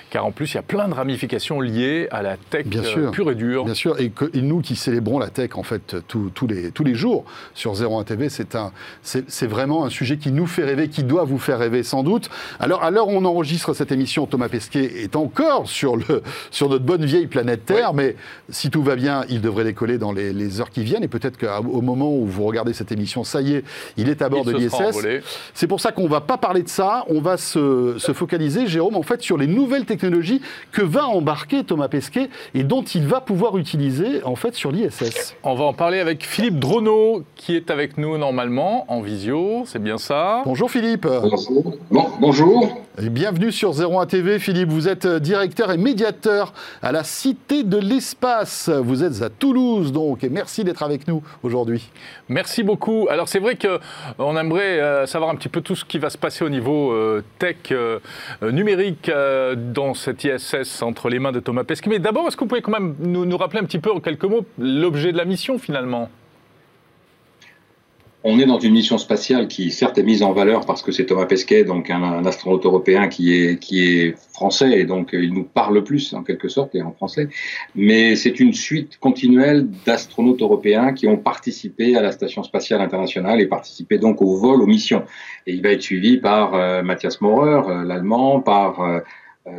car 0.10 0.26
en 0.26 0.32
plus 0.32 0.54
il 0.54 0.56
y 0.56 0.60
a 0.60 0.64
plein 0.64 0.88
de 0.88 0.94
ramifications 0.94 1.60
liées 1.62 2.08
à 2.10 2.22
la 2.24 2.38
tech 2.38 2.66
Bien 2.66 2.82
euh, 2.82 2.86
sûr. 2.86 3.12
pure 3.12 3.30
et 3.32 3.36
dure. 3.36 3.66
Bien 3.66 3.74
sûr, 3.76 4.00
et, 4.00 4.10
que, 4.10 4.26
et 4.34 4.42
nous 4.42 4.62
qui 4.62 4.76
célébrons 4.76 5.20
la 5.20 5.30
tech 5.30 5.52
en 5.56 5.64
fait 5.64 5.98
tous- 6.08 6.32
les, 6.48 6.72
tous 6.72 6.84
les 6.86 6.96
jours 6.96 7.26
sur 7.54 7.74
01 7.74 8.04
TV, 8.06 8.30
c'est 8.30 8.56
un, 8.56 8.72
c'est 9.04 9.30
c'est 9.30 9.46
vraiment 9.48 9.84
un 9.86 9.90
sujet 9.90 10.16
qui 10.18 10.32
nous 10.32 10.48
fait 10.48 10.64
rêver, 10.64 10.88
qui 10.88 11.04
doit 11.04 11.26
vous 11.26 11.38
faire 11.38 11.60
rêver 11.60 11.84
sans 11.84 12.02
doute. 12.02 12.30
Alors 12.62 12.82
à 12.84 12.92
l'heure 12.92 13.10
où 13.10 13.12
on 13.12 13.26
enregistre 13.26 13.74
cette 13.74 13.92
émission, 13.92 14.26
Thomas 14.26 14.48
Pesquet 14.48 15.04
est 15.04 15.18
encore 15.18 15.68
sur, 15.68 15.98
le, 15.98 16.24
sur 16.50 16.70
notre 16.70 16.86
bonne 16.86 17.04
vieille 17.04 17.28
planète 17.28 17.66
Terre, 17.66 17.94
mais 17.94 18.16
si 18.50 18.70
tout 18.70 18.84
va 18.84 18.96
bien, 18.96 19.26
il 19.30 19.42
devrait 19.42 19.64
décoller 19.64 19.98
dans 19.98 20.12
les, 20.12 20.34
les 20.34 20.62
heures 20.62 20.70
qui 20.70 20.84
viennent, 20.84 21.04
et 21.04 21.08
peut-être 21.08 21.38
qu'au 21.38 21.82
moment 21.82 22.14
où 22.14 22.26
vous 22.26 22.44
regardez 22.44 22.74
cette 22.74 22.92
émission, 22.92 23.24
ça 23.24 23.42
y 23.42 23.56
est, 23.56 23.64
il 23.98 24.10
est 24.10 24.22
à 24.22 24.30
bord 24.30 24.44
Il 24.46 24.54
de 24.54 24.58
l'ISS. 24.58 25.24
C'est 25.54 25.68
pour 25.68 25.82
ça 25.82 25.92
qu'on 25.92 26.08
va 26.08 26.22
pas 26.22 26.38
parler 26.38 26.64
de 26.64 26.70
ça, 26.70 27.06
on 27.08 27.22
va 27.22 27.38
se, 27.38 27.96
se 27.98 28.14
focaliser, 28.14 28.68
Jérôme, 28.68 28.96
en 28.96 29.04
fait, 29.04 29.22
sur 29.22 29.38
les 29.38 29.48
nouvelles 29.48 29.86
technologies 29.86 30.42
que 30.72 30.82
va 30.82 31.08
embarquer 31.08 31.64
Thomas 31.64 31.88
Pesquet 31.88 32.30
et 32.54 32.64
dont 32.64 32.84
il 32.84 33.08
va 33.08 33.22
pouvoir 33.22 33.58
utiliser, 33.58 34.24
en 34.24 34.36
fait, 34.36 34.56
sur 34.56 34.72
l'ISS. 34.72 35.36
On 35.44 35.56
va 35.56 35.66
en 35.66 35.74
parler 35.74 36.00
avec 36.00 36.26
Philippe 36.26 36.60
Drono, 36.60 37.24
qui 37.36 37.56
est 37.56 37.72
avec 37.72 37.98
nous 37.98 38.18
normalement 38.18 38.86
en 38.92 39.02
visio, 39.02 39.64
c'est 39.66 39.82
bien 39.82 39.98
ça? 39.98 40.42
Bonjour 40.46 40.70
Philippe, 40.70 41.08
Bonjour. 41.08 41.78
Bon, 41.90 42.08
bonjour. 42.20 42.82
et 43.02 43.10
bienvenue 43.10 43.52
sur 43.52 43.72
01 43.72 44.06
TV. 44.06 44.40
Philippe, 44.40 44.70
vous 44.70 44.88
êtes 44.88 45.06
euh, 45.06 45.20
directeur 45.20 45.72
et 45.72 45.78
médiateur 45.78 46.54
à 46.82 46.92
la 46.92 47.04
Cité 47.04 47.64
de 47.64 47.78
l'Espace. 48.12 48.70
Vous 48.70 49.04
êtes 49.04 49.22
à 49.22 49.30
Toulouse, 49.30 49.94
donc, 49.94 50.26
et 50.26 50.30
merci 50.30 50.66
d'être 50.66 50.84
avec 50.84 51.08
nous 51.08 51.24
aujourd'hui. 51.44 51.90
Merci 52.28 52.62
beaucoup. 52.62 53.08
Alors 53.10 53.30
c'est 53.30 53.40
vrai 53.40 53.58
qu'on 53.58 54.38
aimerait 54.38 54.82
euh, 54.82 55.06
savoir 55.06 55.30
un 55.30 55.36
petit 55.36 55.48
peu 55.48 55.62
tout 55.62 55.76
ce 55.78 55.86
qui 55.86 55.98
va 55.98 56.10
se 56.10 56.18
passer 56.18 56.44
au 56.44 56.50
niveau 56.50 56.92
euh, 56.92 57.24
tech 57.40 57.56
euh, 57.72 58.00
euh, 58.44 58.52
numérique 58.52 59.08
euh, 59.08 59.56
dans 59.56 59.94
cette 59.94 60.26
ISS 60.26 60.82
entre 60.82 61.08
les 61.08 61.20
mains 61.20 61.32
de 61.32 61.40
Thomas 61.40 61.64
Pesquet. 61.64 61.90
Mais 61.90 62.00
d'abord, 62.00 62.28
est-ce 62.28 62.36
que 62.36 62.42
vous 62.42 62.50
pouvez 62.50 62.62
quand 62.62 62.74
même 62.74 62.96
nous 63.00 63.38
rappeler 63.38 63.62
un 63.62 63.66
petit 63.66 63.80
peu 63.80 63.92
en 63.92 64.02
quelques 64.02 64.26
mots 64.26 64.46
l'objet 64.60 65.14
de 65.14 65.18
la 65.18 65.26
mission 65.26 65.58
finalement? 65.58 66.10
On 68.24 68.38
est 68.38 68.46
dans 68.46 68.60
une 68.60 68.74
mission 68.74 69.00
spatiale 69.00 69.48
qui, 69.48 69.72
certes, 69.72 69.98
est 69.98 70.04
mise 70.04 70.22
en 70.22 70.32
valeur 70.32 70.66
parce 70.68 70.84
que 70.84 70.92
c'est 70.92 71.08
Thomas 71.08 71.26
Pesquet, 71.26 71.64
donc 71.64 71.90
un, 71.90 72.04
un 72.04 72.26
astronaute 72.26 72.66
européen 72.66 73.08
qui 73.08 73.34
est, 73.34 73.58
qui 73.60 73.84
est 73.84 74.16
français 74.32 74.80
et 74.80 74.86
donc 74.86 75.14
euh, 75.14 75.24
il 75.24 75.34
nous 75.34 75.44
parle 75.44 75.84
plus 75.84 76.14
en 76.14 76.22
quelque 76.22 76.48
sorte 76.48 76.76
et 76.76 76.84
en 76.84 76.92
français. 76.92 77.30
Mais 77.74 78.16
c'est 78.16 78.40
une 78.40 78.54
suite 78.54 78.98
continuelle 79.00 79.68
d'astronautes 79.86 80.42
européens 80.42 80.94
qui 80.94 81.08
ont 81.08 81.18
participé 81.18 81.96
à 81.96 82.02
la 82.02 82.12
station 82.12 82.44
spatiale 82.44 82.82
internationale 82.82 83.42
et 83.42 83.48
participé 83.48 83.98
donc 83.98 84.22
au 84.22 84.38
vol, 84.38 84.62
aux 84.62 84.68
missions. 84.68 85.04
Et 85.48 85.54
il 85.54 85.64
va 85.64 85.72
être 85.72 85.82
suivi 85.82 86.18
par 86.18 86.54
euh, 86.54 86.84
Matthias 86.84 87.22
Maurer, 87.22 87.62
euh, 87.68 87.84
l'allemand, 87.84 88.40
par 88.40 88.82
euh, 88.82 89.00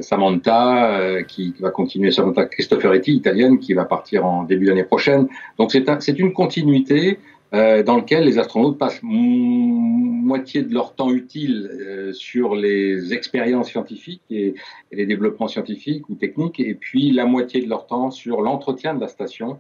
Samantha, 0.01 0.99
euh, 1.01 1.23
qui 1.23 1.55
va 1.61 1.71
continuer, 1.71 2.11
Samantha 2.13 2.47
Cristoforetti, 2.47 3.13
italienne, 3.15 3.59
qui 3.59 3.75
va 3.75 3.85
partir 3.85 4.25
en 4.25 4.45
début 4.45 4.67
d'année 4.67 4.85
prochaine. 4.85 5.27
Donc 5.59 5.73
c'est 5.73 5.89
un- 5.89 5.99
c'est 6.01 6.19
une 6.19 6.33
continuité 6.33 7.19
euh, 7.55 7.83
dans 7.83 7.97
lequel 7.97 8.25
les 8.25 8.39
astronautes 8.39 8.79
passent 8.79 9.01
moitié 9.03 10.63
de 10.63 10.73
leur 10.73 10.95
temps 10.95 11.11
utile 11.11 11.69
euh, 11.73 12.13
sur 12.13 12.55
les 12.55 13.13
expériences 13.13 13.69
scientifiques 13.71 14.23
et, 14.31 14.55
et 14.91 14.97
les 14.97 15.05
développements 15.05 15.49
scientifiques 15.49 16.09
ou 16.09 16.15
techniques, 16.15 16.61
et 16.61 16.75
puis 16.75 17.11
la 17.11 17.27
moitié 17.27 17.61
de 17.61 17.69
leur 17.69 17.87
temps 17.87 18.11
sur 18.11 18.41
l'entretien 18.41 18.95
de 18.95 19.01
la 19.01 19.09
station 19.09 19.59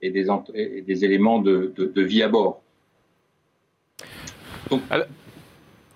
et 0.00 0.10
des, 0.10 0.30
ent- 0.30 0.44
et 0.54 0.80
des 0.82 1.04
éléments 1.04 1.40
de, 1.40 1.72
de- 1.76 1.86
de 1.86 2.02
vie 2.02 2.22
à 2.22 2.28
bord. 2.28 2.62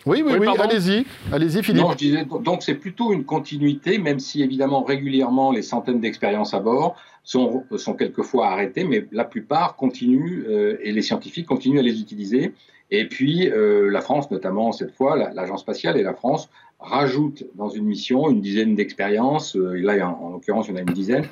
Oui, 0.07 0.23
oui, 0.25 0.33
Oui, 0.39 0.47
allez-y, 0.59 1.05
allez-y 1.33 1.63
Philippe. 1.63 1.83
Non, 1.83 1.91
je 1.93 1.97
disais, 1.99 2.25
donc 2.25 2.63
c'est 2.63 2.75
plutôt 2.77 3.13
une 3.13 3.25
continuité, 3.25 3.99
même 3.99 4.21
si 4.21 4.43
évidemment 4.43 4.83
régulièrement 4.83 5.51
les 5.53 5.63
centaines 5.63 6.01
d'expériences 6.01 6.55
à 6.55 6.61
bord 6.61 6.97
sont, 7.25 7.65
sont 7.77 7.95
quelquefois 7.95 8.49
arrêtées, 8.49 8.85
mais 8.85 9.07
la 9.13 9.25
plupart 9.25 9.77
continuent 9.77 10.45
euh, 10.49 10.79
et 10.83 10.93
les 10.93 11.03
scientifiques 11.03 11.47
continuent 11.47 11.81
à 11.81 11.83
les 11.83 12.01
utiliser. 12.01 12.53
Et 12.91 13.07
puis 13.07 13.51
euh, 13.51 13.91
la 13.91 14.01
France, 14.01 14.31
notamment 14.31 14.73
cette 14.73 14.93
fois, 14.95 15.17
la- 15.17 15.33
l'agence 15.35 15.61
spatiale 15.61 15.99
et 15.99 16.03
la 16.03 16.15
France 16.15 16.49
rajoutent 16.81 17.45
dans 17.57 17.69
une 17.69 17.85
mission 17.85 18.31
une 18.31 18.41
dizaine 18.41 18.75
d'expériences. 18.77 19.57
euh, 19.57 19.75
là, 19.75 20.09
en, 20.09 20.27
en 20.27 20.31
l'occurrence, 20.31 20.69
il 20.69 20.71
y 20.71 20.75
en 20.75 20.79
a 20.79 20.81
une 20.83 20.95
dizaine, 20.95 21.25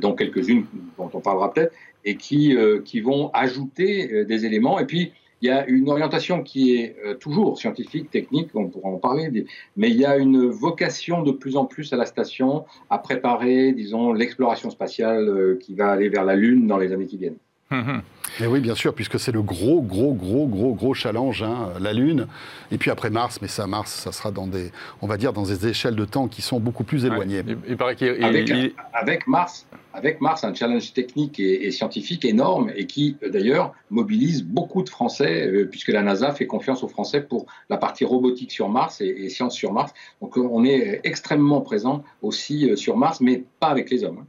dont 0.00 0.12
quelques-unes 0.14 0.64
dont 0.98 1.10
on 1.14 1.20
parlera 1.20 1.52
peut-être, 1.52 1.72
et 2.04 2.14
qui, 2.16 2.54
qui 2.84 3.00
vont 3.00 3.30
ajouter 3.32 4.24
des 4.26 4.44
éléments. 4.44 4.78
Et 4.78 4.84
puis 4.86 5.12
il 5.42 5.48
y 5.48 5.50
a 5.50 5.66
une 5.66 5.90
orientation 5.90 6.42
qui 6.42 6.76
est 6.76 6.96
euh, 7.04 7.14
toujours 7.14 7.58
scientifique, 7.58 8.10
technique, 8.10 8.50
on 8.54 8.68
pourra 8.68 8.90
en 8.90 8.98
parler, 8.98 9.44
mais 9.76 9.90
il 9.90 9.96
y 9.96 10.04
a 10.04 10.16
une 10.16 10.46
vocation 10.46 11.22
de 11.22 11.32
plus 11.32 11.56
en 11.56 11.66
plus 11.66 11.92
à 11.92 11.96
la 11.96 12.06
station 12.06 12.64
à 12.90 12.98
préparer, 12.98 13.72
disons, 13.72 14.12
l'exploration 14.12 14.70
spatiale 14.70 15.28
euh, 15.28 15.58
qui 15.60 15.74
va 15.74 15.90
aller 15.90 16.08
vers 16.08 16.24
la 16.24 16.36
Lune 16.36 16.68
dans 16.68 16.78
les 16.78 16.92
années 16.92 17.06
qui 17.06 17.18
viennent. 17.18 17.38
Et 18.40 18.46
oui, 18.46 18.60
bien 18.60 18.74
sûr, 18.74 18.94
puisque 18.94 19.20
c'est 19.20 19.32
le 19.32 19.42
gros, 19.42 19.82
gros, 19.82 20.14
gros, 20.14 20.46
gros, 20.46 20.72
gros 20.74 20.94
challenge, 20.94 21.42
hein, 21.42 21.68
la 21.80 21.92
Lune. 21.92 22.26
Et 22.70 22.78
puis 22.78 22.90
après 22.90 23.10
Mars, 23.10 23.40
mais 23.42 23.48
ça, 23.48 23.66
Mars, 23.66 23.92
ça 23.92 24.10
sera 24.10 24.30
dans 24.30 24.46
des, 24.46 24.72
on 25.02 25.06
va 25.06 25.18
dire, 25.18 25.34
dans 25.34 25.42
des 25.42 25.66
échelles 25.66 25.96
de 25.96 26.04
temps 26.06 26.28
qui 26.28 26.40
sont 26.40 26.58
beaucoup 26.58 26.82
plus 26.84 27.04
éloignées. 27.04 27.40
Ouais, 27.40 27.44
il, 27.66 27.72
il 27.72 27.76
paraît 27.76 27.94
qu'il 27.94 28.14
il- 28.18 28.24
Avec, 28.24 28.48
il- 28.48 28.72
avec 28.94 29.26
Mars, 29.26 29.66
avec 29.92 30.22
Mars, 30.22 30.44
un 30.44 30.54
challenge 30.54 30.94
technique 30.94 31.38
et, 31.40 31.66
et 31.66 31.70
scientifique 31.72 32.24
énorme 32.24 32.70
et 32.74 32.86
qui, 32.86 33.18
euh, 33.22 33.28
d'ailleurs, 33.28 33.74
mobilise 33.90 34.42
beaucoup 34.44 34.82
de 34.82 34.88
Français, 34.88 35.46
euh, 35.46 35.66
puisque 35.70 35.88
la 35.88 36.00
NASA 36.02 36.32
fait 36.32 36.46
confiance 36.46 36.82
aux 36.82 36.88
Français 36.88 37.20
pour 37.20 37.44
la 37.68 37.76
partie 37.76 38.06
robotique 38.06 38.50
sur 38.52 38.70
Mars 38.70 39.02
et, 39.02 39.08
et 39.08 39.28
sciences 39.28 39.54
sur 39.54 39.72
Mars. 39.74 39.92
Donc, 40.22 40.38
euh, 40.38 40.48
on 40.50 40.64
est 40.64 41.00
extrêmement 41.04 41.60
présent 41.60 42.02
aussi 42.22 42.70
sur 42.76 42.96
Mars, 42.96 43.20
mais 43.20 43.44
pas 43.60 43.68
avec 43.68 43.90
les 43.90 44.04
hommes. 44.04 44.20
hein. 44.22 44.26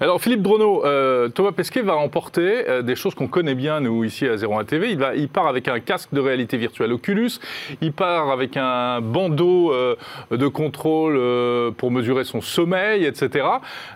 Alors 0.00 0.20
Philippe 0.20 0.42
Drono, 0.42 0.84
euh, 0.84 1.28
Thomas 1.28 1.52
Pesquet 1.52 1.82
va 1.82 1.96
emporter 1.96 2.68
euh, 2.68 2.82
des 2.82 2.96
choses 2.96 3.14
qu'on 3.14 3.28
connaît 3.28 3.54
bien 3.54 3.80
nous 3.80 4.04
ici 4.04 4.26
à 4.26 4.36
01 4.36 4.64
TV. 4.64 4.90
Il, 4.90 4.98
va, 4.98 5.14
il 5.14 5.28
part 5.28 5.46
avec 5.46 5.68
un 5.68 5.80
casque 5.80 6.10
de 6.12 6.20
réalité 6.20 6.56
virtuelle 6.56 6.92
Oculus, 6.92 7.32
il 7.80 7.92
part 7.92 8.30
avec 8.30 8.56
un 8.56 9.00
bandeau 9.00 9.72
euh, 9.72 9.96
de 10.30 10.48
contrôle 10.48 11.16
pour 11.74 11.90
mesurer 11.90 12.24
son 12.24 12.40
sommeil, 12.40 13.04
etc. 13.04 13.46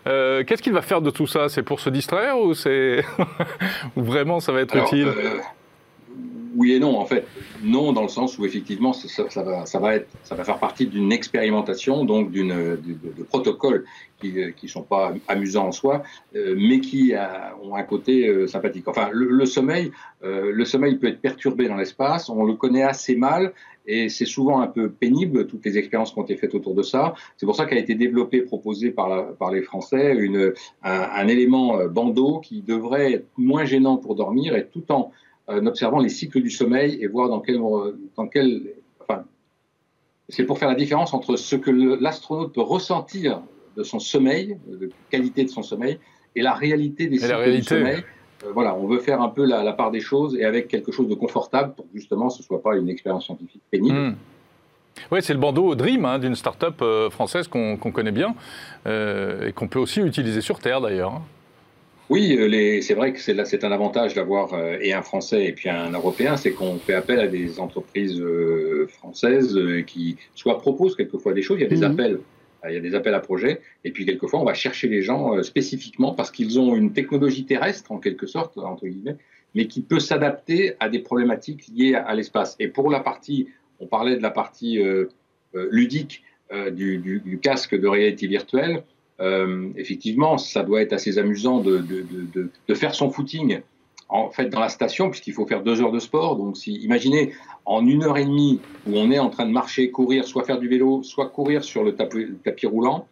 Qu'est-ce 0.04 0.62
qu'il 0.62 0.72
va 0.72 0.82
faire 0.82 1.00
de 1.00 1.10
tout 1.10 1.26
ça? 1.26 1.48
C'est 1.48 1.62
pour 1.62 1.80
se 1.80 1.90
distraire 1.90 2.38
ou 2.38 2.54
c'est 2.54 3.04
vraiment 3.96 4.40
ça 4.40 4.52
va 4.52 4.60
être 4.60 4.74
Alors, 4.74 4.86
utile? 4.86 5.12
Oui 6.60 6.72
et 6.74 6.78
non, 6.78 6.98
en 6.98 7.06
fait. 7.06 7.26
Non, 7.62 7.92
dans 7.92 8.02
le 8.02 8.08
sens 8.08 8.38
où 8.38 8.44
effectivement, 8.44 8.92
ça, 8.92 9.42
va, 9.42 9.94
être, 9.94 10.08
ça 10.24 10.34
va 10.34 10.44
faire 10.44 10.58
partie 10.58 10.86
d'une 10.86 11.10
expérimentation, 11.10 12.04
donc 12.04 12.30
d'une, 12.30 12.48
de, 12.76 13.22
protocoles 13.24 13.84
qui 14.20 14.32
ne 14.32 14.68
sont 14.68 14.82
pas 14.82 15.14
amusants 15.26 15.68
en 15.68 15.72
soi, 15.72 16.02
euh, 16.36 16.54
mais 16.58 16.80
qui 16.80 17.14
a- 17.14 17.56
ont 17.62 17.74
un 17.74 17.82
côté 17.82 18.28
euh, 18.28 18.46
sympathique. 18.46 18.86
Enfin, 18.88 19.08
le, 19.10 19.46
sommeil, 19.46 19.90
euh, 20.22 20.52
le 20.52 20.64
sommeil 20.66 20.96
peut 20.96 21.06
être 21.06 21.22
perturbé 21.22 21.66
dans 21.66 21.76
l'espace, 21.76 22.28
on 22.28 22.44
le 22.44 22.54
connaît 22.54 22.82
assez 22.82 23.16
mal, 23.16 23.54
et 23.86 24.10
c'est 24.10 24.26
souvent 24.26 24.60
un 24.60 24.66
peu 24.66 24.90
pénible, 24.90 25.46
toutes 25.46 25.64
les 25.64 25.78
expériences 25.78 26.12
qui 26.12 26.18
ont 26.18 26.24
été 26.24 26.36
faites 26.36 26.54
autour 26.54 26.74
de 26.74 26.82
ça. 26.82 27.14
C'est 27.38 27.46
pour 27.46 27.56
ça 27.56 27.64
qu'a 27.64 27.78
été 27.78 27.94
développé, 27.94 28.42
proposé 28.42 28.90
par, 28.90 29.34
par 29.36 29.50
les 29.50 29.62
Français, 29.62 30.14
une, 30.14 30.52
un, 30.82 31.26
élément 31.28 31.78
euh, 31.78 31.88
bandeau 31.88 32.40
qui 32.40 32.60
devrait 32.60 33.14
être 33.14 33.26
moins 33.38 33.64
gênant 33.64 33.96
pour 33.96 34.14
dormir, 34.14 34.54
et 34.54 34.66
tout 34.66 34.84
en 34.92 35.10
en 35.50 35.66
observant 35.66 35.98
les 35.98 36.08
cycles 36.08 36.40
du 36.40 36.50
sommeil 36.50 36.98
et 37.00 37.06
voir 37.06 37.28
dans 37.28 37.40
quel, 37.40 37.58
dans 38.16 38.26
quel 38.28 38.62
enfin, 39.00 39.24
c'est 40.28 40.44
pour 40.44 40.58
faire 40.58 40.68
la 40.68 40.74
différence 40.74 41.12
entre 41.12 41.36
ce 41.36 41.56
que 41.56 41.70
l'astronaute 41.70 42.54
peut 42.54 42.60
ressentir 42.60 43.42
de 43.76 43.82
son 43.82 43.98
sommeil, 43.98 44.58
de 44.68 44.90
qualité 45.10 45.44
de 45.44 45.50
son 45.50 45.62
sommeil, 45.62 45.98
et 46.36 46.42
la 46.42 46.54
réalité 46.54 47.06
des 47.08 47.16
Et 47.16 47.20
cycles 47.20 47.34
réalité. 47.34 47.60
du 47.60 47.66
sommeil. 47.80 48.04
Euh, 48.44 48.52
voilà, 48.52 48.74
on 48.74 48.86
veut 48.86 49.00
faire 49.00 49.20
un 49.20 49.28
peu 49.28 49.44
la, 49.44 49.62
la 49.62 49.72
part 49.72 49.90
des 49.90 50.00
choses 50.00 50.36
et 50.36 50.44
avec 50.44 50.68
quelque 50.68 50.92
chose 50.92 51.08
de 51.08 51.14
confortable 51.14 51.74
pour 51.74 51.84
que 51.84 51.98
justement 51.98 52.30
ce 52.30 52.42
soit 52.42 52.62
pas 52.62 52.76
une 52.76 52.88
expérience 52.88 53.26
scientifique 53.26 53.62
pénible. 53.70 53.96
Hmm. 53.98 54.14
Oui, 55.10 55.20
c'est 55.22 55.34
le 55.34 55.38
bandeau 55.40 55.74
Dream 55.74 56.04
hein, 56.04 56.18
d'une 56.18 56.34
start-up 56.34 56.80
euh, 56.82 57.10
française 57.10 57.48
qu'on 57.48 57.76
connaît 57.76 58.12
bien 58.12 58.34
euh, 58.86 59.48
et 59.48 59.52
qu'on 59.52 59.68
peut 59.68 59.78
aussi 59.78 60.00
utiliser 60.00 60.40
sur 60.40 60.58
Terre 60.58 60.80
d'ailleurs. 60.80 61.20
Oui, 62.10 62.36
euh, 62.36 62.80
c'est 62.82 62.94
vrai 62.94 63.12
que 63.12 63.20
c'est 63.20 63.64
un 63.64 63.70
avantage 63.70 64.14
d'avoir 64.14 64.52
euh, 64.54 64.76
et 64.80 64.92
un 64.92 65.00
Français 65.02 65.46
et 65.46 65.52
puis 65.52 65.68
un 65.68 65.92
Européen, 65.92 66.36
c'est 66.36 66.52
qu'on 66.52 66.80
fait 66.80 66.94
appel 66.94 67.20
à 67.20 67.28
des 67.28 67.60
entreprises 67.60 68.20
euh, 68.20 68.88
françaises 68.88 69.56
euh, 69.56 69.82
qui 69.82 70.16
soit 70.34 70.58
proposent 70.58 70.96
quelquefois 70.96 71.32
des 71.34 71.42
choses, 71.42 71.58
il 71.60 71.62
y 71.62 71.66
a 71.66 71.68
des 71.68 71.76
Mhm. 71.76 71.84
appels, 71.92 72.20
il 72.68 72.74
y 72.74 72.76
a 72.76 72.80
des 72.80 72.96
appels 72.96 73.14
à 73.14 73.20
projets, 73.20 73.60
et 73.84 73.92
puis 73.92 74.04
quelquefois 74.04 74.40
on 74.40 74.44
va 74.44 74.54
chercher 74.54 74.88
les 74.88 75.02
gens 75.02 75.40
spécifiquement 75.44 76.12
parce 76.12 76.32
qu'ils 76.32 76.58
ont 76.58 76.74
une 76.74 76.92
technologie 76.92 77.46
terrestre 77.46 77.92
en 77.92 77.98
quelque 77.98 78.26
sorte 78.26 78.58
entre 78.58 78.88
guillemets, 78.88 79.16
mais 79.54 79.68
qui 79.68 79.80
peut 79.80 80.00
s'adapter 80.00 80.74
à 80.80 80.88
des 80.88 80.98
problématiques 80.98 81.68
liées 81.72 81.94
à, 81.94 82.02
à 82.02 82.14
l'espace. 82.16 82.56
Et 82.58 82.66
pour 82.66 82.90
la 82.90 82.98
partie, 82.98 83.48
on 83.78 83.86
parlait 83.86 84.16
de 84.16 84.22
la 84.22 84.30
partie 84.30 84.78
ludique 85.54 86.22
du, 86.72 86.98
du- 86.98 87.20
du 87.20 87.38
casque 87.38 87.74
de 87.78 87.86
réalité 87.86 88.26
virtuelle. 88.26 88.82
Effectivement, 89.76 90.38
ça 90.38 90.62
doit 90.62 90.80
être 90.82 90.92
assez 90.92 91.18
amusant 91.18 91.60
de, 91.60 92.74
faire 92.74 92.94
son 92.94 93.10
footing 93.10 93.60
en 94.10 94.28
fait 94.30 94.46
dans 94.46 94.60
la 94.60 94.68
station, 94.68 95.08
puisqu'il 95.08 95.32
faut 95.32 95.46
faire 95.46 95.62
deux 95.62 95.80
heures 95.80 95.92
de 95.92 95.98
sport. 95.98 96.36
Donc, 96.36 96.56
si, 96.56 96.72
imaginez 96.78 97.32
en 97.64 97.86
une 97.86 98.02
heure 98.02 98.18
et 98.18 98.24
demie 98.24 98.60
où 98.86 98.96
on 98.96 99.10
est 99.10 99.18
en 99.18 99.30
train 99.30 99.46
de 99.46 99.52
marcher, 99.52 99.90
courir, 99.90 100.26
soit 100.26 100.44
faire 100.44 100.58
du 100.58 100.68
vélo, 100.68 101.02
soit 101.02 101.28
courir 101.28 101.62
sur 101.62 101.84
le 101.84 101.94
tapis, 101.94 102.66
roulant, 102.66 103.06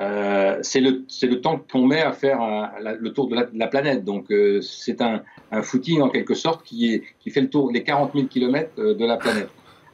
euh, 0.00 0.58
c'est 0.62 0.80
le, 0.80 1.40
temps 1.40 1.60
qu'on 1.70 1.86
met 1.86 2.00
à 2.00 2.12
faire 2.12 2.40
le 2.80 3.12
tour 3.12 3.28
de 3.28 3.36
la, 3.52 3.66
planète. 3.66 4.04
Donc, 4.04 4.30
euh, 4.30 4.62
c'est 4.62 5.02
un, 5.02 5.22
footing 5.62 6.00
en 6.00 6.08
quelque 6.08 6.34
sorte 6.34 6.64
qui, 6.64 7.02
fait 7.28 7.42
le 7.42 7.50
tour 7.50 7.70
des 7.70 7.82
40 7.82 8.12
000 8.14 8.26
km 8.26 8.82
de 8.94 9.04
la 9.04 9.18
planète. 9.18 9.50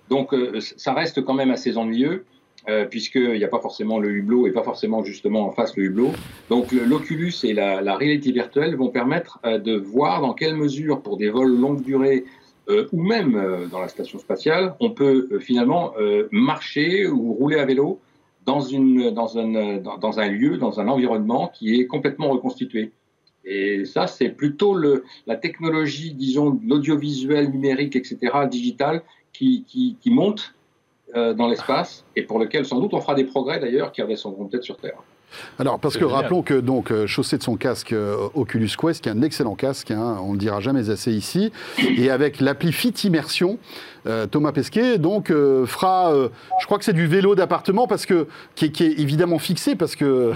Donc, 0.09 0.33
euh, 0.33 0.61
ça 0.61 0.93
reste 0.93 1.25
quand 1.25 1.35
même 1.35 1.51
assez 1.51 1.77
ennuyeux. 1.77 2.25
Euh, 2.69 2.85
puisqu'il 2.85 3.33
n'y 3.33 3.45
a 3.45 3.49
pas 3.49 3.61
forcément 3.61 3.99
le 3.99 4.11
hublot 4.11 4.47
et 4.47 4.51
pas 4.51 4.63
forcément 4.63 5.03
justement 5.03 5.47
en 5.47 5.53
face 5.53 5.75
le 5.77 5.85
hublot. 5.85 6.13
Donc 6.51 6.73
l'Oculus 6.73 7.33
et 7.45 7.55
la, 7.55 7.97
réalité 7.97 8.31
virtuelle 8.31 8.77
vont 8.77 8.91
permettre 8.91 9.39
euh, 9.47 9.59
de 9.59 9.75
voir 9.75 10.21
dans 10.21 10.35
quelle 10.35 10.55
mesure, 10.55 11.01
pour 11.01 11.17
des 11.17 11.31
vols 11.31 11.59
longue 11.59 11.83
durée 11.83 12.27
euh, 12.69 12.87
ou 12.93 13.03
même 13.03 13.69
dans 13.71 13.81
la 13.81 13.89
station 13.89 14.19
spatiale, 14.19 14.75
on 14.81 14.91
peut 14.91 15.39
finalement 15.41 15.95
marcher 16.31 17.07
ou 17.07 17.33
rouler 17.33 17.59
à 17.59 17.65
vélo 17.65 18.01
dans, 18.45 18.75
un, 18.75 18.79
lieu, 18.79 20.59
dans 20.59 20.81
un 20.81 20.89
environnement 20.89 21.51
qui 21.55 21.81
est 21.81 21.87
complètement 21.87 22.29
reconstitué. 22.29 22.93
Et 23.47 23.87
ça, 23.87 24.07
c'est 24.07 24.29
plutôt 24.29 24.77
la 25.27 25.37
technologie, 25.37 26.13
disons, 26.13 26.61
l'audiovisuel 26.67 27.51
numérique, 27.51 27.97
etc., 27.97 28.19
digital, 28.51 29.03
qui, 29.33 29.99
monte 30.07 30.55
dans 31.15 31.49
l'espace 31.49 32.05
et 32.17 32.23
pour 32.23 32.39
lequel 32.39 32.65
sans 32.67 32.81
doute 32.81 32.93
on 32.93 33.01
fera 33.01 33.15
des 33.15 33.25
progrès 33.25 33.59
d'ailleurs 33.59 33.93
qui 33.93 34.03
redescendront 34.03 34.47
peut-être 34.47 34.65
sur 34.65 34.77
Terre. 34.77 35.03
Alors, 35.59 35.79
parce 35.79 35.97
que 35.97 36.05
rappelons 36.05 36.43
que 36.43 36.55
donc 36.55 36.91
euh, 36.91 37.07
chaussé 37.07 37.39
de 37.39 37.43
son 37.43 37.57
casque 37.57 37.93
euh, 37.93 38.17
Oculus 38.35 38.71
Quest, 38.79 39.03
qui 39.03 39.09
est 39.09 39.13
un 39.13 39.23
excellent 39.23 39.55
casque, 39.55 39.91
hein, 39.91 40.17
on 40.23 40.33
le 40.33 40.39
dira 40.39 40.61
jamais 40.61 40.91
assez 40.91 41.13
ici, 41.13 41.53
et 41.97 42.11
avec 42.11 42.41
l'appli 42.41 42.73
Fit 42.73 42.95
Immersion, 43.05 43.59
euh, 44.07 44.27
Thomas 44.27 44.53
Pesquet 44.53 44.99
donc 44.99 45.29
fera, 45.29 46.13
je 46.61 46.67
crois 46.67 46.79
que 46.79 46.85
c'est 46.85 46.93
du 46.93 47.07
vélo 47.07 47.35
d'appartement 47.35 47.87
parce 47.87 48.07
que 48.07 48.27
qui 48.55 48.67
est, 48.67 48.81
évidemment 48.81 49.39
fixé 49.39 49.75
parce 49.75 49.97
que 49.97 50.33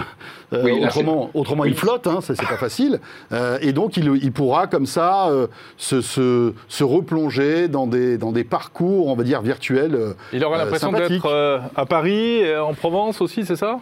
autrement, 0.51 1.31
autrement 1.33 1.65
il 1.65 1.73
flotte, 1.73 2.07
hein, 2.07 2.19
ça 2.21 2.35
c'est 2.35 2.47
pas 2.47 2.57
facile, 2.57 2.99
et 3.61 3.71
donc 3.71 3.97
il, 3.97 4.31
pourra 4.31 4.67
comme 4.67 4.85
ça 4.85 5.29
se, 5.77 6.01
se, 6.01 6.83
replonger 6.83 7.67
dans 7.67 7.87
des 7.87 8.17
dans 8.17 8.31
des 8.31 8.43
parcours, 8.43 9.07
on 9.07 9.15
va 9.15 9.23
dire 9.23 9.41
virtuels. 9.41 10.15
il 10.33 10.43
aura 10.43 10.57
l'impression 10.57 10.91
d'être 10.91 11.69
à 11.75 11.85
Paris, 11.85 12.41
en 12.57 12.73
Provence 12.73 13.21
aussi, 13.21 13.45
c'est 13.45 13.55
ça? 13.55 13.79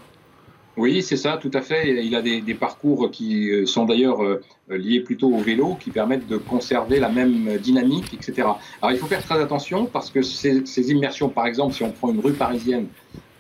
Oui, 0.78 1.02
c'est 1.02 1.18
ça, 1.18 1.38
tout 1.38 1.52
à 1.54 1.62
fait. 1.62 2.06
Il 2.06 2.16
a 2.16 2.22
des, 2.22 2.54
parcours 2.54 3.12
qui 3.12 3.50
euh, 3.52 3.66
sont 3.66 3.86
d'ailleurs 3.86 4.24
euh, 4.24 4.42
liés 4.70 5.02
plutôt 5.02 5.28
au 5.34 5.40
vélo, 5.40 5.76
qui 5.76 5.92
permettent 5.92 6.28
de 6.28 6.38
conserver 6.38 7.00
la 7.00 7.10
même 7.10 7.58
dynamique, 7.58 8.14
etc. 8.14 8.48
Alors 8.82 8.92
il 8.92 8.98
faut 8.98 9.08
faire 9.08 9.24
très 9.24 9.40
attention 9.42 9.86
parce 9.86 10.10
que 10.10 10.22
ces, 10.22 10.92
immersions, 10.92 11.30
par 11.30 11.46
exemple, 11.46 11.74
si 11.74 11.84
on 11.84 11.92
prend 11.92 12.10
une 12.12 12.22
rue 12.22 12.34
parisienne, 12.34 12.88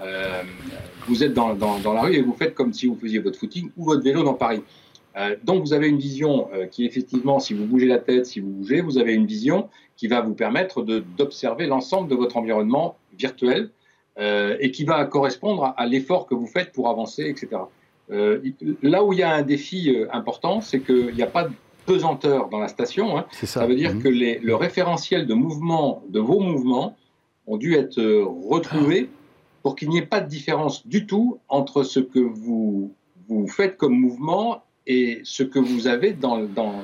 euh, 0.02 0.44
vous 1.08 1.24
êtes 1.24 1.34
dans, 1.34 1.56
la 1.94 2.02
rue 2.02 2.15
et 2.15 2.22
vous 2.22 2.34
faites 2.34 2.54
comme 2.54 2.74
si 2.74 2.88
vous 2.88 2.96
faisiez 2.96 3.20
votre 3.20 3.39
footing 3.39 3.70
ou 3.78 3.86
votre 3.86 4.04
vélo 4.04 4.24
dans 4.24 4.34
Paris. 4.34 4.62
donc 5.44 5.62
vous 5.62 5.74
avez 5.74 5.88
une 5.88 6.00
vision 6.00 6.50
qui 6.72 6.86
effectivement, 6.86 7.39
si 7.39 7.54
vous 7.54 7.65
bougez 7.65 7.88
la 7.88 8.00
tête, 8.00 8.26
si 8.26 8.39
vous 8.39 8.50
bougez, 8.50 8.82
vous 8.82 8.98
avez 8.98 9.13
une 9.13 9.26
vision 9.26 9.70
qui 9.96 10.08
va 10.08 10.22
vous 10.22 10.34
permettre 10.34 10.84
d'observer 11.17 11.67
l'ensemble 11.67 12.10
de 12.10 12.15
votre 12.15 12.38
environnement 12.38 12.98
virtuel 13.17 13.70
euh, 14.21 14.55
et 14.60 14.69
qui 14.69 14.84
va 14.84 15.03
correspondre 15.05 15.73
à, 15.75 15.86
l'effort 15.88 16.27
que 16.27 16.36
vous 16.36 16.45
faites 16.45 16.71
pour 16.71 16.89
avancer, 16.89 17.23
etc. 17.23 17.63
Euh, 18.12 18.39
là 18.84 19.03
où 19.03 19.13
il 19.13 19.19
y 19.19 19.23
a 19.23 19.34
un 19.34 19.41
défi 19.41 19.89
euh, 19.89 20.07
important, 20.13 20.62
c'est 20.62 20.81
qu'il 20.81 21.15
n'y 21.15 21.23
a 21.23 21.27
pas 21.27 21.45
de 21.45 21.53
pesanteur 21.88 22.47
dans 22.49 22.60
la 22.60 22.67
station. 22.67 23.17
Hein. 23.17 23.25
Ça. 23.31 23.65
veut 23.65 23.73
dire 23.73 23.95
mmh. 23.95 24.03
que 24.03 24.07
les, 24.10 24.38
le 24.38 24.53
référentiel 24.53 25.25
de 25.25 25.34
mouvement 25.34 26.03
de 26.07 26.19
vos 26.19 26.39
mouvements 26.39 26.95
ont 27.47 27.57
dû 27.57 27.73
être 27.73 27.99
retrouvés 28.47 29.10
pour 29.63 29.75
qu'il 29.75 29.89
n'y 29.89 29.97
ait 29.97 30.05
pas 30.05 30.21
de 30.21 30.29
différence 30.29 30.86
du 30.86 31.07
tout 31.07 31.39
entre 31.49 31.81
ce 31.81 31.99
que 31.99 32.19
vous, 32.19 32.93
vous 33.27 33.47
faites 33.47 33.75
comme 33.75 33.93
mouvement 33.93 34.63
et 34.86 35.21
ce 35.23 35.41
que 35.41 35.57
vous 35.57 35.88
avez 35.88 36.13
dans, 36.13 36.43
dans, 36.43 36.75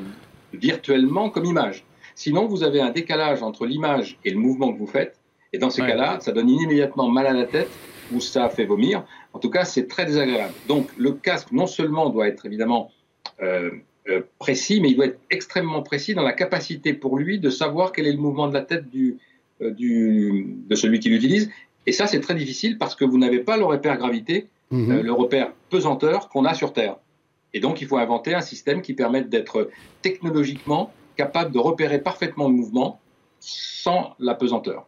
virtuellement 0.53 1.29
comme 1.29 1.45
image. 1.45 1.85
Sinon, 2.15 2.47
vous 2.47 2.63
avez 2.63 2.81
un 2.81 2.89
décalage 2.89 3.43
entre 3.43 3.67
l'image 3.67 4.17
et 4.25 4.31
le 4.31 4.39
mouvement 4.39 4.73
que 4.73 4.79
vous 4.79 4.87
faites 4.87 5.19
et 5.53 5.57
dans 5.57 5.69
ces 5.69 5.81
cas-là, 5.81 6.19
ça 6.19 6.31
donne 6.31 6.49
immédiatement 6.49 7.09
mal 7.09 7.27
à 7.27 7.33
la 7.33 7.45
tête 7.45 7.69
ou 8.11 8.19
ça 8.19 8.49
fait 8.49 8.65
vomir. 8.65 9.05
En 9.33 9.39
tout 9.39 9.49
cas, 9.49 9.65
c'est 9.65 9.87
très 9.87 10.05
désagréable. 10.05 10.53
Donc, 10.67 10.89
le 10.97 11.11
casque, 11.13 11.51
non 11.51 11.67
seulement 11.67 12.09
doit 12.09 12.27
être 12.27 12.45
évidemment 12.45 12.91
euh, 13.41 13.71
euh, 14.09 14.21
précis, 14.39 14.81
mais 14.81 14.89
il 14.89 14.95
doit 14.95 15.05
être 15.05 15.19
extrêmement 15.29 15.81
précis 15.81 16.13
dans 16.13 16.23
la 16.23 16.33
capacité 16.33 16.93
pour 16.93 17.17
lui 17.17 17.39
de 17.39 17.49
savoir 17.49 17.91
quel 17.91 18.07
est 18.07 18.13
le 18.13 18.17
mouvement 18.17 18.47
de 18.47 18.53
la 18.53 18.61
tête 18.61 18.89
du, 18.89 19.17
euh, 19.61 19.71
du, 19.71 20.55
de 20.67 20.75
celui 20.75 20.99
qui 20.99 21.09
l'utilise. 21.09 21.49
Et 21.85 21.91
ça, 21.91 22.07
c'est 22.07 22.19
très 22.19 22.35
difficile 22.35 22.77
parce 22.77 22.95
que 22.95 23.05
vous 23.05 23.17
n'avez 23.17 23.39
pas 23.39 23.57
le 23.57 23.65
repère 23.65 23.97
gravité, 23.97 24.47
mhm. 24.71 25.01
le 25.01 25.11
repère 25.13 25.51
pesanteur 25.69 26.29
qu'on 26.29 26.45
a 26.45 26.53
sur 26.53 26.73
Terre. 26.73 26.97
Et 27.53 27.59
donc, 27.59 27.81
il 27.81 27.87
faut 27.87 27.97
inventer 27.97 28.33
un 28.33 28.41
système 28.41 28.81
qui 28.81 28.93
permette 28.93 29.29
d'être 29.29 29.69
technologiquement 30.01 30.91
capable 31.15 31.51
de 31.51 31.59
repérer 31.59 31.99
parfaitement 31.99 32.49
le 32.49 32.53
mouvement 32.53 32.99
sans 33.39 34.15
la 34.19 34.35
pesanteur. 34.35 34.85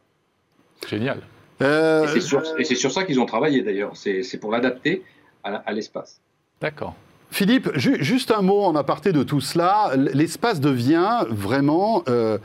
Génial. 0.87 1.21
Euh, 1.61 2.05
et 2.05 2.63
c'est 2.63 2.75
sur, 2.75 2.91
ça 2.91 3.03
qu'ils 3.03 3.19
ont 3.19 3.25
travaillé 3.25 3.61
d'ailleurs. 3.61 3.95
C'est 3.95 4.39
pour 4.39 4.51
l'adapter 4.51 5.03
à 5.43 5.71
l'espace. 5.71 6.21
D'accord. 6.61 6.95
Philippe, 7.39 7.69
juste 7.77 8.31
un 8.31 8.41
mot 8.41 8.63
en 8.63 8.75
aparté 8.75 9.13
de 9.13 9.23
tout 9.23 9.39
cela. 9.39 9.93
L'espace 9.95 10.59
devient 10.59 11.23
vraiment, 11.29 12.03
euh, 12.09 12.37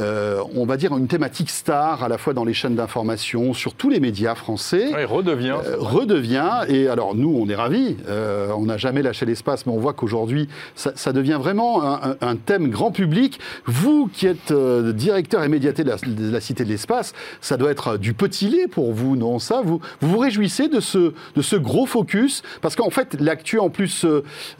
euh, 0.00 0.42
on 0.56 0.66
va 0.66 0.76
dire, 0.76 0.90
une 0.98 1.06
thématique 1.06 1.50
star 1.50 2.02
à 2.02 2.08
la 2.08 2.18
fois 2.18 2.34
dans 2.34 2.42
les 2.42 2.52
chaînes 2.52 2.74
d'information, 2.74 3.54
sur 3.54 3.74
tous 3.74 3.90
les 3.90 4.00
médias 4.00 4.34
français. 4.34 4.90
Oui, 4.92 5.04
redevient. 5.04 5.54
Euh, 5.64 5.76
redevient. 5.78 6.64
Et 6.66 6.88
alors, 6.88 7.14
nous, 7.14 7.32
on 7.32 7.48
est 7.48 7.54
ravis. 7.54 7.96
on 8.08 8.66
n'a 8.66 8.76
jamais 8.76 9.02
lâché 9.02 9.24
l'espace, 9.24 9.66
mais 9.66 9.72
on 9.72 9.78
voit 9.78 9.92
qu'aujourd'hui, 9.92 10.48
ça, 10.74 11.12
devient 11.12 11.38
vraiment 11.40 11.84
un, 11.84 12.34
thème 12.34 12.70
grand 12.70 12.90
public. 12.90 13.38
Vous, 13.66 14.10
qui 14.12 14.26
êtes 14.26 14.52
directeur 14.52 15.44
immédiaté 15.44 15.84
de 15.84 15.92
la, 16.32 16.40
Cité 16.40 16.64
de 16.64 16.70
l'Espace, 16.70 17.12
ça 17.40 17.56
doit 17.56 17.70
être 17.70 17.98
du 17.98 18.14
petit 18.14 18.48
lait 18.48 18.66
pour 18.66 18.92
vous, 18.92 19.14
non? 19.14 19.38
Ça, 19.38 19.60
vous, 19.64 19.80
vous 20.00 20.08
vous 20.08 20.18
réjouissez 20.18 20.66
de 20.66 20.80
ce, 20.80 21.12
de 21.36 21.42
ce 21.42 21.54
gros 21.54 21.86
focus? 21.86 22.42
Parce 22.62 22.74
qu'en 22.74 22.90
fait, 22.90 23.16
l'actu, 23.20 23.60
en 23.60 23.70
plus 23.70 24.04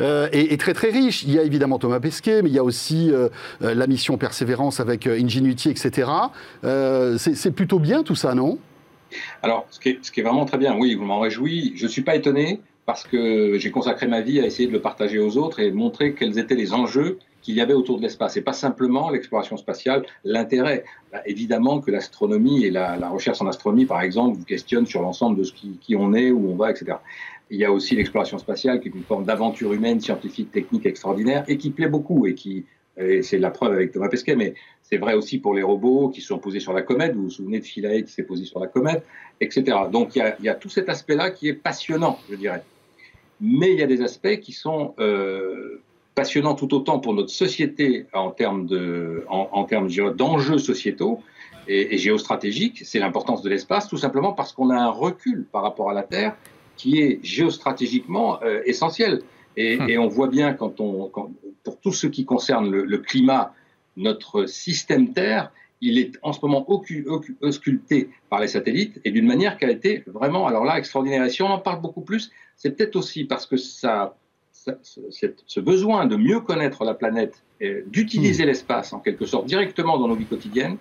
euh, 0.01 0.29
est, 0.33 0.61
très 0.61 0.75
très 0.75 0.91
riche. 0.91 1.23
Il 1.25 1.33
y 1.33 1.39
a 1.39 1.43
évidemment 1.43 1.79
Thomas 1.79 2.01
Pesquet, 2.01 2.43
mais 2.43 2.51
il 2.51 2.55
y 2.55 2.59
a 2.59 2.65
aussi 2.65 3.11
euh, 3.11 3.29
euh, 3.63 3.75
la 3.75 3.87
mission 3.87 4.19
Persévérance 4.19 4.81
avec 4.81 5.07
Ingenuity, 5.07 5.71
etc. 5.71 6.09
c'est 6.63 7.55
plutôt 7.55 7.79
bien 7.79 8.03
tout 8.03 8.15
ça, 8.15 8.35
non? 8.35 8.59
Alors, 9.43 9.67
ce 9.71 9.81
qui, 9.81 9.89
est, 9.89 10.23
vraiment 10.23 10.45
très 10.45 10.59
bien, 10.59 10.77
oui, 10.77 10.95
vous 10.95 11.05
m'en 11.05 11.21
réjouis. 11.21 11.73
Je 11.77 11.85
ne 11.85 11.91
suis 11.91 12.03
pas 12.03 12.15
étonné 12.15 12.61
parce 12.87 13.05
que 13.05 13.59
j'ai 13.59 13.71
consacré 13.71 14.07
ma 14.07 14.21
vie 14.21 14.41
à 14.41 14.47
essayer 14.47 14.69
de 14.69 14.73
le 14.73 14.81
partager 14.81 15.19
aux 15.19 15.37
autres 15.37 15.61
et 15.61 15.71
montrer 15.71 16.15
quels 16.15 16.39
étaient 16.39 16.55
les 16.55 16.73
enjeux 16.73 17.19
qu'il 17.43 17.55
y 17.55 17.61
avait 17.61 17.75
autour 17.75 17.97
de 17.99 18.03
l'espace. 18.03 18.37
Et 18.37 18.43
pas 18.43 18.53
simplement 18.53 19.11
l'exploration 19.11 19.57
spatiale, 19.57 20.05
l'intérêt. 20.25 20.85
Bah, 21.13 21.21
évidemment 21.27 21.81
que 21.81 21.91
l'astronomie 21.91 22.65
et 22.65 22.71
la, 22.71 23.09
recherche 23.09 23.41
en 23.41 23.47
astronomie, 23.47 23.87
par 23.87 24.01
exemple, 24.03 24.39
vous 24.39 24.45
questionnent 24.45 24.87
sur 24.87 25.03
l'ensemble 25.03 25.39
de 25.39 25.45
ce 25.45 25.53
qui, 25.53 25.97
on 25.97 26.15
est, 26.15 26.31
où 26.31 26.51
on 26.51 26.57
va, 26.57 26.71
etc. 26.71 26.97
Il 27.51 27.59
y 27.59 27.65
a 27.65 27.73
aussi 27.73 27.97
l'exploration 27.97 28.39
spatiale, 28.39 28.81
qui 28.81 28.89
est 28.89 28.95
une 28.95 29.03
forme 29.03 29.25
d'aventure 29.25 29.73
humaine, 29.73 30.01
scientifique, 30.01 30.53
technique 30.53 30.87
extraordinaire, 30.87 31.45
et 31.49 31.59
qui 31.59 31.71
plaît 31.71 31.89
beaucoup, 31.89 32.27
et 32.27 32.35
qui, 32.35 32.65
c'est 33.23 33.39
la 33.39 33.51
preuve 33.51 33.73
avec 33.73 33.93
Thomas 33.93 34.09
Pesquet, 34.09 34.37
mais 34.37 34.55
c'est 34.83 34.99
vrai 34.99 35.15
aussi 35.15 35.39
pour 35.39 35.55
les 35.55 35.63
robots 35.63 36.09
qui 36.09 36.21
sont 36.21 36.39
posés 36.39 36.61
sur 36.61 36.73
la 36.73 36.83
comète. 36.83 37.15
Vous 37.15 37.25
vous 37.25 37.31
souvenez 37.31 37.61
de 37.61 37.65
Philae 37.65 38.03
qui 38.03 38.13
s'est 38.13 38.25
posé 38.25 38.45
sur 38.45 38.61
la 38.61 38.67
comète, 38.67 39.05
etc. 39.41 39.77
Donc 39.91 40.17
il 40.17 40.35
y 40.41 40.49
a, 40.49 40.55
tout 40.55 40.69
cet 40.69 40.89
aspect-là 40.89 41.31
qui 41.31 41.49
est 41.49 41.55
passionnant, 41.55 42.19
je 42.31 42.37
dirais. 42.37 42.63
Mais 43.41 43.73
il 43.73 43.79
y 43.79 43.83
a 43.83 43.87
des 43.87 44.03
aspects 44.03 44.39
qui 44.41 44.53
sont 44.53 44.95
euh, 44.99 45.81
passionnants 46.15 46.55
tout 46.55 46.75
autant 46.75 46.99
pour 46.99 47.15
notre 47.15 47.31
société 47.31 48.07
en 48.13 48.31
termes 48.31 48.67
de, 48.67 49.25
en, 49.29 49.49
en 49.53 49.65
termes 49.65 49.89
d'enjeux 50.15 50.59
sociétaux 50.59 51.21
et 51.69 51.99
géostratégiques. 51.99 52.83
C'est 52.85 52.99
l'importance 52.99 53.43
de 53.43 53.49
l'espace, 53.49 53.89
tout 53.89 53.97
simplement 53.97 54.33
parce 54.33 54.53
qu'on 54.53 54.71
a 54.71 54.77
un 54.77 54.91
recul 54.91 55.47
par 55.53 55.63
rapport 55.63 55.89
à 55.89 55.95
la 55.95 56.03
Terre 56.03 56.37
qui 56.81 57.03
est 57.03 57.21
géostratégiquement 57.23 58.43
euh, 58.43 58.63
essentiel. 58.65 59.21
Et, 59.59 59.79
hum. 59.79 59.91
et, 59.91 59.99
on 59.99 60.09
voit 60.09 60.29
bien 60.29 60.55
quand 60.55 60.81
on, 60.81 61.09
quand, 61.09 61.31
pour 61.63 61.79
tout 61.79 61.93
ce 61.93 62.07
qui 62.07 62.25
concerne 62.25 62.71
le, 62.71 62.85
le, 62.85 62.99
climat, 62.99 63.53
notre 63.99 64.47
système 64.47 65.13
Terre, 65.13 65.53
il 65.83 65.99
est 65.99 66.13
en 66.23 66.33
ce 66.33 66.41
moment 66.41 66.65
ausculté 67.41 68.09
par 68.31 68.41
les 68.41 68.49
satellites 68.49 68.99
et 69.05 69.11
d'une 69.11 69.27
manière 69.27 69.59
qui 69.59 69.67
a 69.67 69.71
été 69.71 70.05
vraiment, 70.07 70.47
alors 70.47 70.65
là, 70.65 70.79
extraordinaire. 70.79 71.23
Et 71.25 71.31
si 71.31 71.43
on 71.43 71.49
en 71.49 71.59
parle 71.59 71.83
beaucoup 71.83 72.01
plus, 72.01 72.31
c'est 72.57 72.71
peut-être 72.75 72.97
aussi 72.97 73.25
parce 73.25 73.45
que 73.45 73.59
ça, 73.59 74.17
ça 74.53 74.79
ce 74.83 75.61
besoin 75.61 76.07
de 76.07 76.17
mieux 76.17 76.41
connaître 76.41 76.85
la 76.85 76.95
planète, 76.95 77.43
d'utiliser 77.87 78.45
hum. 78.45 78.49
l'espace 78.49 78.95
en 78.95 79.01
quelque 79.01 79.27
sorte 79.27 79.45
directement 79.47 79.99
dans 79.99 80.09
nos 80.09 80.15
vies 80.15 80.31
quotidiennes, 80.35 80.79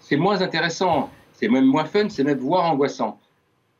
c'est 0.00 0.16
moins 0.16 0.40
intéressant, 0.40 1.10
c'est 1.34 1.48
même 1.48 1.66
moins 1.66 1.84
fun, 1.84 2.08
c'est 2.08 2.24
même 2.24 2.38
voire 2.38 2.64
angoissant. 2.72 3.18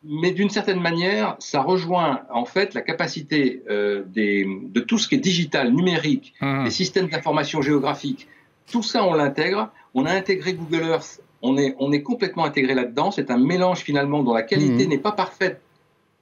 Mais 0.04 0.32
d'une 0.32 0.50
certaine 0.50 0.80
manière, 0.80 1.36
ça 1.38 1.62
rejoint 1.62 2.22
en 2.32 2.44
fait 2.44 2.74
la 2.74 2.80
capacité 2.82 3.62
euh, 3.70 4.02
des, 4.06 4.46
de 4.64 4.80
tout 4.80 4.98
ce 4.98 5.08
qui 5.08 5.14
est 5.14 5.18
digital, 5.18 5.72
numérique, 5.72 6.34
Hum. 6.40 6.64
les 6.64 6.70
systèmes 6.70 7.08
d'information 7.08 7.62
géographique. 7.62 8.28
Tout 8.70 8.82
ça, 8.82 9.04
on 9.04 9.14
l'intègre. 9.14 9.70
On 9.94 10.06
a 10.06 10.12
intégré 10.12 10.54
Google 10.54 10.86
Earth. 10.88 11.20
On 11.42 11.56
est, 11.58 11.74
on 11.78 11.92
est 11.92 12.02
complètement 12.02 12.44
intégré 12.44 12.74
là-dedans. 12.74 13.10
C'est 13.10 13.30
un 13.30 13.38
mélange 13.38 13.80
finalement 13.80 14.22
dont 14.22 14.32
la 14.34 14.42
qualité 14.42 14.84
Mhm. 14.84 14.90
n'est 14.90 14.98
pas 14.98 15.12
parfaite 15.12 15.60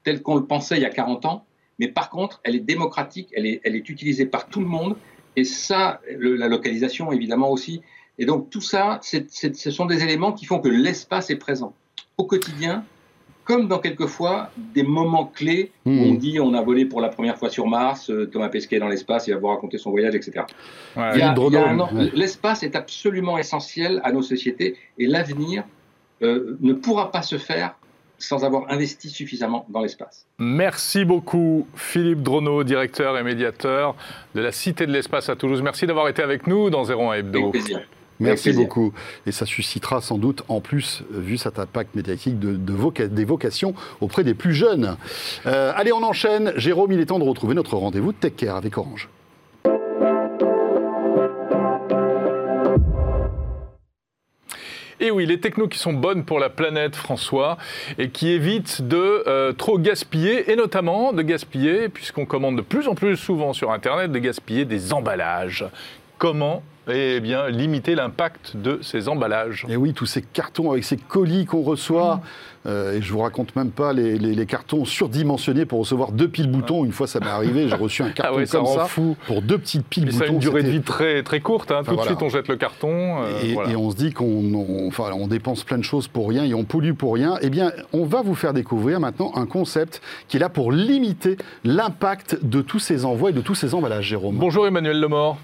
telle 0.04 0.22
qu'on 0.22 0.36
le 0.36 0.44
pensait 0.46 0.76
il 0.76 0.82
y 0.82 0.86
a 0.86 0.90
40 0.90 1.24
ans. 1.26 1.44
Mais 1.78 1.88
par 1.88 2.10
contre, 2.10 2.40
elle 2.44 2.56
est 2.56 2.60
démocratique, 2.60 3.28
elle 3.34 3.46
est, 3.46 3.60
elle 3.64 3.76
est 3.76 3.88
utilisée 3.88 4.26
par 4.26 4.48
tout 4.48 4.60
le 4.60 4.66
monde. 4.66 4.96
Et 5.36 5.44
ça, 5.44 6.00
le- 6.18 6.36
la 6.36 6.48
localisation 6.48 7.12
évidemment 7.12 7.50
aussi. 7.50 7.82
Et 8.18 8.24
donc 8.26 8.50
tout 8.50 8.60
ça, 8.60 8.98
c'est- 9.02 9.30
c'est- 9.30 9.54
ce 9.54 9.70
sont 9.70 9.86
des 9.86 10.02
éléments 10.02 10.32
qui 10.32 10.44
font 10.44 10.58
que 10.58 10.68
l'espace 10.68 11.30
est 11.30 11.36
présent 11.36 11.74
au 12.18 12.24
quotidien, 12.24 12.84
comme 13.44 13.66
dans 13.68 13.78
quelquefois 13.78 14.50
des 14.74 14.82
moments 14.82 15.24
clés 15.26 15.72
où 15.84 15.90
Mhm. 15.90 16.10
on 16.10 16.14
dit 16.14 16.38
on 16.40 16.54
a 16.54 16.62
volé 16.62 16.84
pour 16.84 17.00
la 17.00 17.08
première 17.08 17.36
fois 17.36 17.48
sur 17.50 17.66
Mars, 17.66 18.10
euh, 18.10 18.26
Thomas 18.26 18.48
Pesquet 18.48 18.76
est 18.76 18.80
dans 18.80 18.88
l'espace, 18.88 19.26
il 19.26 19.34
va 19.34 19.40
vous 19.40 19.48
raconter 19.48 19.78
son 19.78 19.90
voyage, 19.90 20.14
etc. 20.14 20.42
Ouais. 20.96 21.12
Ouais. 21.92 22.10
L'espace 22.14 22.62
est 22.62 22.76
absolument 22.76 23.38
essentiel 23.38 24.00
à 24.04 24.12
nos 24.12 24.22
sociétés 24.22 24.76
et 24.98 25.06
l'avenir 25.06 25.64
euh, 26.22 26.56
ne 26.60 26.72
pourra 26.74 27.10
pas 27.10 27.22
se 27.22 27.38
faire 27.38 27.74
sans 28.18 28.44
avoir 28.44 28.70
investi 28.70 29.08
suffisamment 29.08 29.64
dans 29.70 29.80
l'espace. 29.80 30.26
Merci 30.38 31.06
beaucoup 31.06 31.66
Philippe 31.74 32.22
Dronot, 32.22 32.64
directeur 32.64 33.16
et 33.16 33.22
médiateur 33.22 33.96
de 34.34 34.42
la 34.42 34.52
Cité 34.52 34.86
de 34.86 34.92
l'Espace 34.92 35.30
à 35.30 35.36
Toulouse. 35.36 35.62
Merci 35.62 35.86
d'avoir 35.86 36.08
été 36.08 36.22
avec 36.22 36.46
nous 36.46 36.68
dans 36.68 36.84
01 36.84 37.14
Hebdo. 37.14 37.38
Avec 37.38 37.50
plaisir. 37.52 37.80
Merci 38.20 38.52
beaucoup. 38.52 38.92
Et 39.26 39.32
ça 39.32 39.46
suscitera 39.46 40.00
sans 40.00 40.18
doute, 40.18 40.44
en 40.48 40.60
plus, 40.60 41.02
euh, 41.12 41.18
vu 41.18 41.38
cet 41.38 41.58
impact 41.58 41.94
médiatique, 41.94 42.38
de, 42.38 42.54
de 42.54 42.72
voca- 42.72 43.08
des 43.08 43.24
vocations 43.24 43.74
auprès 44.00 44.24
des 44.24 44.34
plus 44.34 44.54
jeunes. 44.54 44.96
Euh, 45.46 45.72
allez, 45.74 45.92
on 45.92 46.02
enchaîne. 46.02 46.52
Jérôme, 46.56 46.92
il 46.92 47.00
est 47.00 47.06
temps 47.06 47.18
de 47.18 47.24
retrouver 47.24 47.54
notre 47.54 47.76
rendez-vous 47.76 48.12
de 48.12 48.18
Tech 48.18 48.34
Care 48.36 48.56
avec 48.56 48.76
Orange. 48.78 49.08
Et 55.02 55.10
oui, 55.10 55.24
les 55.24 55.40
technos 55.40 55.66
qui 55.68 55.78
sont 55.78 55.94
bonnes 55.94 56.26
pour 56.26 56.38
la 56.38 56.50
planète, 56.50 56.94
François, 56.94 57.56
et 57.96 58.10
qui 58.10 58.28
évitent 58.28 58.82
de 58.82 59.24
euh, 59.26 59.52
trop 59.54 59.78
gaspiller, 59.78 60.52
et 60.52 60.56
notamment 60.56 61.14
de 61.14 61.22
gaspiller, 61.22 61.88
puisqu'on 61.88 62.26
commande 62.26 62.56
de 62.56 62.60
plus 62.62 62.86
en 62.86 62.94
plus 62.94 63.16
souvent 63.16 63.54
sur 63.54 63.70
Internet, 63.70 64.12
de 64.12 64.18
gaspiller 64.18 64.66
des 64.66 64.92
emballages. 64.92 65.64
Comment 66.20 66.62
eh 66.92 67.20
bien, 67.20 67.48
limiter 67.48 67.94
l'impact 67.94 68.56
de 68.56 68.80
ces 68.82 69.08
emballages 69.08 69.64
Et 69.68 69.76
oui, 69.76 69.92
tous 69.92 70.06
ces 70.06 70.22
cartons 70.22 70.72
avec 70.72 70.82
ces 70.82 70.96
colis 70.96 71.44
qu'on 71.46 71.62
reçoit. 71.62 72.20
Euh, 72.66 72.94
et 72.96 73.02
je 73.02 73.12
vous 73.12 73.20
raconte 73.20 73.54
même 73.54 73.70
pas 73.70 73.92
les, 73.92 74.18
les- 74.18 74.34
les 74.34 74.46
cartons 74.46 74.84
surdimensionnés 74.84 75.66
pour 75.66 75.78
recevoir 75.80 76.10
deux 76.10 76.26
piles 76.26 76.50
boutons. 76.50 76.84
Une 76.84 76.90
fois, 76.90 77.06
ça 77.06 77.20
m'est 77.20 77.26
arrivé, 77.28 77.68
j'ai 77.68 77.74
reçu 77.76 78.02
un 78.02 78.10
carton 78.10 78.32
Ah 78.34 78.36
ouais, 78.36 78.46
ça 78.46 78.58
comme 78.58 78.66
ça 78.66 78.86
fou. 78.86 79.16
pour 79.26 79.40
deux 79.40 79.56
petites 79.58 79.86
piles 79.86 80.06
boutons. 80.06 80.18
ça 80.18 80.24
a 80.24 80.28
une 80.28 80.38
durée 80.40 80.62
de 80.64 80.70
vie 80.70 80.80
très, 80.82 81.22
très 81.22 81.38
courte. 81.40 81.70
hein. 81.70 81.82
Tout 81.84 81.94
voilà. 81.94 82.02
de 82.02 82.06
suite, 82.16 82.22
on 82.22 82.28
jette 82.28 82.48
le 82.48 82.56
carton. 82.56 83.22
euh, 83.22 83.40
Et, 83.44 83.52
voilà. 83.52 83.70
et 83.70 83.76
on 83.76 83.90
se 83.90 83.96
dit 83.96 84.12
qu'on 84.12 84.24
on- 84.54 84.88
enfin, 84.88 85.10
on 85.14 85.28
dépense 85.28 85.62
plein 85.64 85.78
de 85.78 85.84
choses 85.84 86.08
pour 86.08 86.28
rien 86.28 86.44
et 86.44 86.54
on 86.54 86.64
pollue 86.64 86.92
pour 86.94 87.14
rien. 87.14 87.38
Eh 87.40 87.50
bien, 87.50 87.70
on 87.92 88.04
va 88.04 88.20
vous 88.22 88.34
faire 88.34 88.52
découvrir 88.52 88.98
maintenant 89.00 89.30
un 89.36 89.46
concept 89.46 90.02
qui 90.28 90.38
est 90.38 90.40
là 90.40 90.48
pour 90.48 90.72
limiter 90.72 91.36
l'impact 91.64 92.38
de 92.42 92.62
tous 92.62 92.80
ces 92.80 93.04
envois 93.04 93.30
et 93.30 93.34
de 93.34 93.42
tous 93.42 93.54
ces 93.54 93.74
emballages, 93.74 94.06
Jérôme. 94.06 94.36
Bonjour 94.38 94.66
Emmanuel 94.66 94.98
Lemort. 94.98 95.38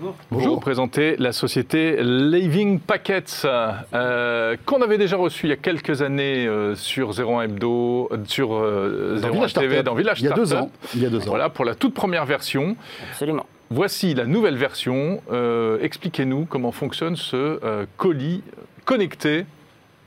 Bonjour. 0.00 0.16
Vous 0.30 0.54
représentez 0.56 1.16
la 1.18 1.32
société 1.32 1.98
Living 2.02 2.80
Packets, 2.80 3.46
euh, 3.92 4.56
qu'on 4.64 4.80
avait 4.80 4.96
déjà 4.98 5.16
reçu 5.16 5.46
il 5.46 5.50
y 5.50 5.52
a 5.52 5.56
quelques 5.56 6.00
années 6.00 6.46
euh, 6.46 6.74
sur 6.74 7.10
01 7.20 7.42
Hebdo, 7.42 8.08
euh, 8.10 8.16
sur 8.26 8.54
euh, 8.54 9.18
Dans 9.20 9.28
01 9.28 9.30
Village 9.32 9.52
TV, 9.52 9.66
Startup. 9.68 9.84
dans 9.86 9.94
Village 9.94 10.20
Il 10.20 10.24
y 10.24 10.28
a 10.28 10.32
deux 10.32 10.54
ans. 10.54 10.70
Il 10.94 11.02
y 11.02 11.06
a 11.06 11.10
deux 11.10 11.20
ans. 11.20 11.26
Voilà, 11.30 11.50
pour 11.50 11.64
la 11.66 11.74
toute 11.74 11.92
première 11.92 12.24
version. 12.24 12.76
Absolument. 13.12 13.44
Voici 13.70 14.14
la 14.14 14.24
nouvelle 14.26 14.56
version. 14.56 15.20
Euh, 15.30 15.78
Expliquez-nous 15.82 16.46
comment 16.46 16.72
fonctionne 16.72 17.16
ce 17.16 17.36
euh, 17.62 17.84
colis 17.98 18.42
connecté, 18.86 19.44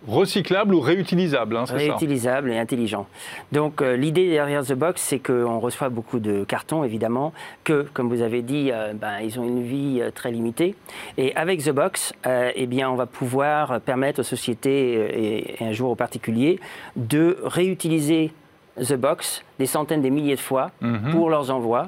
recyclable 0.07 0.75
ou 0.75 0.79
réutilisable, 0.79 1.55
hein, 1.57 1.65
c'est 1.65 1.73
ça 1.73 1.77
Réutilisable 1.77 2.51
et 2.51 2.57
intelligent. 2.59 3.07
Donc 3.51 3.81
euh, 3.81 3.95
l'idée 3.95 4.29
derrière 4.29 4.63
The 4.65 4.73
Box, 4.73 5.01
c'est 5.01 5.19
qu'on 5.19 5.59
reçoit 5.59 5.89
beaucoup 5.89 6.19
de 6.19 6.43
cartons, 6.43 6.83
évidemment, 6.83 7.33
que, 7.63 7.85
comme 7.93 8.09
vous 8.09 8.21
avez 8.21 8.41
dit, 8.41 8.69
euh, 8.71 8.93
ben, 8.93 9.19
ils 9.23 9.39
ont 9.39 9.43
une 9.43 9.63
vie 9.63 9.99
euh, 10.01 10.11
très 10.11 10.31
limitée. 10.31 10.75
Et 11.17 11.35
avec 11.35 11.63
The 11.63 11.71
Box, 11.71 12.13
eh 12.55 12.65
bien, 12.67 12.89
on 12.89 12.95
va 12.95 13.05
pouvoir 13.05 13.79
permettre 13.81 14.19
aux 14.19 14.23
sociétés 14.23 14.93
et, 14.93 15.63
et 15.63 15.65
un 15.65 15.71
jour 15.71 15.91
aux 15.91 15.95
particuliers 15.95 16.59
de 16.95 17.37
réutiliser 17.43 18.31
The 18.77 18.95
Box 18.95 19.43
des 19.59 19.65
centaines, 19.67 20.01
des 20.01 20.09
milliers 20.09 20.35
de 20.35 20.39
fois 20.39 20.71
Mhm. 20.81 21.11
pour 21.11 21.29
leurs 21.29 21.51
envois 21.51 21.87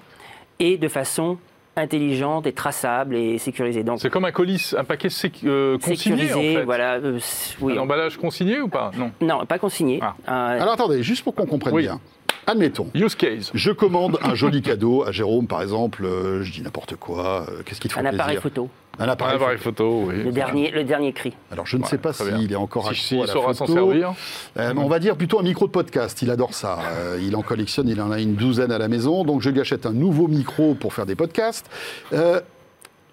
et 0.59 0.78
de 0.78 0.88
façon 0.88 1.38
intelligente 1.76 2.47
et 2.47 2.53
traçable 2.53 3.15
et 3.15 3.38
sécurisée. 3.38 3.84
Donc 3.84 3.99
C'est 3.99 4.09
comme 4.09 4.26
un 4.26 4.32
colis, 4.32 4.73
un 4.78 4.84
paquet 4.84 5.09
séc- 5.09 5.45
euh, 5.45 5.78
consigné 5.78 5.97
sécurisé, 6.28 6.34
en 6.34 6.59
fait. 6.59 6.63
voilà. 6.63 6.93
euh, 6.95 7.19
oui. 7.61 7.78
Un 7.78 7.82
emballage 7.82 8.17
consigné 8.17 8.59
ou 8.61 8.67
pas? 8.69 8.91
Non. 8.97 9.11
Non, 9.21 9.45
pas 9.45 9.59
consigné. 9.59 9.99
Ah. 10.01 10.15
Euh, 10.28 10.61
Alors 10.61 10.73
attendez, 10.73 11.03
juste 11.03 11.23
pour 11.23 11.36
qu'on 11.36 11.45
comprenne 11.45 11.73
Oui. 11.76 11.84
bien. 11.84 11.99
Admettons, 12.48 12.88
Use 12.93 13.16
case. 13.16 13.50
je 13.54 13.72
commande 13.72 14.20
un 14.22 14.36
joli 14.36 14.62
cadeau 14.62 15.04
à 15.04 15.12
Jérôme, 15.12 15.48
par 15.48 15.62
exemple. 15.64 16.06
euh, 16.06 16.43
je 16.43 16.52
dis 16.52 16.62
n'importe 16.62 16.96
quoi. 16.96 17.46
euh, 17.50 17.62
Qu'est-ce 17.66 17.80
qui 17.82 17.88
te 17.88 17.93
fait 17.93 18.00
un 18.00 18.04
plaisir 18.04 18.22
appareil 18.22 18.38
photo. 18.39 18.70
Un 19.00 19.06
Un 19.06 19.10
appareil 19.10 19.38
photo. 19.58 19.58
photo, 19.58 20.04
oui. 20.08 20.24
Le 20.24 20.32
dernier, 20.32 20.72
le 20.72 20.84
dernier 20.84 21.12
cri. 21.12 21.34
Alors 21.52 21.66
je 21.66 21.76
ne 21.78 21.82
Ouais, 21.84 21.89
sais 21.89 21.98
pas 21.98 22.14
très 22.14 22.26
bien. 22.30 22.39
s'il 22.39 22.52
est 22.52 22.56
encore 22.56 22.84
Si- 22.84 22.89
accro 22.91 23.02
s'il 23.04 23.18
à 23.18 23.26
la 23.26 23.34
saura 23.34 23.54
s'en 23.54 23.66
photo. 23.66 23.74
servir. 23.91 24.14
Euh, 24.58 24.74
mais 24.76 24.82
on 24.82 24.88
va 24.88 25.00
dire 25.00 25.16
plutôt 25.18 25.39
un 25.39 25.43
micro 25.43 25.66
de 25.66 25.72
podcast. 25.72 26.22
Il 26.22 26.30
adore 26.30 26.54
ça. 26.54 26.80
Euh, 26.93 27.20
il 27.22 27.36
en 27.36 27.41
collectionne, 27.41 27.89
il 27.89 28.00
en 28.00 28.12
a 28.12 28.20
une 28.20 28.36
douzaine 28.36 28.72
à 28.72 28.78
la 28.78 28.88
maison. 28.88 29.24
Donc 29.24 29.41
je 29.41 29.50
lui 29.50 29.60
achète 29.60 29.86
un 29.86 29.91
nouveau 29.93 30.28
micro 30.28 30.76
pour 30.76 30.93
faire 30.93 31.06
des 31.06 31.16
podcasts. 31.16 31.66
Euh, 32.14 32.39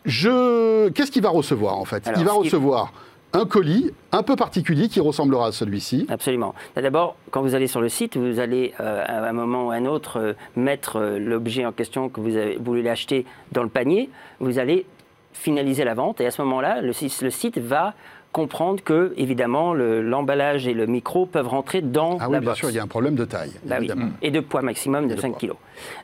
je... 0.05 0.89
Qu'est-ce 0.91 1.11
qu'il 1.11 1.23
va 1.23 1.31
recevoir 1.31 1.79
en 1.79 1.85
fait? 1.85 2.07
Alors, 2.07 2.21
Il 2.21 2.25
va 2.27 2.33
ce 2.33 2.39
recevoir 2.39 2.93
un 3.35 3.47
colis 3.47 3.91
un 4.13 4.23
peu 4.23 4.37
particulier 4.37 4.89
qui 4.89 5.01
ressemblera 5.01 5.47
à 5.49 5.53
celui-ci. 5.53 6.07
Absolument. 6.11 6.55
D'abord, 6.77 7.17
quand 7.31 7.41
vous 7.43 7.55
allez 7.55 7.67
sur 7.67 7.81
le 7.81 7.89
site, 7.89 8.17
vous 8.17 8.39
allez 8.41 8.75
euh, 8.81 9.05
à 9.07 9.27
un 9.29 9.33
moment 9.33 9.69
ou 9.69 9.71
à 9.71 9.75
un 9.77 9.87
autre 9.87 10.19
euh, 10.21 10.33
mettre 10.57 10.97
euh, 10.97 11.19
l'objet 11.19 11.65
en 11.65 11.73
question 11.73 12.09
que 12.09 12.21
vous, 12.21 12.37
avez, 12.37 12.57
vous 12.57 12.65
voulez 12.65 12.83
l'acheter 12.83 13.25
dans 13.53 13.63
le 13.63 13.69
panier. 13.69 14.11
Vous 14.41 14.59
allez 14.59 14.87
finaliser 15.33 15.85
la 15.85 15.95
vente 15.95 16.21
et 16.21 16.27
à 16.27 16.31
ce 16.31 16.43
moment-là, 16.43 16.83
le, 16.83 16.93
site- 16.93 17.23
le 17.23 17.31
site 17.31 17.59
va 17.59 17.95
comprendre 18.33 18.83
que, 18.83 19.13
évidemment, 19.17 19.75
le- 19.75 20.03
l'emballage 20.03 20.67
et 20.67 20.75
le 20.75 20.87
micro 20.87 21.27
peuvent 21.27 21.49
rentrer 21.49 21.81
dans 21.83 22.19
Ah 22.21 22.27
oui, 22.29 22.33
la 22.35 22.41
bien 22.41 22.51
box. 22.51 22.59
sûr, 22.59 22.71
il 22.71 22.77
y 22.77 22.79
a 22.79 22.83
un 22.83 22.87
problème 22.87 23.15
de 23.15 23.25
taille, 23.25 23.53
Bah 23.65 23.77
oui. 23.81 23.91
Et 24.23 24.31
de 24.31 24.41
poids 24.41 24.63
maximum 24.63 25.09
de 25.09 25.15
de 25.15 25.21
5 25.21 25.31
poids. 25.39 25.39
kg. 25.49 25.53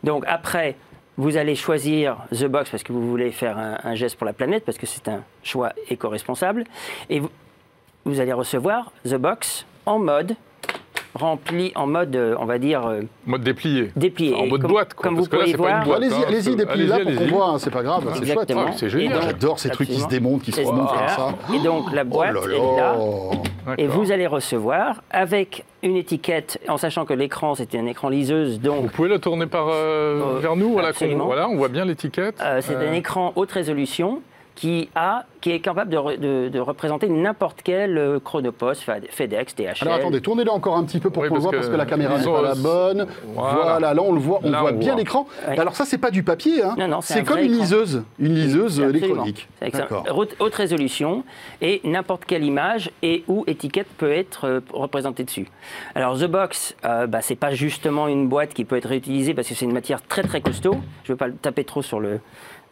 Donc 0.04 0.24
après, 0.26 0.76
vous 1.18 1.36
allez 1.36 1.56
choisir 1.56 2.16
The 2.30 2.44
Box 2.44 2.70
parce 2.70 2.84
que 2.84 2.92
vous 2.92 3.06
voulez 3.10 3.32
faire 3.32 3.58
un, 3.58 3.94
geste 3.96 4.16
pour 4.16 4.24
la 4.24 4.32
planète, 4.32 4.64
parce 4.64 4.78
que 4.78 4.86
c'est 4.86 5.08
un 5.08 5.24
choix 5.42 5.72
éco-responsable. 5.90 6.64
Et 7.10 7.20
vous 8.04 8.20
allez 8.20 8.32
recevoir 8.32 8.92
The 9.04 9.16
Box 9.16 9.66
en 9.84 9.98
mode 9.98 10.36
rempli, 11.14 11.72
en 11.74 11.86
mode, 11.86 12.14
euh, 12.16 12.34
on 12.38 12.44
va 12.44 12.58
dire, 12.58 12.86
euh, 12.86 13.00
Mode 13.26 13.42
déplié. 13.42 13.90
déplié. 13.96 14.34
En 14.34 14.46
mode 14.46 14.62
comme- 14.62 14.70
boîte, 14.70 14.94
quoi. 14.94 15.04
Comme 15.04 15.14
parce 15.16 15.26
vous 15.26 15.30
que 15.30 15.36
là, 15.36 15.42
pouvez 15.42 15.52
c'est 15.52 15.58
pas 15.58 15.68
une 15.70 15.74
voir, 15.74 15.84
boîte. 15.84 15.98
Allez-y, 16.02 16.14
hein, 16.14 16.24
allez-y, 16.28 16.42
c'est- 16.42 16.54
dépliez-la 16.56 16.98
pour 17.00 17.14
qu'on 17.14 17.26
voit, 17.26 17.46
hein, 17.50 17.58
c'est 17.58 17.70
pas 17.70 17.82
grave, 17.82 18.04
c'est 18.14 18.32
chouette. 18.32 18.52
Ah, 18.56 18.66
c'est 18.76 18.88
génial. 18.90 19.12
donc- 19.14 19.22
J'adore 19.22 19.58
ces 19.58 19.70
trucs 19.70 19.88
qui 19.88 20.00
se 20.00 20.08
démontent, 20.08 20.42
qui 20.42 20.52
se 20.52 20.60
remontent 20.60 20.92
comme 20.94 21.08
ça. 21.08 21.34
Et 21.54 21.58
donc 21.60 21.92
la 21.92 22.04
boîte, 22.04 22.34
oh 22.36 22.46
là 22.46 22.46
elle 22.46 22.52
est 22.54 22.76
là. 22.76 22.96
là 23.66 23.74
Et 23.78 23.86
vous 23.86 24.12
allez 24.12 24.26
recevoir 24.26 25.02
avec 25.10 25.64
une 25.82 25.96
étiquette, 25.96 26.58
en 26.68 26.76
sachant 26.76 27.04
que 27.04 27.12
l'écran, 27.14 27.54
c'est 27.54 27.74
un 27.74 27.86
écran 27.86 28.08
liseuse, 28.08 28.60
donc 28.60 28.82
Vous 28.82 28.88
pouvez 28.88 29.08
le 29.08 29.18
tourner 29.18 29.46
par, 29.46 29.68
euh, 29.68 30.36
Euh, 30.36 30.38
vers 30.40 30.56
nous 30.56 30.72
voilà, 30.72 31.48
on 31.48 31.56
voit 31.56 31.68
bien 31.68 31.84
l'étiquette. 31.84 32.36
Euh, 32.42 32.60
c'est 32.62 32.74
Euh, 32.74 32.90
un 32.90 32.92
écran 32.94 33.32
haute 33.36 33.52
résolution 33.52 34.20
qui, 34.58 34.88
a, 34.96 35.24
qui 35.40 35.52
est 35.52 35.60
capable 35.60 35.88
de, 35.92 36.16
de- 36.16 36.48
de 36.48 36.58
représenter 36.58 37.08
n'importe 37.08 37.60
quel 37.62 37.96
euh, 37.96 38.18
chronopost, 38.18 38.82
Fed- 38.82 39.06
FedEx, 39.08 39.54
DHL. 39.54 39.74
Alors 39.82 39.94
attendez, 39.94 40.20
tournez-le 40.20 40.50
encore 40.50 40.76
un 40.76 40.82
petit 40.82 40.98
peu 40.98 41.10
pour 41.10 41.22
Oui, 41.22 41.28
qu'on 41.28 41.38
voit 41.38 41.52
que 41.52 41.56
parce 41.58 41.68
que 41.68 41.76
la 41.76 41.86
caméra 41.86 42.18
n'est 42.18 42.24
pas 42.24 42.42
la 42.42 42.54
bonne. 42.56 43.06
Voilà. 43.34 43.54
Voilà. 43.78 43.94
là 43.94 44.02
on 44.02 44.12
le 44.12 44.18
voit, 44.18 44.40
on 44.42 44.50
Là, 44.50 44.62
voit 44.62 44.72
on 44.72 44.76
bien 44.76 44.96
l'écran. 44.96 45.28
Ouais. 45.46 45.56
Alors 45.60 45.76
ça 45.76 45.84
c'est 45.84 45.98
pas 45.98 46.10
du 46.10 46.24
papier, 46.24 46.64
hein. 46.64 46.74
Non, 46.76 46.88
non, 46.88 47.00
c'est 47.00 47.22
comme 47.22 47.38
une 47.38 47.52
liseuse, 47.52 48.02
une 48.18 48.34
liseuse 48.34 48.80
électronique. 48.80 49.48
Haute, 50.12 50.54
résolution 50.54 51.22
et 51.60 51.80
n'importe 51.84 52.24
quelle 52.24 52.42
image 52.42 52.90
et 53.02 53.22
ou 53.28 53.44
étiquette 53.46 53.86
peut 53.96 54.10
être 54.10 54.44
euh, 54.46 54.60
représentée 54.72 55.22
dessus. 55.22 55.46
Alors 55.94 56.18
The 56.18 56.24
Box, 56.24 56.74
euh, 56.84 57.06
bah, 57.06 57.20
c'est 57.22 57.36
pas 57.36 57.52
justement 57.54 58.08
une 58.08 58.26
boîte 58.28 58.54
qui 58.54 58.64
peut 58.64 58.76
être 58.76 58.88
réutilisée 58.88 59.34
parce 59.34 59.46
que 59.46 59.54
c'est 59.54 59.66
une 59.66 59.72
matière 59.72 60.02
très 60.02 60.22
très 60.24 60.40
costaud. 60.40 60.78
Je 61.04 61.12
veux 61.12 61.16
pas 61.16 61.28
le 61.28 61.34
taper 61.34 61.62
trop 61.62 61.82
sur 61.82 62.00
le, 62.00 62.18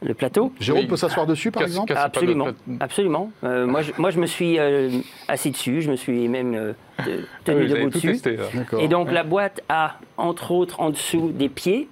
le 0.02 0.14
plateau. 0.14 0.52
Jérôme 0.60 0.82
Oui. 0.82 0.86
peut 0.88 0.96
s'asseoir 0.96 1.26
dessus 1.26 1.50
par 1.50 1.62
Casse- 1.62 1.70
exemple 1.70 1.92
Absolument, 1.96 2.44
plate- 2.46 2.76
absolument. 2.80 3.30
Euh, 3.44 3.66
moi, 3.66 3.82
je, 3.82 3.92
moi, 3.98 4.10
je 4.10 4.20
me 4.20 4.26
suis 4.26 4.58
euh, 4.58 4.90
assis 5.28 5.50
dessus, 5.50 5.80
je 5.82 5.90
me 5.90 5.96
suis 5.96 6.28
même 6.28 6.54
euh, 6.54 6.72
ah 6.98 7.04
tenu 7.44 7.62
oui, 7.62 7.68
debout 7.68 7.90
dessus. 7.90 8.12
testé. 8.12 8.38
Et 8.78 8.88
donc 8.88 9.10
la 9.10 9.24
boîte 9.24 9.62
a, 9.68 9.98
entre 10.18 10.50
autres, 10.52 10.80
en 10.80 10.90
dessous 10.90 11.32
des 11.32 11.48
pieds 11.48 11.88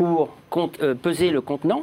pour 0.00 0.30
compte- 0.48 0.82
euh, 0.82 0.94
peser 0.94 1.28
le 1.30 1.42
contenant. 1.42 1.82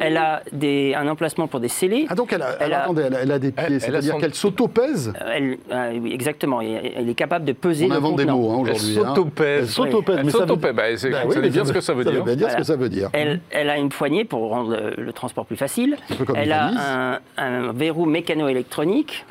Elle 0.00 0.16
a 0.16 0.42
des, 0.52 0.94
un 0.96 1.06
emplacement 1.06 1.46
pour 1.46 1.60
des 1.60 1.68
scellés. 1.68 2.06
Ah 2.08 2.16
donc 2.16 2.32
elle 2.32 2.42
a, 2.42 2.56
Elle 2.58 2.72
a- 2.72 2.82
attendez, 2.82 3.02
elle 3.22 3.30
a, 3.30 3.38
des 3.38 3.52
pieds, 3.52 3.78
c'est-à-dire 3.78 4.14
son- 4.14 4.18
qu'elle 4.18 4.34
s'auto-pèse? 4.34 5.12
Elle, 5.32 5.58
euh, 5.70 5.96
oui, 6.02 6.12
exactement. 6.12 6.60
Elle 6.60 7.08
est 7.08 7.14
capable 7.14 7.44
de 7.44 7.52
peser 7.52 7.84
On 7.86 7.90
le 7.90 7.94
invente 7.94 8.16
des 8.16 8.24
mots 8.24 8.50
hein, 8.50 8.64
Elle 8.66 8.72
aujourd'hui. 8.72 8.98
hein. 8.98 9.14
s'autopèse. 9.14 9.60
Elle 9.60 9.68
s'autopèse. 9.68 10.16
Elle 10.18 10.24
mais 10.24 10.30
ça 10.32 10.38
veut- 10.38 10.46
s'autopèse. 10.48 10.72
Bah, 10.74 10.82
Bah 11.10 11.18
oui, 11.28 11.36
mais 11.40 11.50
bien 11.50 11.64
ce 11.64 11.72
que 11.72 11.80
ça 11.80 11.94
veut 11.94 12.04
dire. 12.04 12.24
bien 12.24 12.34
dire 12.34 12.50
ce 12.50 12.56
que 12.56 12.64
ça 12.64 12.74
veut 12.74 12.88
dire. 12.88 13.10
Elle, 13.12 13.40
elle 13.50 13.70
a 13.70 13.78
une 13.78 13.90
poignée 13.90 14.24
pour 14.24 14.48
rendre 14.48 14.76
le, 14.76 15.00
le 15.00 15.12
transport 15.12 15.46
plus 15.46 15.56
facile. 15.56 15.96
Un 16.10 16.14
peu 16.16 16.24
comme 16.24 16.36
Elle 16.36 16.50
a 16.50 16.66
un, 16.66 17.18
un 17.36 17.72
verrou 17.72 18.06
mécano-électronique. 18.06 19.24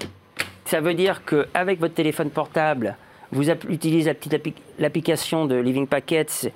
Ça 0.64 0.80
veut 0.80 0.94
dire 0.94 1.24
qu'avec 1.26 1.82
votre 1.82 1.96
téléphone 1.96 2.30
portable, 2.30 2.96
vous 3.34 3.50
utilisez 3.50 4.08
la 4.10 4.14
petite 4.14 4.34
appli- 4.34 4.54
l'application 4.80 5.46
de 5.46 5.56
Living 5.56 5.86
Packets 5.88 6.50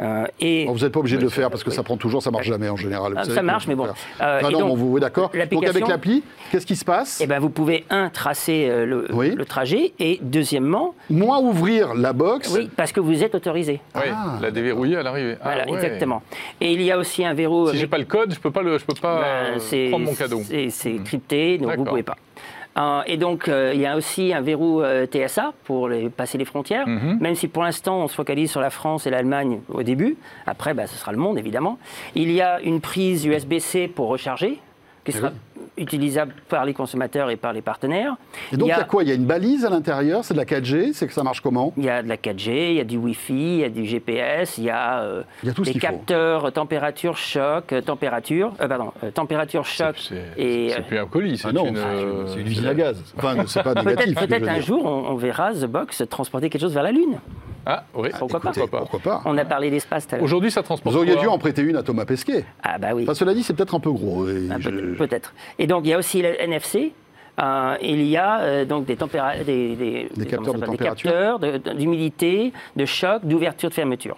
euh, 0.00 0.24
et 0.40 0.64
Bon, 0.66 0.72
vous 0.72 0.80
n'êtes 0.84 0.92
pas 0.92 1.00
obligé 1.00 1.16
de 1.16 1.22
le 1.22 1.28
faire 1.28 1.50
parce 1.50 1.64
que 1.64 1.70
oui. 1.70 1.76
ça 1.76 1.82
prend 1.82 1.96
toujours, 1.96 2.22
ça 2.22 2.30
marche 2.30 2.46
jamais 2.46 2.68
en 2.68 2.76
général. 2.76 3.12
Vous 3.12 3.18
savez 3.24 3.34
ça 3.34 3.42
marche, 3.42 3.66
mais 3.66 3.74
bon. 3.74 3.86
Euh, 3.86 3.90
Ah 4.20 4.38
et 4.40 4.52
non, 4.52 4.60
donc, 4.60 4.68
bon, 4.68 4.74
vous, 4.76 4.92
oui, 4.94 5.00
d'accord. 5.00 5.30
Donc 5.50 5.64
avec 5.66 5.86
l'appli, 5.88 6.22
qu'est-ce 6.50 6.66
qui 6.66 6.76
se 6.76 6.84
passe 6.84 7.20
eh 7.22 7.26
ben, 7.26 7.38
vous 7.38 7.50
pouvez, 7.50 7.84
un, 7.90 8.08
tracer 8.10 8.68
euh, 8.70 8.86
le, 8.86 9.06
Oui. 9.12 9.34
le 9.34 9.44
trajet 9.44 9.92
et 9.98 10.18
deuxièmement, 10.22 10.94
Moins 11.10 11.38
ouvrir 11.40 11.94
la 11.94 12.12
box. 12.12 12.52
oui, 12.56 12.70
parce 12.76 12.92
que 12.92 13.00
vous 13.00 13.22
êtes 13.24 13.34
autorisé. 13.34 13.80
Oui, 13.94 14.02
Ah. 14.12 14.38
la 14.40 14.50
déverrouiller 14.50 14.96
à 14.96 15.02
l'arrivée. 15.02 15.36
Ah, 15.40 15.44
Voilà, 15.52 15.66
ouais. 15.68 15.74
exactement. 15.74 16.22
Et 16.60 16.72
il 16.72 16.82
y 16.82 16.90
a 16.92 16.98
aussi 16.98 17.24
un 17.24 17.34
verrou. 17.34 17.70
Si 17.70 17.78
j'ai 17.78 17.86
pas 17.86 17.98
le 17.98 18.04
code, 18.04 18.32
je 18.34 18.38
peux 18.40 18.50
pas 18.50 18.62
le, 18.62 18.78
je 18.78 18.84
peux 18.84 18.94
pas 19.00 19.20
Ben, 19.20 19.24
euh, 19.26 19.58
c'est- 19.58 19.88
prendre 19.90 20.04
mon 20.06 20.14
cadeau. 20.14 20.40
C'est 20.44 20.70
c'est 20.70 20.96
crypté, 21.04 21.58
donc 21.58 21.76
vous 21.76 21.84
pouvez 21.84 22.02
pas. 22.02 22.16
Euh, 22.78 23.00
et 23.06 23.16
donc, 23.16 23.48
euh, 23.48 23.72
il 23.74 23.80
y 23.80 23.86
a 23.86 23.96
aussi 23.96 24.32
un 24.32 24.40
verrou 24.40 24.82
euh, 24.82 25.06
TSA 25.06 25.52
pour 25.64 25.88
les- 25.88 26.08
passer 26.10 26.38
les 26.38 26.44
frontières, 26.44 26.86
Mhm. 26.86 27.18
même 27.20 27.34
si 27.34 27.48
pour 27.48 27.62
l'instant, 27.64 27.98
on 28.04 28.08
se 28.08 28.14
focalise 28.14 28.50
sur 28.50 28.60
la 28.60 28.70
France 28.70 29.06
et 29.06 29.10
l'Allemagne 29.10 29.60
au 29.68 29.82
début. 29.82 30.16
Après, 30.46 30.74
bah, 30.74 30.86
ce 30.86 30.96
sera 30.96 31.10
le 31.12 31.18
monde, 31.18 31.38
évidemment. 31.38 31.78
Il 32.14 32.30
y 32.30 32.40
a 32.40 32.60
une 32.60 32.80
prise 32.80 33.24
USB-C 33.24 33.88
pour 33.88 34.08
recharger, 34.08 34.58
qui 35.12 35.18
sera 35.18 35.30
utilisable 35.76 36.34
par 36.48 36.64
les 36.64 36.74
consommateurs 36.74 37.30
et 37.30 37.36
par 37.36 37.52
les 37.52 37.62
partenaires. 37.62 38.16
Et 38.52 38.56
donc 38.56 38.68
il, 38.68 38.72
il 38.72 38.76
y 38.76 38.80
a, 38.80 38.82
quoi? 38.82 39.04
Il 39.04 39.08
y 39.08 39.12
a 39.12 39.14
une 39.14 39.26
balise 39.26 39.64
à 39.64 39.70
l'intérieur, 39.70 40.24
c'est 40.24 40.34
de 40.34 40.38
la 40.38 40.44
4G, 40.44 40.92
c'est 40.92 41.06
que 41.06 41.12
ça 41.12 41.22
marche 41.22 41.40
comment? 41.40 41.72
Il 41.76 41.84
y 41.84 41.88
a 41.88 42.02
de 42.02 42.08
la 42.08 42.16
4G, 42.16 42.70
il 42.70 42.74
y 42.74 42.80
a 42.80 42.84
du 42.84 42.96
Wi-Fi, 42.96 43.32
il 43.32 43.60
y 43.60 43.64
a 43.64 43.68
du 43.68 43.84
GPS, 43.84 44.58
il 44.58 44.64
y 44.64 44.70
a, 44.70 45.02
euh, 45.02 45.22
Il 45.44 45.46
y 45.48 45.50
a 45.50 45.54
tout 45.54 45.64
ce 45.64 45.70
des 45.72 45.78
faut. 45.78 45.86
capteurs 45.86 46.46
euh, 46.46 46.50
température, 46.50 47.16
choc, 47.16 47.72
euh, 47.72 47.80
température, 47.80 48.52
euh, 48.60 48.66
pardon, 48.66 48.90
euh, 49.04 49.12
température, 49.12 49.64
choc. 49.64 49.94
C'est 49.98 50.24
et, 50.36 50.70
c'est 50.74 50.82
plus 50.84 50.98
un 50.98 51.06
colis, 51.06 51.38
c'est 51.38 51.46
Ah 51.48 51.52
non, 51.52 51.66
une, 51.66 51.76
euh, 51.76 52.26
c'est 52.26 52.40
une 52.40 52.48
usine 52.48 52.66
à 52.66 52.74
gaz. 52.74 53.00
Enfin, 53.16 53.36
c'est 53.46 53.62
pas 53.62 53.74
Peut-être 53.74 53.86
négatif. 53.86 54.14
peut-être 54.18 54.48
un 54.48 54.54
dire. 54.54 54.62
jour, 54.62 54.84
on, 54.84 55.10
on 55.10 55.14
verra 55.14 55.52
The 55.52 55.66
Box 55.66 56.02
transporter 56.10 56.50
quelque 56.50 56.62
chose 56.62 56.74
vers 56.74 56.82
la 56.82 56.90
Lune. 56.92 57.20
Ah 57.70 57.84
oui, 57.94 58.08
Pourquoi 58.18 58.40
pas 58.40 58.50
Écoutez, 58.50 58.66
Pourquoi 58.78 58.98
pas 59.00 59.22
On 59.26 59.36
a 59.36 59.44
parlé 59.44 59.70
d'espace 59.70 60.06
tout 60.06 60.14
à 60.14 60.18
l'heure. 60.18 60.24
Aujourd'hui, 60.24 60.50
ça 60.50 60.62
transporte. 60.62 60.94
Vous 60.94 60.98
auriez 61.00 61.16
dû 61.16 61.26
en 61.26 61.36
prêter 61.38 61.60
une 61.60 61.76
à 61.76 61.82
Thomas 61.82 62.06
Pesquet. 62.06 62.46
Ah 62.62 62.78
bah 62.78 62.88
oui, 62.94 63.02
Enfin, 63.02 63.12
cela 63.12 63.34
dit, 63.34 63.42
c'est 63.42 63.52
peut-être 63.52 63.74
un 63.74 63.80
peu 63.80 63.90
gros. 63.92 64.26
Ah, 64.50 64.56
je- 64.58 64.94
peut-être. 64.96 65.34
Et 65.58 65.66
donc 65.66 65.82
il 65.84 65.90
y 65.90 65.92
a 65.92 65.98
aussi 65.98 66.22
le 66.22 66.40
NFC. 66.40 66.92
euh, 67.40 67.76
il 67.82 68.02
y 68.04 68.16
a 68.16 68.40
euh, 68.40 68.64
donc 68.64 68.86
des, 68.86 68.96
des, 68.96 69.76
des- 69.76 70.08
Des 70.16 70.26
capteurs 70.26 71.38
de 71.38 71.58
de- 71.58 71.72
d'humidité, 71.74 72.52
de 72.74 72.84
choc, 72.86 73.24
d'ouverture, 73.24 73.68
de 73.68 73.74
fermeture. 73.74 74.16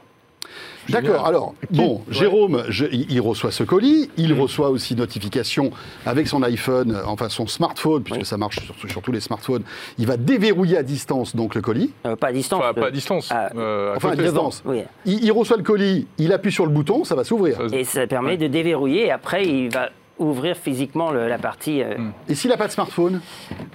D'accord. 0.88 1.24
Alors, 1.26 1.54
bon, 1.70 2.02
Jérôme, 2.10 2.64
je- 2.68 2.86
il 2.90 3.20
reçoit 3.20 3.52
ce 3.52 3.62
colis, 3.62 4.10
il 4.16 4.34
Mm. 4.34 4.40
reçoit 4.40 4.70
aussi 4.70 4.96
notification 4.96 5.70
avec 6.04 6.26
son 6.26 6.42
iPhone, 6.42 6.92
euh, 6.92 7.02
enfin 7.06 7.28
son 7.28 7.46
smartphone, 7.46 8.02
puisque 8.02 8.20
Oui. 8.20 8.26
ça 8.26 8.36
marche 8.36 8.58
sur, 8.64 8.74
sur 8.90 9.02
tous 9.02 9.12
les 9.12 9.20
smartphones. 9.20 9.62
Il 9.98 10.06
va 10.06 10.16
déverrouiller 10.16 10.78
à 10.78 10.82
distance 10.82 11.36
donc 11.36 11.54
le 11.54 11.60
colis. 11.60 11.92
Euh, 12.06 12.16
pas 12.16 12.28
à 12.28 12.32
distance. 12.32 12.60
Enfin, 12.62 12.74
pas 12.74 12.86
à 12.86 12.88
euh, 12.88 12.90
distance. 12.90 13.30
euh, 13.56 13.92
à 13.92 13.96
Enfin, 13.96 14.10
à 14.10 14.16
distance. 14.16 14.62
Oui. 14.64 14.82
Il, 15.06 15.22
il 15.24 15.30
reçoit 15.32 15.56
le 15.58 15.62
colis, 15.62 16.06
il 16.18 16.32
appuie 16.32 16.50
sur 16.52 16.66
le 16.66 16.72
bouton, 16.72 17.04
ça 17.04 17.14
va 17.14 17.22
s'ouvrir. 17.24 17.58
Et 17.72 17.84
ça 17.84 18.06
permet 18.06 18.36
de 18.36 18.48
déverrouiller. 18.48 19.06
Et 19.06 19.10
après, 19.12 19.46
il 19.46 19.68
va 19.70 19.90
ouvrir 20.20 20.56
physiquement 20.56 21.10
le- 21.10 21.26
la 21.28 21.38
partie. 21.38 21.82
euh. 21.82 21.96
Et 22.28 22.34
s'il 22.34 22.50
n'a 22.50 22.56
pas 22.56 22.66
de 22.66 22.72
smartphone 22.72 23.20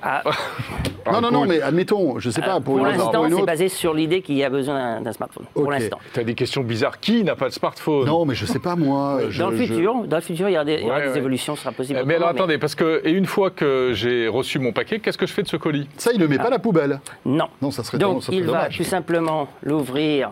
à- 0.01 0.23
Non, 1.11 1.21
non, 1.21 1.29
non, 1.31 1.45
mais 1.45 1.61
admettons, 1.61 2.17
je 2.19 2.29
sais 2.31 2.41
pas, 2.41 2.53
à- 2.53 2.59
pour, 2.59 2.79
l'instant, 2.79 3.25
c'est 3.29 3.45
basé 3.45 3.69
sur 3.69 3.93
l'idée 3.93 4.21
qu'il 4.21 4.35
y 4.35 4.43
a 4.43 4.49
besoin 4.49 5.01
d'un- 5.01 5.11
smartphone. 5.13 5.45
Pour 5.53 5.69
l'instant. 5.71 5.99
Tu 6.13 6.19
as 6.19 6.23
des 6.23 6.33
questions 6.33 6.61
bizarres. 6.63 6.99
Qui 6.99 7.23
n'a 7.23 7.35
pas 7.35 7.47
de 7.49 7.53
smartphone? 7.53 8.05
Non, 8.05 8.25
mais 8.25 8.33
je 8.35 8.45
sais 8.45 8.59
pas 8.59 8.75
moi. 8.75 9.19
je- 9.29 9.39
Dans 9.41 9.49
le 9.51 9.57
je- 9.57 9.63
futur, 9.65 10.03
dans 10.07 10.17
le 10.17 10.21
futur, 10.21 10.49
il 10.49 10.53
y 10.53 10.55
aura 10.55 10.65
des, 10.65 10.73
il 10.75 10.81
y 10.81 10.85
aura 10.85 10.97
Ouais, 10.97 11.03
des 11.05 11.11
ouais. 11.11 11.17
évolutions, 11.17 11.55
ce 11.55 11.61
sera 11.63 11.71
possible. 11.73 11.99
Euh, 11.99 12.03
Mais 12.05 12.15
alors 12.15 12.29
attendez, 12.29 12.57
parce 12.57 12.73
que 12.75 13.01
et 13.05 13.11
une 13.11 13.25
fois 13.27 13.49
que 13.51 13.91
j'ai 13.93 14.27
reçu 14.27 14.57
mon 14.59 14.71
paquet, 14.71 14.99
qu'est-ce 14.99 15.17
que 15.17 15.27
je 15.27 15.33
fais 15.33 15.43
de 15.43 15.47
ce 15.47 15.57
colis? 15.57 15.87
Ça, 15.97 16.11
il 16.13 16.19
ne 16.19 16.27
met 16.27 16.37
pas 16.37 16.45
à 16.47 16.49
la 16.49 16.59
poubelle. 16.59 16.99
Non. 17.25 17.47
Non, 17.61 17.71
ça 17.71 17.83
serait, 17.83 17.97
Donc 17.97 18.21
ça 18.21 18.27
serait 18.27 18.37
il 18.37 18.43
va 18.43 18.47
dommage. 18.47 18.77
tout 18.77 18.83
simplement 18.83 19.47
l'ouvrir, 19.63 20.31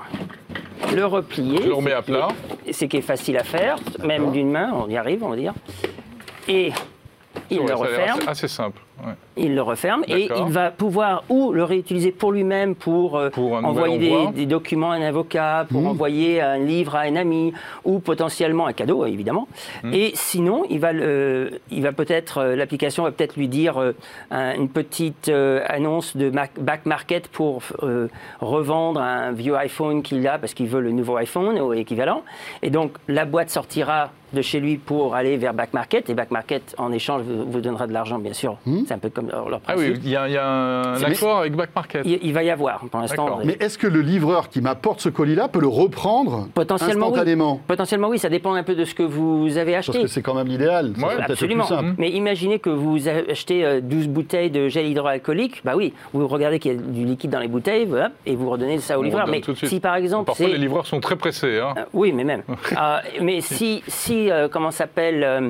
le 0.96 1.06
replier. 1.06 1.60
Je 1.64 1.68
le 1.68 1.74
remets 1.74 1.94
à 1.94 2.02
plat. 2.02 2.28
Ce 2.72 2.86
qui 2.86 2.98
est 2.98 3.02
facile 3.02 3.38
à 3.38 3.44
faire, 3.44 3.78
même 4.04 4.32
d'une 4.32 4.50
main, 4.52 4.72
on 4.74 4.90
y 4.90 4.98
arrive, 4.98 5.24
on 5.24 5.30
va 5.30 5.36
dire. 5.36 5.54
Et 6.48 6.72
il 7.50 7.60
le 7.60 7.74
referme, 7.74 8.20
assez- 8.20 8.28
Assez 8.30 8.48
simple. 8.48 8.82
Ouais. 9.06 9.14
il 9.38 9.56
le 9.56 9.62
referme 9.62 10.04
et 10.08 10.30
il 10.36 10.52
va 10.52 10.72
pouvoir 10.72 11.24
ou 11.30 11.52
le 11.52 11.64
réutiliser 11.64 12.12
pour 12.12 12.32
lui-même 12.32 12.76
pour, 12.76 13.18
euh, 13.18 13.30
Pour 13.30 13.54
envoyer 13.54 13.98
des, 14.34 14.46
documents 14.46 14.92
à 14.92 14.96
un 14.96 15.02
avocat, 15.02 15.66
pour 15.70 15.82
Mmh. 15.82 15.88
envoyer 15.88 16.42
un 16.42 16.58
livre 16.58 16.96
à 16.96 17.02
un 17.02 17.16
ami 17.16 17.54
ou 17.86 18.00
potentiellement 18.00 18.68
un 18.68 18.74
cadeau 18.74 19.06
évidemment. 19.06 19.48
Mmh. 19.84 19.94
Et 19.94 20.12
sinon, 20.16 20.64
il 20.70 20.80
va, 20.80 20.92
il 20.94 21.82
va 21.82 21.92
peut-être 21.92 22.38
euh, 22.40 22.56
l'application 22.56 23.04
va 23.04 23.12
peut-être 23.12 23.36
lui 23.36 23.48
dire 23.48 23.78
euh, 23.78 23.94
un- 24.32 24.56
une 24.56 24.70
petite 24.70 25.30
euh, 25.30 25.62
annonce 25.68 26.16
de 26.16 26.30
back 26.30 26.86
market 26.86 27.28
pour 27.28 27.62
euh, 27.84 28.08
revendre 28.42 29.02
un 29.02 29.32
vieux 29.32 29.56
iPhone 29.56 30.04
qu'il 30.04 30.26
a 30.28 30.38
parce 30.38 30.54
qu'il 30.54 30.68
veut 30.68 30.82
le 30.82 30.92
nouveau 30.92 31.16
iPhone 31.18 31.60
ou 31.60 31.74
équivalent. 31.74 32.24
Et 32.62 32.70
donc 32.70 32.94
la 33.08 33.26
boîte 33.26 33.50
sortira 33.50 34.12
de 34.34 34.42
chez 34.42 34.60
lui 34.60 34.78
pour 34.78 35.14
aller 35.14 35.38
vers 35.38 35.54
back 35.54 35.74
market 35.74 36.10
et 36.10 36.16
back 36.16 36.32
market 36.32 36.74
en 36.80 36.92
échange 36.92 37.22
vous, 37.22 37.46
vous 37.52 37.62
donnera 37.62 37.86
de 37.86 37.94
l'argent 37.94 38.18
bien 38.18 38.34
sûr. 38.34 38.58
C'est 38.88 38.94
un 38.94 38.98
peu 39.00 39.10
comme 39.10 39.30
leur, 39.30 39.50
leur 39.50 39.62
Ah 39.68 39.74
principe. 39.74 39.94
oui, 39.96 40.02
il 40.04 40.10
y 40.12 40.16
a, 40.16 40.28
il 40.28 40.34
y 40.34 40.38
a 40.38 40.46
un 40.48 41.02
accord 41.04 41.40
avec 41.40 41.56
Back 41.56 41.70
Market. 41.76 42.02
Il, 42.06 42.20
il 42.22 42.34
va 42.34 42.44
y 42.44 42.50
avoir 42.50 42.80
pour 42.90 43.00
l'instant. 43.00 43.26
D'accord. 43.26 43.42
Mais 43.46 43.58
est-ce 43.60 43.78
que 43.78 43.88
le 43.88 44.02
livreur 44.02 44.50
qui 44.50 44.62
m'apporte 44.62 45.00
ce 45.02 45.10
colis-là 45.10 45.48
peut 45.48 45.60
le 45.62 45.68
reprendre 45.68 46.48
Potentiellement, 46.54 47.08
oui. 47.08 47.12
instantanément 47.14 47.62
Potentiellement 47.68 48.08
oui, 48.10 48.20
ça 48.20 48.30
dépend 48.30 48.54
un 48.54 48.64
peu 48.64 48.76
de 48.76 48.86
ce 48.86 48.94
que 48.96 49.04
vous 49.04 49.58
avez 49.58 49.74
Parce 49.74 49.90
acheté. 49.90 50.02
que 50.04 50.08
c'est 50.08 50.22
quand 50.22 50.34
même 50.34 50.48
l'idéal. 50.48 50.94
Ouais, 50.98 51.16
Absolument. 51.28 51.66
plus 51.66 51.76
simple. 51.76 51.94
Mais 51.98 52.10
imaginez 52.12 52.60
que 52.60 52.70
vous 52.70 53.08
achetez 53.08 53.64
euh, 53.66 53.82
12 53.82 54.08
bouteilles 54.08 54.52
de 54.52 54.68
gel 54.68 54.86
hydroalcoolique, 54.88 55.62
bah 55.64 55.74
oui, 55.76 55.94
vous 56.14 56.28
regardez 56.28 56.60
qu'il 56.60 56.74
y 56.74 56.76
a 56.76 56.78
du 56.78 57.06
liquide 57.06 57.32
dans 57.32 57.40
les 57.40 57.48
bouteilles, 57.48 57.86
voilà, 57.86 58.12
et 58.26 58.36
vous 58.36 58.50
redonnez 58.50 58.80
ça 58.80 58.98
au 58.98 59.02
On 59.02 59.04
livreur. 59.04 59.28
Mais 59.28 59.42
si 59.64 59.80
par 59.80 59.96
exemple 59.96 60.26
Parfois, 60.26 60.48
les 60.48 60.58
livreurs 60.58 60.86
sont 60.86 61.00
très 61.00 61.16
pressés. 61.16 61.60
hein. 61.60 61.74
Euh, 61.78 61.86
oui, 61.94 62.12
mais 62.12 62.24
même. 62.24 62.44
Euh, 62.78 62.98
mais 63.22 63.40
si, 63.42 63.84
si 63.88 64.32
euh, 64.32 64.48
comment 64.50 64.72
ça 64.72 64.80
s'appelle 64.80 65.24
euh, 65.24 65.50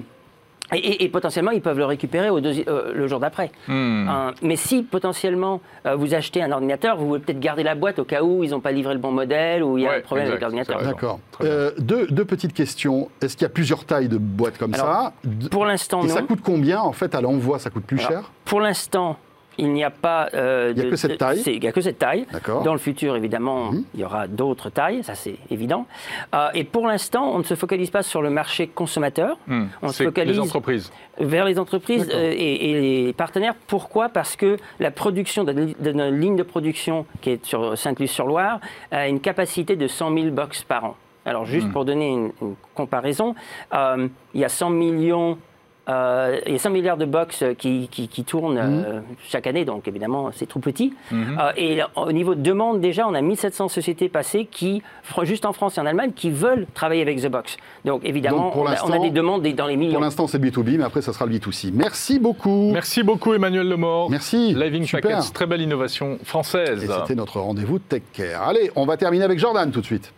et, 0.72 0.78
et- 0.78 1.04
et 1.04 1.10
potentiellement, 1.10 1.52
ils 1.52 1.62
peuvent 1.62 1.78
le 1.78 1.86
récupérer 1.86 2.30
au 2.30 2.40
deuxi- 2.40 2.64
euh, 2.68 2.94
le 2.94 3.08
jour 3.08 3.20
d'après. 3.20 3.52
Hmm. 3.68 4.08
Euh, 4.10 4.32
mais 4.42 4.56
si 4.56 4.84
potentiellement 4.84 5.62
euh, 5.86 5.96
vous 5.96 6.14
achetez 6.14 6.42
un 6.42 6.52
ordinateur, 6.52 6.98
vous 6.98 7.08
voulez 7.08 7.20
peut-être 7.22 7.40
garder 7.40 7.64
la 7.64 7.76
boîte 7.76 8.00
au 8.00 8.06
cas 8.06 8.24
où 8.24 8.44
ils 8.44 8.52
n'ont 8.52 8.60
pas 8.62 8.72
livré 8.72 8.94
le 8.94 9.00
bon 9.00 9.12
modèle 9.12 9.64
ou 9.64 9.78
il 9.78 9.84
y 9.84 9.88
a 9.88 9.90
Ouais, 9.92 9.98
un 9.98 10.02
problème 10.02 10.28
exact, 10.28 10.44
avec 10.44 10.56
l'ordinateur. 10.70 10.82
D'accord. 10.94 11.20
Euh, 11.42 11.72
deux, 11.78 12.08
deux 12.08 12.26
petites 12.26 12.54
questions. 12.54 13.10
Est-ce 13.22 13.36
qu'il 13.36 13.44
y 13.44 13.46
a 13.46 13.50
plusieurs 13.50 13.86
tailles 13.86 14.08
de 14.08 14.18
boîtes 14.18 14.58
comme 14.58 14.74
Alors, 14.74 14.86
ça? 14.88 15.14
Pour 15.52 15.66
l'instant, 15.66 16.02
Et 16.04 16.08
non. 16.08 16.14
ça 16.16 16.22
coûte 16.22 16.40
combien 16.44 16.80
En 16.82 16.94
fait, 16.94 17.14
à 17.14 17.22
l'envoi, 17.22 17.60
ça 17.60 17.70
coûte 17.70 17.84
plus 17.86 18.00
Alors, 18.00 18.10
cher? 18.12 18.32
Pour 18.46 18.62
l'instant, 18.62 19.18
il 19.58 19.72
n'y 19.72 19.84
a 19.84 19.90
pas. 19.90 20.30
euh, 20.34 20.74
Il 20.76 20.78
y 20.78 20.82
a 20.82 20.86
de- 20.86 20.90
que 20.90 20.96
cette 20.96 21.18
taille 21.18 21.42
Il 21.46 21.60
n'y 21.60 21.68
a 21.68 21.72
que 21.72 21.82
cette 21.82 22.00
taille. 22.00 22.26
D'accord. 22.32 22.60
Mhm. 22.60 22.66
Dans 22.66 22.74
le 22.74 22.80
futur, 22.80 23.16
évidemment, 23.16 23.72
il 23.94 24.00
y 24.00 24.04
aura 24.04 24.28
d'autres 24.28 24.70
tailles, 24.70 25.04
ça 25.04 25.16
c'est 25.16 25.36
évident. 25.52 25.86
Euh, 26.34 26.48
et 26.54 26.64
pour 26.64 26.88
l'instant, 26.88 27.32
on 27.34 27.40
ne 27.40 27.44
se 27.44 27.56
focalise 27.56 27.90
pas 27.90 28.04
sur 28.04 28.22
le 28.22 28.30
marché 28.30 28.68
consommateur. 28.68 29.38
Hmm. 29.48 29.66
On 29.82 29.90
se 29.90 30.04
focalise 30.04 30.36
les 30.38 30.40
entreprises. 30.42 30.92
vers 31.20 31.46
les 31.46 31.60
entreprises 31.60 32.10
euh, 32.14 32.34
et, 32.36 32.72
et 32.72 32.82
les 33.06 33.14
partenaires. 33.14 33.56
Pourquoi? 33.68 34.10
Parce 34.10 34.36
que 34.36 34.58
la 34.80 34.92
production 34.92 35.44
de, 35.44 35.52
de 35.54 35.92
notre 35.92 36.16
ligne 36.16 36.36
de 36.36 36.44
production 36.44 37.06
qui 37.22 37.32
est 37.32 37.46
sur 37.46 37.78
Sainte-Luce-sur-Loire 37.78 38.60
a 38.92 39.08
une 39.08 39.20
capacité 39.20 39.76
de 39.76 39.88
100 39.88 40.14
000 40.14 40.30
box 40.32 40.64
par 40.64 40.86
an. 40.86 40.96
Alors 41.26 41.46
juste 41.46 41.72
pour 41.72 41.86
donner 41.86 42.10
une, 42.10 42.32
une 42.42 42.56
comparaison, 42.76 43.34
euh, 43.74 44.08
il 44.34 44.42
y 44.42 44.44
a 44.46 44.50
100 44.50 44.70
millions. 44.72 45.38
Euh, 45.90 46.40
il 46.46 46.54
y 46.54 46.56
a 46.56 46.60
100 46.60 46.70
milliards 46.70 46.98
de 46.98 47.06
box 47.06 47.44
qui, 47.58 47.90
qui, 47.92 48.08
qui 48.08 48.24
tournent 48.24 48.58
euh, 48.58 49.02
chaque 49.28 49.48
année, 49.48 49.66
donc 49.66 49.88
évidemment 49.88 50.30
c'est 50.34 50.46
tout 50.46 50.60
petit. 50.60 50.94
Euh, 51.12 51.52
et 51.58 51.80
au 51.96 52.12
niveau 52.12 52.36
de 52.36 52.42
demande, 52.42 52.80
déjà, 52.80 53.08
on 53.08 53.14
a 53.14 53.22
1700 53.22 53.68
sociétés 53.68 54.08
passées 54.10 54.48
qui, 54.50 54.82
juste 55.24 55.46
en 55.46 55.54
France 55.54 55.78
et 55.78 55.82
en 55.82 55.86
Allemagne, 55.86 56.12
qui 56.16 56.30
veulent 56.30 56.66
travailler 56.74 57.02
avec 57.02 57.22
The 57.22 57.28
Box. 57.28 57.58
Donc 57.86 58.02
évidemment, 58.06 58.44
Donc, 58.46 58.54
pour 58.54 58.62
on, 58.62 58.66
a, 58.66 58.70
on 58.70 58.72
a 58.72 58.90
l'instant- 58.92 59.02
des 59.04 59.10
demandes 59.12 59.42
des- 59.42 59.54
dans 59.54 59.68
les 59.68 59.76
millions. 59.78 59.94
Pour 59.94 60.02
l'instant, 60.02 60.28
c'est 60.28 60.38
le 60.38 60.50
B2B, 60.50 60.78
mais 60.78 60.84
après, 60.86 61.02
ça 61.02 61.12
sera 61.14 61.26
le 61.26 61.32
B2C. 61.34 61.72
Merci 61.74 62.20
beaucoup. 62.20 62.72
Merci 62.72 63.04
beaucoup, 63.04 63.34
Emmanuel 63.34 63.68
Lemort. 63.68 64.10
Merci. 64.10 64.54
Living 64.54 64.86
Super. 64.86 65.18
Packets, 65.18 65.34
très 65.34 65.46
belle 65.48 65.62
innovation 65.62 66.18
française. 66.24 66.84
Et 66.84 66.88
c'était 66.88 67.16
notre 67.16 67.40
rendez-vous 67.40 67.80
Tech 67.80 68.04
Care. 68.14 68.42
Allez, 68.44 68.72
on 68.76 68.86
va 68.86 68.96
terminer 68.98 69.26
avec 69.26 69.38
Jordan 69.40 69.70
tout 69.72 69.82
de 69.82 69.86
suite. 69.86 70.14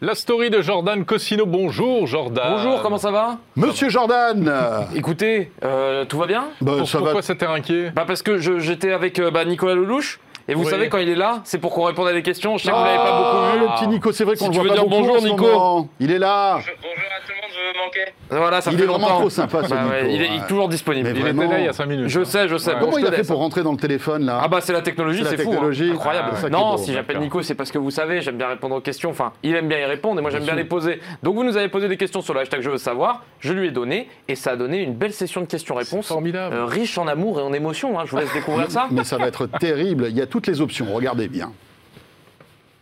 La 0.00 0.14
story 0.14 0.48
de 0.50 0.60
Jordan 0.60 1.04
Cosino. 1.04 1.44
Bonjour 1.44 2.06
Jordan. 2.06 2.52
Bonjour, 2.56 2.82
comment 2.82 2.98
ça 2.98 3.10
va? 3.10 3.38
Monsieur 3.56 3.88
Jordan 3.88 4.52
Écoutez, 4.94 5.50
euh, 5.64 6.04
tout 6.04 6.18
va 6.18 6.26
bien? 6.26 6.44
Bah, 6.60 6.74
Pour- 6.78 6.88
ça 6.88 6.98
va 6.98 7.04
pourquoi 7.04 7.22
ça 7.22 7.34
t'est 7.34 7.46
inquiet? 7.46 7.90
Bah 7.94 8.04
parce 8.06 8.22
que 8.22 8.38
j'étais 8.38 8.92
avec 8.92 9.18
euh, 9.18 9.32
bah, 9.32 9.44
Nicolas 9.44 9.74
Lelouch, 9.74 10.20
et 10.46 10.54
vous 10.54 10.62
Oui. 10.64 10.70
savez 10.70 10.88
quand 10.88 10.98
il 10.98 11.08
est 11.08 11.16
là, 11.16 11.40
c'est 11.44 11.58
pour 11.58 11.74
qu'on 11.74 11.82
réponde 11.82 12.06
à 12.06 12.12
des 12.12 12.22
questions. 12.22 12.56
Je 12.58 12.64
sais 12.66 12.70
que 12.70 12.76
vous 12.76 12.84
l'avez 12.84 12.96
pas 12.96 13.04
Ah, 13.08 13.32
beaucoup 13.32 13.52
vu. 13.58 13.64
le 13.66 13.74
petit 13.74 13.88
Nico, 13.88 14.12
c'est 14.12 14.24
vrai 14.24 14.36
qu'on 14.36 14.44
Si 14.44 14.50
le 14.50 14.52
tu 14.52 14.58
voit 14.58 14.62
veux 14.62 14.68
pas 14.70 14.74
dire 14.76 14.84
beaucoup 14.88 15.00
bonjour, 15.02 15.16
en 15.16 15.20
ce 15.20 15.26
Nico. 15.26 15.44
moment. 15.46 15.88
Il 15.98 16.12
est 16.12 16.18
là. 16.18 16.52
Bonjour 16.54 16.68
à 16.70 17.26
tout 17.26 17.32
le 17.34 17.42
monde, 17.42 17.47
me 17.68 17.78
manquais. 17.84 18.12
Voilà, 18.30 18.60
ça 18.60 18.70
Il 18.72 18.78
fait 18.78 18.84
est 18.84 18.86
vraiment 18.86 19.06
trop 19.08 19.30
sympa, 19.30 19.62
ce 19.64 19.70
Bah 19.70 19.76
ouais, 19.90 20.02
Nico. 20.04 20.14
il 20.14 20.22
est 20.22 20.26
il 20.26 20.42
est 20.42 20.46
toujours 20.46 20.68
disponible. 20.68 21.08
Mais 21.08 21.14
Il 21.16 21.20
vraiment. 21.22 21.42
était 21.42 21.52
là 21.52 21.58
il 21.60 21.64
y 21.64 21.68
a 21.68 21.72
5 21.72 21.86
minutes. 21.86 22.08
Je 22.08 22.24
sais, 22.24 22.48
je 22.48 22.56
sais. 22.56 22.70
Ouais. 22.74 22.80
Bon, 22.80 22.86
Comment 22.86 22.98
je 22.98 23.02
il 23.02 23.06
a 23.06 23.12
fait 23.12 23.26
pour 23.26 23.38
rentrer 23.38 23.62
dans 23.62 23.72
le 23.72 23.78
téléphone 23.78 24.24
là 24.26 24.40
Ah 24.42 24.48
bah 24.48 24.60
c'est 24.60 24.72
la 24.72 24.82
technologie, 24.82 25.22
C'est 25.24 25.36
fou, 25.36 25.48
hein. 25.50 25.52
technologie. 25.52 25.90
incroyable. 25.90 26.30
Ah, 26.42 26.48
non, 26.48 26.76
si 26.76 26.92
j'appelle. 26.92 27.18
Nico, 27.18 27.42
c'est 27.42 27.54
parce 27.54 27.70
que 27.70 27.78
vous 27.78 27.90
savez, 27.90 28.20
j'aime 28.20 28.36
bien 28.38 28.48
répondre 28.48 28.74
aux 28.76 28.80
questions. 28.80 29.10
Enfin, 29.10 29.32
il 29.42 29.54
aime 29.54 29.68
bien 29.68 29.78
y 29.78 29.84
répondre 29.84 30.18
et 30.18 30.22
moi 30.22 30.30
j'aime 30.30 30.44
bien 30.44 30.54
les 30.54 30.64
poser. 30.64 31.00
Donc 31.22 31.34
vous 31.34 31.44
nous 31.44 31.56
avez 31.56 31.68
posé 31.68 31.88
des 31.88 31.96
questions 31.96 32.20
sur 32.22 32.34
le 32.34 32.40
hashtag 32.40 32.60
Je 32.60 32.70
veux 32.70 32.78
savoir, 32.78 33.24
je 33.40 33.52
lui 33.52 33.68
ai 33.68 33.70
donné 33.70 34.08
et 34.28 34.34
ça 34.34 34.52
a 34.52 34.56
donné 34.56 34.78
une 34.82 34.94
belle 34.94 35.12
session 35.12 35.40
de 35.40 35.46
questions-réponses. 35.46 36.08
Formidable. 36.08 36.54
euh, 36.54 36.64
riche 36.64 36.98
en 36.98 37.06
amour 37.06 37.38
et 37.40 37.42
en 37.42 37.52
émotion. 37.52 37.98
hein. 37.98 38.02
Je 38.06 38.10
vous 38.12 38.16
laisse 38.18 38.32
découvrir 38.32 38.70
ça. 38.70 38.86
Mais 38.90 39.04
ça 39.04 39.16
va 39.18 39.26
être 39.28 39.46
terrible. 39.46 40.06
Il 40.08 40.16
y 40.16 40.22
a 40.22 40.26
toutes 40.26 40.46
les 40.46 40.60
options. 40.60 40.86
Regardez 40.92 41.28
bien. 41.28 41.52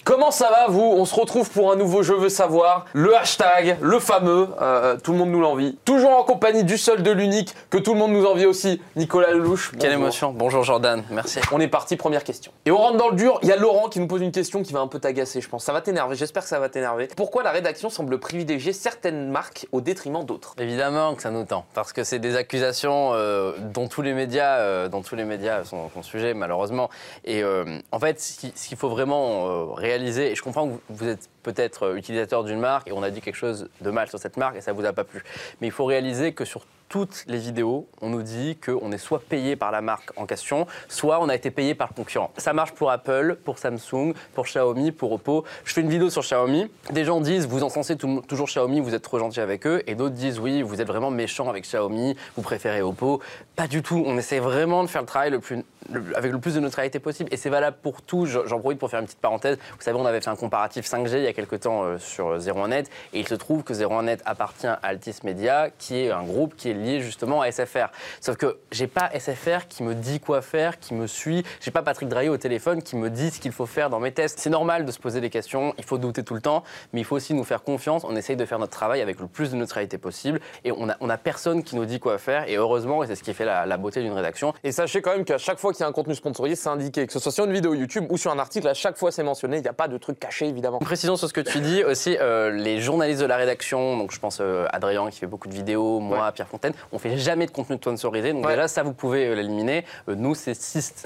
Comment 0.06 0.30
ça 0.30 0.48
va 0.50 0.68
vous? 0.68 0.84
On 0.96 1.04
se 1.04 1.16
retrouve 1.16 1.50
pour 1.50 1.72
un 1.72 1.74
nouveau 1.74 2.04
Je 2.04 2.12
veux 2.12 2.28
savoir, 2.28 2.84
le 2.92 3.16
hashtag, 3.16 3.76
le 3.80 3.98
fameux, 3.98 4.46
euh, 4.62 4.96
tout 5.02 5.10
le 5.10 5.18
monde 5.18 5.30
nous 5.30 5.40
l'envie. 5.40 5.76
Toujours 5.84 6.10
en 6.16 6.22
compagnie 6.22 6.62
du 6.62 6.78
seul, 6.78 7.02
de 7.02 7.10
l'unique, 7.10 7.52
que 7.70 7.76
tout 7.78 7.92
le 7.92 7.98
monde 7.98 8.12
nous 8.12 8.24
envie 8.24 8.46
aussi, 8.46 8.80
Nicolas 8.94 9.32
Lelouch. 9.32 9.72
Quelle 9.80 9.90
émotion. 9.90 10.30
Bonjour 10.32 10.62
Jordan, 10.62 11.02
merci. 11.10 11.40
On 11.50 11.58
est 11.58 11.66
parti, 11.66 11.96
première 11.96 12.22
question. 12.22 12.52
Et 12.66 12.70
on 12.70 12.76
rentre 12.76 12.98
dans 12.98 13.08
le 13.08 13.16
dur, 13.16 13.40
il 13.42 13.48
y 13.48 13.52
a 13.52 13.56
Laurent 13.56 13.88
qui 13.88 13.98
nous 13.98 14.06
pose 14.06 14.20
une 14.22 14.30
question 14.30 14.62
qui 14.62 14.72
va 14.72 14.78
un 14.78 14.86
peu 14.86 15.00
t'agacer, 15.00 15.40
je 15.40 15.48
pense. 15.48 15.64
Ça 15.64 15.72
va 15.72 15.80
t'énerver, 15.80 16.14
j'espère 16.14 16.44
que 16.44 16.48
ça 16.50 16.60
va 16.60 16.68
t'énerver. 16.68 17.08
Pourquoi 17.16 17.42
la 17.42 17.50
rédaction 17.50 17.90
semble 17.90 18.20
privilégier 18.20 18.72
certaines 18.72 19.28
marques 19.30 19.66
au 19.72 19.80
détriment 19.80 20.22
d'autres? 20.22 20.54
Évidemment 20.60 21.16
que 21.16 21.22
ça 21.22 21.32
nous 21.32 21.44
tend, 21.46 21.64
parce 21.74 21.92
que 21.92 22.04
c'est 22.04 22.20
des 22.20 22.36
accusations 22.36 23.10
euh, 23.14 23.54
dont 23.58 23.88
tous 23.88 24.02
les 24.02 24.14
médias, 24.14 24.58
euh, 24.58 24.86
dont 24.86 25.02
tous 25.02 25.16
les 25.16 25.24
médias 25.24 25.64
sont, 25.64 25.90
sont 25.90 26.04
sujets 26.04 26.32
malheureusement. 26.32 26.90
Et 27.24 27.42
euh, 27.42 27.64
en 27.90 27.98
fait, 27.98 28.20
ce 28.20 28.38
qui- 28.38 28.52
ce 28.54 28.68
qu'il 28.68 28.76
faut 28.76 28.88
vraiment 28.88 29.48
euh, 29.48 29.64
et 30.04 30.34
je 30.34 30.42
comprends 30.42 30.66
que 30.66 30.72
vous- 30.72 30.80
vous 30.90 31.08
êtes 31.08 31.28
peut-être 31.42 31.84
euh, 31.84 31.96
utilisateur 31.96 32.44
d'une 32.44 32.60
marque 32.60 32.88
et 32.88 32.92
on 32.92 33.02
a 33.02 33.10
dit 33.10 33.20
quelque 33.20 33.36
chose 33.36 33.68
de 33.80 33.90
mal 33.90 34.08
sur 34.08 34.18
cette 34.18 34.36
marque 34.36 34.56
et 34.56 34.60
ça 34.60 34.72
vous 34.72 34.84
a 34.84 34.92
pas 34.92 35.04
plu, 35.04 35.22
mais 35.60 35.66
il 35.68 35.72
faut 35.72 35.84
réaliser 35.84 36.32
que 36.32 36.44
sur 36.44 36.64
toutes 36.88 37.24
les 37.26 37.38
vidéos, 37.38 37.86
on 38.00 38.08
nous 38.10 38.22
dit 38.22 38.56
qu'on 38.64 38.92
est 38.92 38.98
soit 38.98 39.20
payé 39.20 39.56
par 39.56 39.72
la 39.72 39.80
marque 39.80 40.10
en 40.16 40.26
question, 40.26 40.66
soit 40.88 41.20
on 41.20 41.28
a 41.28 41.34
été 41.34 41.50
payé 41.50 41.74
par 41.74 41.88
le 41.90 41.94
concurrent. 41.94 42.30
Ça 42.36 42.52
marche 42.52 42.72
pour 42.72 42.90
Apple, 42.90 43.36
pour 43.44 43.58
Samsung, 43.58 44.12
pour 44.34 44.44
Xiaomi, 44.44 44.92
pour 44.92 45.12
Oppo. 45.12 45.44
Je 45.64 45.72
fais 45.72 45.80
une 45.80 45.88
vidéo 45.90 46.10
sur 46.10 46.22
Xiaomi. 46.22 46.70
Des 46.92 47.04
gens 47.04 47.20
disent 47.20 47.46
vous 47.46 47.62
encensez 47.64 47.96
toujours 47.96 48.46
Xiaomi, 48.46 48.80
vous 48.80 48.94
êtes 48.94 49.02
trop 49.02 49.18
gentil 49.18 49.40
avec 49.40 49.66
eux, 49.66 49.82
et 49.86 49.94
d'autres 49.94 50.14
disent 50.14 50.38
oui, 50.38 50.62
vous 50.62 50.80
êtes 50.80 50.86
vraiment 50.88 51.10
méchant 51.10 51.48
avec 51.50 51.64
Xiaomi, 51.64 52.16
vous 52.36 52.42
préférez 52.42 52.82
Oppo. 52.82 53.20
Pas 53.56 53.66
du 53.66 53.82
tout. 53.82 54.02
On 54.06 54.16
essaie 54.18 54.38
vraiment 54.38 54.82
de 54.84 54.88
faire 54.88 55.00
le 55.02 55.06
travail 55.06 55.30
le 55.30 55.40
plus, 55.40 55.64
le- 55.90 56.16
avec 56.16 56.30
le 56.30 56.38
plus 56.38 56.54
de 56.54 56.60
neutralité 56.60 56.98
possible, 57.00 57.28
et 57.32 57.36
c'est 57.36 57.50
valable 57.50 57.78
pour 57.82 58.02
tout. 58.02 58.26
Je- 58.26 58.46
J'en 58.46 58.60
profite 58.60 58.78
pour 58.78 58.90
faire 58.90 59.00
une 59.00 59.06
petite 59.06 59.18
parenthèse. 59.20 59.56
Vous 59.76 59.82
savez, 59.82 59.98
on 59.98 60.06
avait 60.06 60.20
fait 60.20 60.30
un 60.30 60.36
comparatif 60.36 60.86
5G 60.86 61.18
il 61.18 61.24
y 61.24 61.26
a 61.26 61.32
quelques 61.32 61.60
temps 61.60 61.82
euh, 61.84 61.98
sur 61.98 62.28
euh, 62.28 62.38
01net, 62.38 62.88
et 63.12 63.20
il 63.20 63.26
se 63.26 63.34
trouve 63.34 63.62
que 63.64 63.72
01net 63.72 64.20
appartient 64.24 64.66
à 64.66 64.78
Altis 64.82 65.16
Media, 65.24 65.70
qui 65.78 65.96
est 66.00 66.10
un 66.10 66.22
groupe 66.22 66.54
qui 66.56 66.70
est 66.70 66.74
lié 66.76 67.00
justement 67.00 67.40
à 67.40 67.50
SFR. 67.50 67.88
Sauf 68.20 68.36
que 68.36 68.58
j'ai 68.72 68.86
pas 68.86 69.10
SFR 69.18 69.66
qui 69.68 69.82
me 69.82 69.94
dit 69.94 70.20
quoi 70.20 70.42
faire, 70.42 70.78
qui 70.78 70.94
me 70.94 71.06
suit. 71.06 71.44
J'ai 71.60 71.70
pas 71.70 71.82
Patrick 71.82 72.08
Drahi 72.08 72.28
au 72.28 72.36
téléphone 72.36 72.82
qui 72.82 72.96
me 72.96 73.10
dit 73.10 73.30
ce 73.30 73.40
qu'il 73.40 73.52
faut 73.52 73.66
faire 73.66 73.90
dans 73.90 74.00
mes 74.00 74.12
tests. 74.12 74.38
C'est 74.38 74.50
normal 74.50 74.84
de 74.84 74.92
se 74.92 74.98
poser 74.98 75.20
des 75.20 75.30
questions, 75.30 75.74
il 75.78 75.84
faut 75.84 75.98
douter 75.98 76.22
tout 76.22 76.34
le 76.34 76.40
temps, 76.40 76.62
mais 76.92 77.00
il 77.00 77.04
faut 77.04 77.16
aussi 77.16 77.34
nous 77.34 77.44
faire 77.44 77.62
confiance. 77.62 78.04
On 78.04 78.16
essaye 78.16 78.36
de 78.36 78.44
faire 78.44 78.58
notre 78.58 78.72
travail 78.72 79.00
avec 79.00 79.20
le 79.20 79.26
plus 79.26 79.50
de 79.50 79.56
neutralité 79.56 79.98
possible, 79.98 80.40
et 80.64 80.72
on 80.72 80.88
a, 80.88 80.96
on 81.00 81.10
a 81.10 81.16
personne 81.16 81.62
qui 81.62 81.76
nous 81.76 81.84
dit 81.84 82.00
quoi 82.00 82.18
faire. 82.18 82.48
Et 82.48 82.56
heureusement, 82.56 83.02
et 83.02 83.06
c'est 83.06 83.14
ce 83.14 83.22
qui 83.22 83.34
fait 83.34 83.44
la, 83.44 83.66
la 83.66 83.76
beauté 83.76 84.02
d'une 84.02 84.12
rédaction. 84.12 84.52
Et 84.64 84.72
sachez 84.72 85.02
quand 85.02 85.12
même 85.12 85.24
qu'à 85.24 85.38
chaque 85.38 85.58
fois 85.58 85.72
qu'il 85.72 85.80
y 85.80 85.84
a 85.84 85.88
un 85.88 85.92
contenu 85.92 86.14
sponsorisé, 86.14 86.56
c'est 86.56 86.68
indiqué. 86.68 87.06
Que 87.06 87.12
ce 87.12 87.18
soit 87.18 87.32
sur 87.32 87.44
une 87.44 87.52
vidéo 87.52 87.74
YouTube 87.74 88.06
ou 88.10 88.16
sur 88.16 88.30
un 88.30 88.38
article, 88.38 88.68
à 88.68 88.74
chaque 88.74 88.96
fois 88.96 89.12
c'est 89.12 89.22
mentionné. 89.22 89.58
Il 89.58 89.62
n'y 89.62 89.68
a 89.68 89.72
pas 89.72 89.88
de 89.88 89.98
truc 89.98 90.18
caché 90.18 90.46
évidemment. 90.46 90.78
Une 90.80 90.86
précision 90.86 91.16
sur 91.16 91.28
ce 91.28 91.32
que 91.32 91.40
tu 91.40 91.60
dis 91.60 91.84
aussi, 91.84 92.16
euh, 92.20 92.50
les 92.50 92.80
journalistes 92.80 93.20
de 93.20 93.26
la 93.26 93.36
rédaction, 93.36 93.96
donc 93.96 94.12
je 94.12 94.20
pense 94.20 94.38
euh, 94.40 94.66
Adrien 94.72 95.08
qui 95.10 95.18
fait 95.18 95.26
beaucoup 95.26 95.48
de 95.48 95.54
vidéos, 95.54 96.00
moi, 96.00 96.32
Pierre 96.32 96.48
Fontaine, 96.48 96.65
on 96.92 96.98
fait 96.98 97.16
jamais 97.16 97.46
de 97.46 97.50
contenu 97.50 97.76
sponsorisé, 97.76 98.32
donc 98.32 98.44
Ouais. 98.46 98.54
déjà 98.54 98.68
ça 98.68 98.82
vous 98.82 98.92
pouvez 98.92 99.26
euh, 99.26 99.34
l'éliminer. 99.34 99.84
Euh, 100.08 100.14
nous 100.14 100.34
c'est 100.34 100.54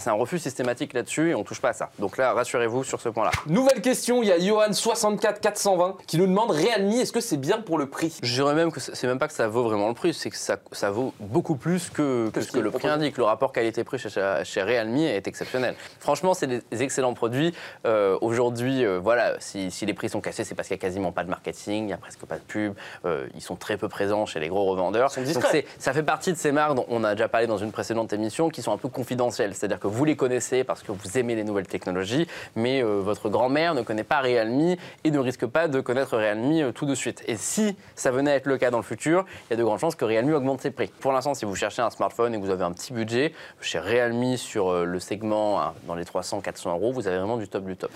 un 0.06 0.12
refus 0.12 0.38
systématique 0.38 0.92
là-dessus 0.92 1.30
et 1.30 1.34
on 1.34 1.44
touche 1.44 1.60
pas 1.60 1.70
à 1.70 1.72
ça. 1.72 1.90
Donc 1.98 2.16
là 2.16 2.32
rassurez-vous 2.32 2.84
sur 2.84 3.00
ce 3.00 3.08
point-là. 3.08 3.30
Nouvelle 3.46 3.80
question, 3.80 4.22
il 4.22 4.28
y 4.28 4.32
a 4.32 4.38
Johan64420 4.38 5.96
qui 6.06 6.18
nous 6.18 6.26
demande 6.26 6.50
Realme, 6.50 6.90
est-ce 6.90 7.12
que 7.12 7.20
c'est 7.20 7.36
bien 7.36 7.60
pour 7.60 7.78
le 7.78 7.86
prix? 7.86 8.18
Je 8.22 8.32
dirais 8.34 8.54
même 8.54 8.72
que 8.72 8.80
c'est 8.80 9.06
même 9.06 9.18
pas 9.18 9.28
que 9.28 9.34
ça 9.34 9.48
vaut 9.48 9.64
vraiment 9.64 9.88
le 9.88 9.94
prix, 9.94 10.14
c'est 10.14 10.30
que 10.30 10.36
ça, 10.36 10.56
ça 10.72 10.90
vaut 10.90 11.12
beaucoup 11.20 11.56
plus 11.56 11.90
que, 11.90 12.30
que 12.30 12.40
ce 12.40 12.50
que 12.52 12.58
le 12.58 12.70
prix 12.70 12.88
indique. 12.88 13.16
Le 13.16 13.24
rapport 13.24 13.52
qualité-prix 13.52 13.98
chez, 13.98 14.08
chez, 14.44 14.62
Realme 14.62 14.96
est 14.96 15.26
exceptionnel. 15.26 15.74
Franchement, 15.98 16.34
c'est 16.34 16.46
des, 16.46 16.62
excellents 16.82 17.14
produits. 17.14 17.54
Euh, 17.86 18.18
Aujourd'hui, 18.20 18.84
euh, 18.84 18.98
voilà, 19.02 19.34
si, 19.38 19.70
si 19.70 19.86
les 19.86 19.94
prix 19.94 20.08
sont 20.08 20.20
cassés, 20.20 20.44
c'est 20.44 20.54
parce 20.54 20.68
qu'il 20.68 20.76
n'y 20.76 20.80
a 20.80 20.82
quasiment 20.82 21.12
pas 21.12 21.24
de 21.24 21.30
marketing, 21.30 21.84
il 21.84 21.86
n'y 21.86 21.92
a 21.92 21.96
presque 21.96 22.24
pas 22.26 22.36
de 22.36 22.42
pub, 22.42 22.74
euh, 23.04 23.26
ils 23.34 23.40
sont 23.42 23.56
très 23.56 23.76
peu 23.76 23.88
présents 23.88 24.26
chez 24.26 24.40
les 24.40 24.48
gros 24.48 24.64
revendeurs. 24.64 25.08
Ils 25.10 25.14
sont 25.14 25.20
Donc 25.20 25.28
discrets. 25.28 25.49
Ça 25.78 25.92
fait 25.92 26.02
partie 26.02 26.32
de 26.32 26.36
ces 26.36 26.52
marques 26.52 26.74
dont 26.74 26.86
on 26.88 27.04
a 27.04 27.14
déjà 27.14 27.28
parlé 27.28 27.46
dans 27.46 27.58
une 27.58 27.72
précédente 27.72 28.12
émission 28.12 28.48
qui 28.48 28.62
sont 28.62 28.72
un 28.72 28.76
peu 28.76 28.88
confidentielles. 28.88 29.54
C'est-à-dire 29.54 29.80
que 29.80 29.86
vous 29.86 30.04
les 30.04 30.16
connaissez 30.16 30.64
parce 30.64 30.82
que 30.82 30.92
vous 30.92 31.18
aimez 31.18 31.34
les 31.34 31.44
nouvelles 31.44 31.66
technologies, 31.66 32.26
mais 32.56 32.82
euh, 32.82 33.00
votre 33.00 33.28
grand-mère 33.28 33.74
ne 33.74 33.82
connaît 33.82 34.04
pas 34.04 34.20
Realme 34.20 34.76
et 35.04 35.10
ne 35.10 35.18
risque 35.18 35.46
pas 35.46 35.68
de 35.68 35.80
connaître 35.80 36.16
Realme 36.16 36.52
euh, 36.52 36.72
tout 36.72 36.86
de 36.86 36.94
suite. 36.94 37.22
Et 37.26 37.36
si 37.36 37.76
ça 37.94 38.10
venait 38.10 38.32
à 38.32 38.34
être 38.36 38.46
le 38.46 38.58
cas 38.58 38.70
dans 38.70 38.78
le 38.78 38.84
futur, 38.84 39.24
il 39.48 39.52
y 39.52 39.54
a 39.54 39.56
de 39.56 39.64
grandes 39.64 39.78
chances 39.78 39.94
que 39.94 40.04
Realme 40.04 40.32
augmente 40.32 40.60
ses 40.60 40.70
prix. 40.70 40.88
Pour 41.00 41.12
l'instant, 41.12 41.34
si 41.34 41.44
vous 41.44 41.54
cherchez 41.54 41.82
un 41.82 41.90
smartphone 41.90 42.34
et 42.34 42.38
que 42.38 42.44
vous 42.44 42.50
avez 42.50 42.64
un 42.64 42.72
petit 42.72 42.92
budget, 42.92 43.32
chez 43.60 43.78
Realme 43.78 44.36
sur 44.36 44.68
euh, 44.68 44.84
le 44.84 45.00
segment 45.00 45.60
hein, 45.60 45.74
dans 45.86 45.94
les 45.94 46.04
300-400 46.04 46.70
euros, 46.70 46.92
vous 46.92 47.06
avez 47.06 47.18
vraiment 47.18 47.36
du 47.36 47.48
top 47.48 47.64
du 47.64 47.76
top. 47.76 47.90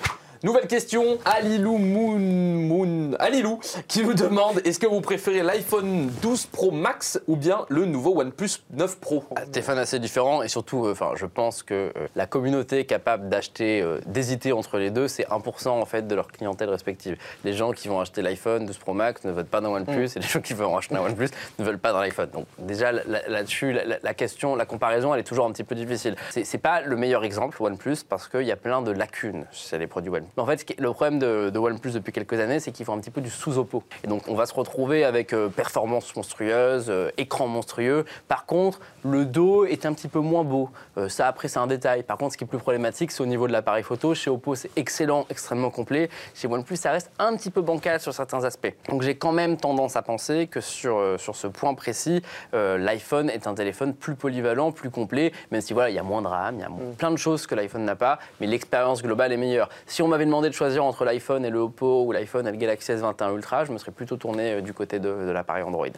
Nouvelle 0.45 0.67
question, 0.67 1.17
Alilou 1.25 1.79
Moon, 1.79 2.19
Moon, 2.19 3.13
Alilou 3.19 3.61
qui 3.89 4.05
nous 4.05 4.13
demande 4.13 4.61
est-ce 4.67 4.79
que 4.79 4.87
vous 4.87 5.01
préférez 5.01 5.43
l'iPhone 5.43 6.11
12 6.21 6.45
Pro 6.47 6.71
Max 6.71 7.19
ou 7.27 7.35
bien 7.37 7.65
le 7.71 7.87
nouveau 7.87 8.21
OnePlus 8.21 8.51
9 8.75 8.99
Pro? 9.01 9.25
Ah, 9.37 9.47
Téléphone 9.51 9.79
assez 9.79 9.99
différent 9.99 10.43
et 10.43 10.49
surtout, 10.49 10.85
euh, 10.85 10.95
je 11.15 11.25
pense 11.25 11.63
que 11.63 11.91
euh, 11.97 12.07
la 12.15 12.27
communauté 12.27 12.85
capable 12.85 13.31
d'acheter, 13.31 13.81
euh, 13.81 14.01
d'hésiter 14.05 14.53
entre 14.53 14.77
les 14.77 14.91
deux, 14.91 15.09
c'est 15.09 15.27
1% 15.29 15.69
en 15.71 15.87
fait 15.87 16.07
de 16.07 16.15
leur 16.15 16.29
clientèle 16.29 16.69
respective. 16.69 17.17
Les 17.43 17.55
gens 17.55 17.73
qui 17.73 17.89
vont 17.89 18.01
acheter 18.01 18.21
l'iPhone 18.21 18.67
12 18.67 18.77
Pro 18.77 18.93
Max 18.93 19.25
ne 19.25 19.33
veulent 19.33 19.47
pas 19.47 19.63
d'un 19.63 19.71
OnePlus 19.71 20.11
et 20.15 20.19
les 20.21 20.27
gens 20.29 20.43
qui 20.43 20.53
veulent 20.53 20.69
acheter 20.77 20.95
un 20.95 21.01
OnePlus 21.07 21.31
ne 21.59 21.65
veulent 21.65 21.79
pas 21.79 21.95
d'un 21.95 22.01
iPhone. 22.01 22.29
Donc 22.35 22.45
déjà 22.59 22.93
là- 22.93 23.01
là- 23.07 23.23
là-dessus, 23.29 23.73
la, 23.73 23.87
la- 23.87 23.99
la 24.03 24.13
question, 24.13 24.57
la 24.57 24.67
comparaison, 24.67 25.15
elle 25.15 25.21
est 25.21 25.25
toujours 25.25 25.47
un 25.47 25.53
petit 25.53 25.65
peu 25.65 25.75
difficile. 25.75 26.17
C'est 26.29 26.59
pas 26.59 26.83
le 26.83 26.97
meilleur 26.97 27.25
exemple 27.25 27.63
OnePlus 27.63 27.97
parce 28.07 28.29
qu'il 28.29 28.43
y 28.43 28.53
a 28.53 28.57
plein 28.57 28.83
de 28.83 28.91
lacunes 28.91 29.47
chez 29.51 29.79
les 29.79 29.87
produits 29.87 30.11
OnePlus. 30.11 30.33
En 30.37 30.47
fait, 30.47 30.65
le 30.79 30.91
problème 30.93 31.19
de, 31.19 31.51
de 31.51 31.59
OnePlus 31.59 31.93
depuis 31.93 32.13
quelques 32.13 32.39
années, 32.41 32.59
c'est 32.61 32.73
qu'ils 32.73 32.85
font 32.85 32.95
un 32.95 32.99
petit 33.01 33.11
peu 33.11 33.21
du 33.21 33.31
sous-oppo. 33.31 33.83
Et 34.03 34.09
donc 34.09 34.23
on 34.29 34.35
va 34.35 34.47
se 34.47 34.55
retrouver 34.55 35.05
avec 35.05 35.33
euh, 35.33 35.49
performance 35.49 36.15
monstrueuse, 36.17 36.87
euh, 36.89 37.11
écran 37.19 37.47
monstrueux. 37.47 38.05
Par 38.27 38.45
contre, 38.47 38.81
le 39.05 39.25
dos 39.27 39.65
est 39.65 39.87
un 39.87 39.93
petit 39.93 40.09
peu 40.09 40.19
moins 40.19 40.43
beau. 40.45 40.71
Euh, 40.99 41.09
ça, 41.09 41.29
après, 41.29 41.47
c'est 41.49 41.59
un 41.59 41.67
détail. 41.67 42.03
Par 42.03 42.19
contre, 42.19 42.33
ce 42.33 42.39
qui 42.39 42.45
est 42.45 42.47
plus 42.49 42.59
problématique, 42.59 43.13
c'est 43.13 43.23
au 43.23 43.27
niveau 43.27 43.47
de 43.47 43.53
l'appareil 43.53 43.85
photo. 43.85 44.15
Chez 44.15 44.31
Oppo, 44.31 44.55
c'est 44.55 44.71
excellent, 44.77 45.27
extrêmement 45.31 45.71
complet. 45.71 46.09
Chez 46.35 46.49
OnePlus, 46.49 46.77
ça 46.77 46.91
reste 46.91 47.11
un 47.19 47.37
petit 47.37 47.51
peu 47.51 47.61
bancal 47.63 48.01
sur 48.01 48.13
certains 48.13 48.43
aspects. 48.45 48.73
Donc 48.89 49.03
j'ai 49.03 49.17
quand 49.17 49.33
même 49.33 49.57
tendance 49.57 49.95
à 49.97 50.03
penser 50.03 50.49
que 50.49 50.61
sur, 50.61 50.97
euh, 50.99 51.17
sur 51.19 51.37
ce 51.37 51.47
point 51.47 51.75
précis, 51.75 52.23
l'iPhone 52.53 53.31
est 53.31 53.47
un 53.47 53.55
téléphone 53.55 53.95
plus 53.95 54.15
polyvalent, 54.15 54.73
plus 54.73 54.91
complet, 54.91 55.33
même 55.51 55.61
si 55.61 55.73
voilà, 55.75 55.91
il 55.91 55.97
y 55.97 55.99
a 55.99 56.03
moins 56.03 56.23
de 56.23 56.27
RAM, 56.27 56.57
il 56.57 56.61
y 56.61 56.65
a 56.65 56.69
mo- 56.69 56.93
plein 56.97 57.11
de 57.11 57.17
choses 57.17 57.47
que 57.47 57.55
l'iPhone 57.55 57.85
n'a 57.85 57.97
pas, 57.97 58.19
mais 58.41 58.47
l'expérience 58.47 59.03
globale 59.03 59.33
est 59.33 59.37
meilleure. 59.37 59.69
Si 59.87 60.03
on 60.03 60.09
m'avait 60.15 60.27
demandé 60.27 60.49
de 60.49 60.55
choisir 60.55 60.85
entre 60.85 61.05
l'iPhone 61.05 61.45
et 61.45 61.51
le 61.51 61.59
Oppo 61.59 62.05
ou 62.05 62.13
l'iPhone 62.13 62.47
et 62.47 62.51
le 62.51 62.57
Galaxy 62.57 62.93
S21 62.93 63.35
Ultra, 63.35 63.65
je 63.65 63.73
me 63.73 63.79
serais 63.79 63.93
plutôt 63.93 64.17
tourné 64.17 64.55
euh, 64.55 64.61
du 64.61 64.73
côté 64.73 64.99
de, 64.99 65.09
de 65.09 65.31
l'appareil 65.31 65.65
Android. 65.65 65.89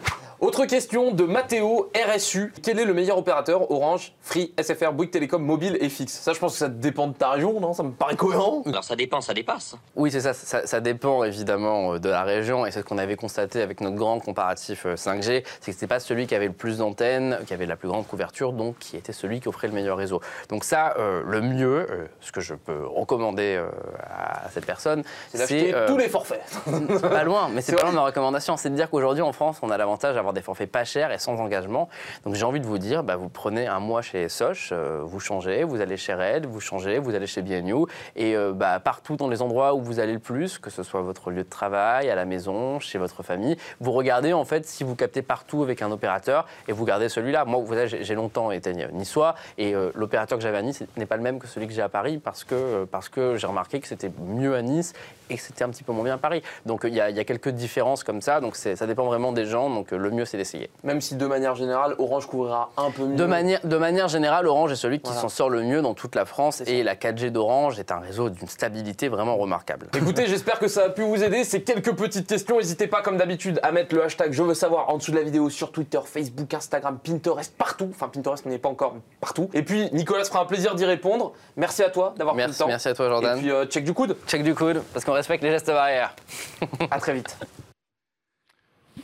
Autre 0.40 0.66
question 0.66 1.12
de 1.12 1.24
Mathéo 1.24 1.90
RSU 1.94 2.52
quel 2.62 2.78
est 2.78 2.84
le 2.84 2.94
meilleur 2.94 3.18
opérateur? 3.18 3.70
Orange, 3.70 4.14
Free, 4.20 4.52
SFR, 4.60 4.92
Bouygues 4.92 5.10
Télécom, 5.10 5.42
mobile 5.42 5.76
et 5.80 5.88
fixe 5.88 6.12
Ça, 6.12 6.32
je 6.32 6.38
pense 6.38 6.52
que 6.52 6.58
ça 6.58 6.68
dépend 6.68 7.08
de 7.08 7.14
ta 7.14 7.30
région, 7.30 7.60
non? 7.60 7.72
Ça 7.72 7.82
me 7.82 7.92
paraît 7.92 8.16
cohérent. 8.16 8.62
Alors 8.66 8.84
ça 8.84 8.96
dépend, 8.96 9.20
ça 9.20 9.34
dépasse. 9.34 9.76
Oui, 9.94 10.10
c'est 10.10 10.20
ça, 10.20 10.32
ça. 10.32 10.66
ça 10.66 10.80
dépend 10.80 11.24
évidemment 11.24 11.94
euh, 11.94 11.98
de 11.98 12.08
la 12.08 12.22
région 12.22 12.66
et 12.66 12.70
c'est 12.70 12.80
ce 12.80 12.84
qu'on 12.84 12.98
avait 12.98 13.16
constaté 13.16 13.62
avec 13.62 13.80
notre 13.80 13.96
grand 13.96 14.18
comparatif 14.20 14.86
euh, 14.86 14.94
5G, 14.94 15.22
c'est 15.22 15.42
que 15.42 15.72
c'était 15.72 15.86
pas 15.86 16.00
celui 16.00 16.26
qui 16.26 16.34
avait 16.34 16.46
le 16.46 16.52
plus 16.52 16.78
d'antennes, 16.78 17.38
qui 17.46 17.54
avait 17.54 17.66
la 17.66 17.76
plus 17.76 17.88
grande 17.88 18.06
couverture, 18.06 18.52
donc 18.52 18.78
qui 18.78 18.96
était 18.96 19.12
celui 19.12 19.40
qui 19.40 19.48
offrait 19.48 19.68
le 19.68 19.74
meilleur 19.74 19.96
réseau. 19.96 20.20
Donc 20.48 20.64
ça, 20.64 20.94
euh, 20.98 21.22
le 21.26 21.40
mieux, 21.40 21.86
euh, 21.90 22.06
ce 22.20 22.32
que 22.32 22.40
je 22.40 22.54
peux 22.54 22.86
recommander 22.86 23.56
euh, 23.56 23.68
à 24.08 24.48
cette 24.50 24.66
personne, 24.66 25.02
C'est 25.30 25.38
d'acheter 25.38 25.74
euh, 25.74 25.86
tous 25.86 25.96
les 25.96 26.08
forfaits. 26.08 26.42
pas 27.02 27.24
loin, 27.24 27.48
mais 27.52 27.60
c'est 27.60 27.74
pas 27.74 27.82
loin 27.82 27.90
de 27.90 27.96
ma 27.96 28.04
recommandation. 28.04 28.56
C'est 28.56 28.70
de 28.70 28.74
dire 28.74 28.90
qu'aujourd'hui 28.90 29.22
en 29.22 29.32
France, 29.32 29.58
on 29.62 29.70
a 29.70 29.76
l'avantage 29.76 30.14
d'avoir 30.14 30.32
des 30.32 30.42
forfaits 30.42 30.70
pas 30.70 30.84
chers 30.84 31.12
et 31.12 31.18
sans 31.18 31.38
engagement. 31.40 31.88
Donc 32.24 32.34
j'ai 32.34 32.44
envie 32.44 32.60
de 32.60 32.66
vous 32.66 32.78
dire, 32.78 33.02
bah, 33.02 33.16
vous 33.16 33.28
prenez 33.28 33.66
un 33.66 33.80
mois 33.80 34.02
chez 34.02 34.28
Soch, 34.28 34.70
euh, 34.72 35.00
vous 35.04 35.20
changez, 35.20 35.64
vous 35.64 35.80
allez 35.80 35.96
chez 35.96 36.14
Red, 36.14 36.46
vous 36.46 36.60
changez, 36.60 36.98
vous 36.98 37.14
allez 37.14 37.26
chez 37.26 37.42
BNU, 37.42 37.84
et 38.14 38.36
euh, 38.36 38.52
bah, 38.52 38.80
partout 38.80 39.16
dans 39.16 39.28
les 39.28 39.42
endroits 39.42 39.74
où 39.74 39.82
vous 39.82 40.00
allez 40.00 40.12
le 40.12 40.18
plus, 40.18 40.58
que 40.58 40.70
ce 40.70 40.82
soit 40.82 41.00
votre 41.02 41.30
lieu 41.30 41.42
de 41.44 41.48
travail, 41.48 42.10
à 42.10 42.14
la 42.14 42.24
maison, 42.24 42.80
chez 42.80 42.98
votre 42.98 43.22
famille, 43.22 43.56
vous 43.80 43.92
regardez 43.92 44.32
en 44.32 44.44
fait 44.44 44.66
si 44.66 44.84
vous 44.84 44.94
captez 44.94 45.22
partout 45.22 45.62
avec 45.62 45.82
un 45.82 45.90
opérateur 45.90 46.46
et 46.68 46.72
vous 46.72 46.84
gardez 46.84 47.08
celui-là. 47.08 47.44
Moi, 47.44 47.60
vous 47.64 47.74
savez, 47.74 48.04
j'ai- 48.04 48.16
longtemps 48.16 48.50
été 48.50 48.72
niçois 48.92 49.34
et 49.58 49.74
euh, 49.74 49.90
l'opérateur 49.94 50.38
que 50.38 50.42
j'avais 50.42 50.56
à 50.56 50.62
Nice 50.62 50.82
n'est 50.96 51.04
pas 51.04 51.18
le 51.18 51.22
même 51.22 51.38
que 51.38 51.46
celui 51.46 51.66
que 51.66 51.74
j'ai 51.74 51.82
à 51.82 51.90
Paris 51.90 52.16
parce 52.16 52.44
que, 52.44 52.84
parce 52.86 53.10
que 53.10 53.36
j'ai 53.36 53.46
remarqué 53.46 53.78
que 53.78 53.86
c'était 53.98 54.12
mieux 54.22 54.54
à 54.54 54.62
Nice 54.62 54.92
et 55.30 55.36
c'était 55.36 55.64
un 55.64 55.68
petit 55.70 55.82
peu 55.84 55.92
moins 55.92 56.04
bien 56.04 56.14
à 56.14 56.18
Paris. 56.18 56.42
Donc 56.66 56.82
il 56.84 56.94
y, 56.94 57.00
a- 57.00 57.10
il 57.10 57.16
y 57.16 57.20
a 57.20 57.24
quelques 57.24 57.48
différences 57.50 58.04
comme 58.04 58.20
ça, 58.20 58.40
donc 58.40 58.56
ça 58.56 58.86
dépend 58.86 59.04
vraiment 59.04 59.32
des 59.32 59.44
gens, 59.46 59.70
donc 59.70 59.90
le 59.90 60.10
mieux 60.10 60.24
c'est 60.24 60.36
d'essayer. 60.36 60.70
Même 60.84 61.00
si 61.00 61.16
de 61.16 61.26
manière 61.26 61.54
générale, 61.54 61.94
Orange 61.98 62.26
couvrira 62.26 62.70
un 62.76 62.90
peu 62.90 63.04
mieux. 63.04 63.16
De 63.16 63.24
manière, 63.24 63.60
de 63.64 63.76
manière 63.76 64.08
générale, 64.08 64.46
Orange 64.46 64.72
est 64.72 64.76
celui 64.76 64.98
qui 64.98 65.06
Voilà. 65.06 65.20
s'en 65.22 65.28
sort 65.28 65.50
le 65.50 65.62
mieux 65.62 65.82
dans 65.82 65.94
toute 65.94 66.14
la 66.14 66.24
France 66.24 66.62
et 66.66 66.82
la 66.82 66.94
4G 66.96 67.30
d'Orange 67.30 67.78
est 67.78 67.92
un 67.92 67.98
réseau 67.98 68.30
d'une 68.30 68.48
stabilité 68.48 69.08
vraiment 69.08 69.36
remarquable. 69.36 69.88
Écoutez, 69.96 70.26
j'espère 70.26 70.58
que 70.58 70.68
ça 70.68 70.84
a 70.84 70.88
pu 70.90 71.02
vous 71.02 71.22
aider. 71.22 71.44
C'est 71.44 71.62
quelques 71.62 71.94
petites 71.94 72.26
questions. 72.26 72.56
N'hésitez 72.58 72.86
pas, 72.86 73.02
comme 73.02 73.16
d'habitude, 73.16 73.58
à 73.62 73.72
mettre 73.72 73.94
le 73.94 74.04
hashtag 74.04 74.32
Je 74.32 74.42
veux 74.42 74.54
savoir 74.54 74.88
en 74.90 74.98
dessous 74.98 75.10
de 75.12 75.16
la 75.16 75.22
vidéo 75.22 75.50
sur 75.50 75.72
Twitter, 75.72 76.00
Facebook, 76.04 76.52
Instagram, 76.54 76.98
Pinterest, 77.02 77.54
partout. 77.56 77.88
Enfin, 77.90 78.08
Pinterest, 78.08 78.42
on 78.46 78.48
n'y 78.50 78.54
est 78.56 78.58
pas 78.58 78.68
encore, 78.68 78.94
partout. 79.20 79.48
Et 79.54 79.62
puis, 79.62 79.88
Nicolas 79.92 80.24
fera 80.24 80.40
un 80.42 80.44
plaisir 80.46 80.74
d'y 80.74 80.84
répondre. 80.84 81.32
Merci 81.56 81.82
à 81.82 81.90
toi 81.90 82.14
d'avoir 82.16 82.36
pris 82.36 82.46
le 82.46 82.52
temps. 82.54 82.66
merci 82.66 82.88
à 82.88 82.94
toi 82.94 83.06
Et 83.06 83.08
Jordan. 83.08 83.38
puis, 83.38 83.50
euh, 83.50 83.64
check 83.66 83.84
du 83.84 83.92
coude. 83.94 84.16
Check 84.26 84.42
du 84.42 84.54
coude, 84.54 84.82
parce 84.92 85.04
qu'on 85.04 85.12
respecte 85.16 85.42
les 85.42 85.50
gestes 85.50 85.66
barrières. 85.66 86.14
À 86.90 86.98
très 86.98 87.14
vite. 87.14 87.36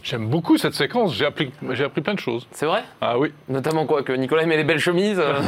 J'aime 0.02 0.26
beaucoup 0.26 0.58
cette 0.58 0.74
séquence, 0.74 1.14
j'ai 1.14 1.24
appris, 1.24 1.52
j'ai 1.70 1.84
appris 1.84 2.00
plein 2.00 2.14
de 2.14 2.18
choses. 2.18 2.48
C'est 2.50 2.66
vrai? 2.66 2.82
Ah 3.00 3.18
oui, 3.18 3.32
Notamment 3.48 3.86
quoi 3.86 4.02
Que 4.02 4.12
Nicolas 4.12 4.44
met 4.46 4.56
les 4.56 4.64
belles 4.64 4.80
chemises 4.80 5.20
euh, 5.20 5.40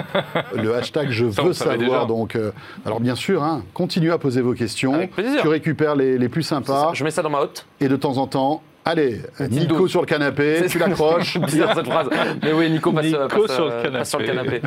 Le 0.56 0.74
hashtag 0.74 1.10
je 1.10 1.26
veux 1.26 1.52
savoir. 1.52 2.06
Donc, 2.06 2.34
euh, 2.34 2.50
alors 2.84 2.98
bien 2.98 3.14
sûr, 3.14 3.44
hein, 3.44 3.62
continuez 3.72 4.10
à 4.10 4.18
poser 4.18 4.40
vos 4.40 4.54
questions. 4.54 4.94
Avec 4.94 5.12
plaisir. 5.12 5.40
Tu 5.42 5.48
récupères 5.48 5.94
les, 5.94 6.18
les 6.18 6.28
plus 6.28 6.42
sympas. 6.42 6.90
Je 6.92 7.04
mets 7.04 7.12
ça 7.12 7.22
dans 7.22 7.30
ma 7.30 7.38
hotte. 7.38 7.66
Et 7.80 7.88
de 7.88 7.94
temps 7.94 8.16
en 8.16 8.26
temps, 8.26 8.62
allez, 8.84 9.20
Nico 9.50 9.88
sur 9.88 10.00
le 10.00 10.06
canapé, 10.06 10.66
tu 10.68 10.78
l'accroches. 10.78 11.38
Bizarre 11.46 11.74
cette 11.74 11.86
phrase. 11.86 12.08
Mais 12.42 12.52
oui, 12.52 12.70
Nico 12.70 12.92
passe, 12.92 13.06
Nico 13.06 13.18
passe, 13.46 13.54
sur 13.54 13.66
le 13.66 13.72
euh, 13.72 13.82
canapé. 13.82 13.98
passe 13.98 14.10
sur 14.10 14.18
le 14.18 14.26
canapé. 14.26 14.62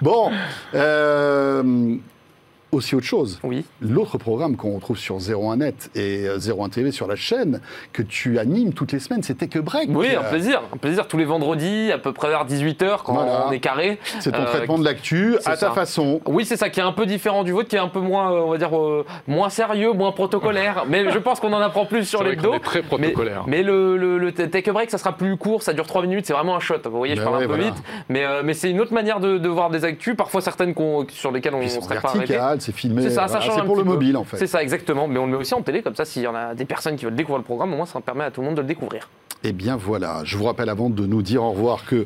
Bon, 0.00 0.30
euh, 0.74 1.62
aussi 2.72 2.94
autre 2.94 3.06
chose. 3.06 3.40
Oui. 3.42 3.64
L'autre 3.80 4.18
programme 4.18 4.56
qu'on 4.56 4.74
retrouve 4.74 4.98
sur 4.98 5.18
01net 5.18 5.90
et 5.94 6.26
euh, 6.28 6.38
01 6.38 6.68
TV 6.68 6.90
sur 6.92 7.06
la 7.06 7.16
chaîne 7.16 7.60
que 7.92 8.02
tu 8.02 8.38
animes 8.38 8.72
toutes 8.72 8.92
les 8.92 8.98
semaines, 9.00 9.22
c'était 9.22 9.48
que 9.48 9.58
Break. 9.58 9.88
Oui, 9.92 10.08
un 10.14 10.20
Euh, 10.22 10.30
plaisir. 10.30 10.62
Un 10.72 10.76
plaisir 10.76 11.06
tous 11.08 11.16
les 11.16 11.24
vendredis, 11.24 11.90
à 11.92 11.98
peu 11.98 12.12
près 12.12 12.28
vers 12.28 12.44
18h, 12.46 13.02
quand 13.04 13.14
Voilà. 13.14 13.46
on 13.48 13.52
est 13.52 13.60
carré. 13.60 13.98
C'est 14.20 14.32
ton 14.32 14.40
Euh, 14.42 14.44
traitement 14.46 14.78
de 14.78 14.84
l'actu 14.84 15.36
à 15.44 15.50
ta 15.50 15.56
ça. 15.56 15.70
façon. 15.72 16.20
Oui, 16.26 16.44
c'est 16.44 16.56
ça, 16.56 16.68
qui 16.70 16.80
est 16.80 16.82
un 16.84 16.92
peu 16.92 17.06
différent 17.06 17.44
du 17.44 17.52
vôtre, 17.52 17.68
qui 17.68 17.76
est 17.76 17.80
un 17.80 17.88
peu 17.88 18.00
moins, 18.00 18.32
euh, 18.32 18.40
on 18.44 18.50
va 18.50 18.58
dire, 18.58 18.76
euh, 18.78 19.04
moins 19.26 19.48
sérieux, 19.50 19.92
moins 19.92 20.12
protocolaire. 20.12 20.84
mais 20.88 21.10
je 21.10 21.18
pense 21.18 21.40
qu'on 21.40 21.52
en 21.52 21.60
apprend 21.60 21.86
plus 21.86 22.04
sur 22.04 22.22
les 22.22 22.36
dos. 22.36 22.54
est 22.54 22.60
très 22.60 22.80
Mais, 22.82 22.86
protocolaire. 22.86 23.44
mais 23.46 23.62
le, 23.62 23.96
le, 23.96 24.18
le 24.18 24.32
take 24.32 24.68
a 24.70 24.72
break, 24.72 24.90
ça 24.90 24.98
sera 24.98 25.12
plus 25.16 25.36
court, 25.36 25.62
ça 25.62 25.72
dure 25.72 25.86
3 25.86 26.02
minutes, 26.02 26.26
c'est 26.26 26.32
vraiment 26.32 26.56
un 26.56 26.60
shot. 26.60 26.74
Vous 26.84 26.96
voyez, 26.96 27.14
je 27.16 27.20
Ben 27.20 27.24
parle 27.24 27.36
ouais, 27.38 27.44
un 27.44 27.48
peu 27.48 27.54
voilà. 27.56 27.70
vite. 27.70 27.82
Mais, 28.08 28.24
euh, 28.24 28.42
mais 28.44 28.54
c'est 28.54 28.70
une 28.70 28.80
autre 28.80 28.92
manière 28.94 29.20
de, 29.20 29.38
de 29.38 29.48
voir 29.48 29.70
des 29.70 29.84
actus, 29.84 30.14
parfois 30.16 30.40
certaines 30.40 30.74
qu'on- 30.74 31.06
sur 31.08 31.32
lesquelles 31.32 31.54
on 31.54 31.62
ne 31.62 31.68
serait 31.68 32.00
pas 32.00 32.08
arrêté. 32.10 32.38
C'est 32.60 32.72
filmé. 32.72 33.02
C'est 33.02 33.10
ça, 33.10 33.22
ça 33.22 33.26
voilà, 33.26 33.40
change 33.46 33.54
C'est 33.54 33.60
un 33.60 33.64
pour 33.64 33.76
le 33.76 33.82
peu. 33.82 33.88
mobile 33.88 34.16
en 34.16 34.24
fait. 34.24 34.36
C'est 34.36 34.46
ça, 34.46 34.62
exactement. 34.62 35.08
Mais 35.08 35.18
on 35.18 35.26
le 35.26 35.32
met 35.32 35.38
aussi 35.38 35.54
en 35.54 35.62
télé, 35.62 35.82
comme 35.82 35.94
ça, 35.96 36.04
s'il 36.04 36.22
y 36.22 36.26
en 36.26 36.34
a 36.34 36.54
des 36.54 36.64
personnes 36.64 36.96
qui 36.96 37.04
veulent 37.04 37.14
découvrir 37.16 37.38
le 37.38 37.44
programme, 37.44 37.72
au 37.72 37.76
moins 37.76 37.86
ça 37.86 38.00
permet 38.00 38.24
à 38.24 38.30
tout 38.30 38.40
le 38.40 38.46
monde 38.46 38.56
de 38.56 38.60
le 38.62 38.66
découvrir. 38.68 39.08
Eh 39.42 39.52
bien 39.52 39.76
voilà, 39.76 40.20
je 40.24 40.36
vous 40.36 40.44
rappelle 40.44 40.68
avant 40.68 40.90
de 40.90 41.06
nous 41.06 41.22
dire 41.22 41.42
au 41.42 41.50
revoir 41.52 41.86
que 41.86 42.04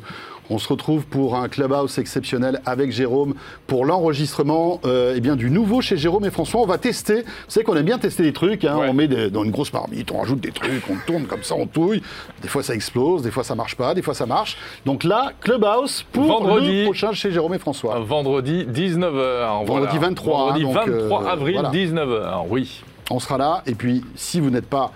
on 0.49 0.57
se 0.59 0.67
retrouve 0.67 1.05
pour 1.05 1.35
un 1.35 1.47
clubhouse 1.47 1.97
exceptionnel 1.97 2.61
avec 2.65 2.91
Jérôme 2.91 3.33
pour 3.67 3.85
l'enregistrement 3.85 4.79
euh, 4.85 5.13
eh 5.15 5.19
bien 5.21 5.35
du 5.35 5.49
nouveau 5.49 5.81
chez 5.81 5.97
Jérôme 5.97 6.25
et 6.25 6.31
François. 6.31 6.61
On 6.61 6.65
va 6.65 6.77
tester. 6.77 7.21
Vous 7.21 7.27
savez 7.49 7.63
qu'on 7.63 7.75
aime 7.75 7.85
bien 7.85 7.97
tester 7.97 8.23
des 8.23 8.33
trucs. 8.33 8.63
hein. 8.65 8.77
Ouais. 8.77 8.87
On 8.89 8.93
met 8.93 9.07
des- 9.07 9.29
dans 9.29 9.43
une 9.43 9.51
grosse 9.51 9.73
marmite, 9.73 10.11
on 10.11 10.19
rajoute 10.19 10.39
des 10.39 10.51
trucs, 10.51 10.83
on 10.89 10.95
tourne 11.07 11.23
comme 11.25 11.43
ça, 11.43 11.55
on 11.55 11.65
touille. 11.67 12.01
Des 12.41 12.47
fois 12.47 12.63
ça 12.63 12.73
explose, 12.75 13.21
des 13.23 13.31
fois 13.31 13.43
ça 13.43 13.55
marche 13.55 13.75
pas, 13.75 13.93
des 13.93 14.01
fois 14.01 14.13
ça 14.13 14.25
marche. 14.25 14.57
Donc 14.85 15.03
là, 15.03 15.31
clubhouse 15.41 16.05
pour 16.11 16.25
Vendredi. 16.25 16.79
le 16.79 16.83
prochain 16.85 17.11
chez 17.13 17.31
Jérôme 17.31 17.53
et 17.53 17.59
François. 17.59 17.99
Vendredi 17.99 18.65
19h. 18.65 19.65
Vendredi 19.65 19.97
23, 19.97 20.37
Vendredi 20.53 20.63
hein, 20.65 20.73
donc, 20.73 20.89
23 20.89 21.23
euh, 21.23 21.27
avril 21.27 21.53
voilà. 21.55 21.69
19h, 21.71 22.45
oui. 22.49 22.81
On 23.11 23.19
sera 23.19 23.37
là. 23.37 23.61
Et 23.67 23.75
puis, 23.75 24.03
si 24.15 24.39
vous 24.39 24.49
n'êtes 24.49 24.65
pas, 24.67 24.91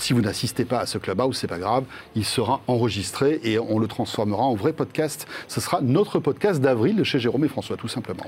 si 0.00 0.12
vous 0.12 0.20
n'assistez 0.20 0.64
pas 0.64 0.80
à 0.80 0.86
ce 0.86 0.98
clubhouse, 0.98 1.36
c'est 1.36 1.46
pas 1.46 1.58
grave. 1.58 1.84
Il 2.14 2.24
sera 2.24 2.60
enregistré 2.66 3.40
et 3.44 3.58
on 3.58 3.78
le 3.78 3.86
transformera 3.86 4.42
en 4.42 4.54
vrai 4.54 4.72
podcast. 4.72 5.26
Ce 5.48 5.60
sera 5.60 5.80
notre 5.82 6.18
podcast 6.18 6.60
d'avril 6.60 6.96
de 6.96 7.04
chez 7.04 7.18
Jérôme 7.18 7.44
et 7.44 7.48
François, 7.48 7.76
tout 7.76 7.88
simplement. 7.88 8.24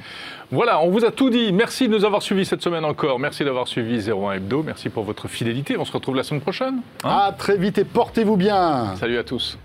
Voilà, 0.51 0.81
on 0.81 0.91
vous 0.91 1.05
a 1.05 1.11
tout 1.11 1.31
dit. 1.31 1.53
Merci 1.53 1.89
de 1.89 1.93
nous 1.93 2.05
avoir 2.05 2.23
suivis 2.23 2.45
cette 2.45 2.63
semaine 2.63 2.85
encore. 2.85 3.19
Merci 3.19 3.45
d'avoir 3.45 3.67
suivi 3.69 4.09
01 4.11 4.33
Hebdo. 4.33 4.63
Merci 4.63 4.89
pour 4.89 5.05
votre 5.05 5.29
fidélité. 5.29 5.77
On 5.77 5.85
se 5.85 5.93
retrouve 5.93 6.17
la 6.17 6.23
semaine 6.23 6.41
prochaine. 6.43 6.81
hein? 7.05 7.09
À 7.29 7.33
très 7.33 7.57
vite 7.57 7.79
et 7.79 7.85
portez-vous 7.85 8.37
bien. 8.37 8.95
Salut 8.97 9.19
à 9.19 9.25
tous. 9.25 9.59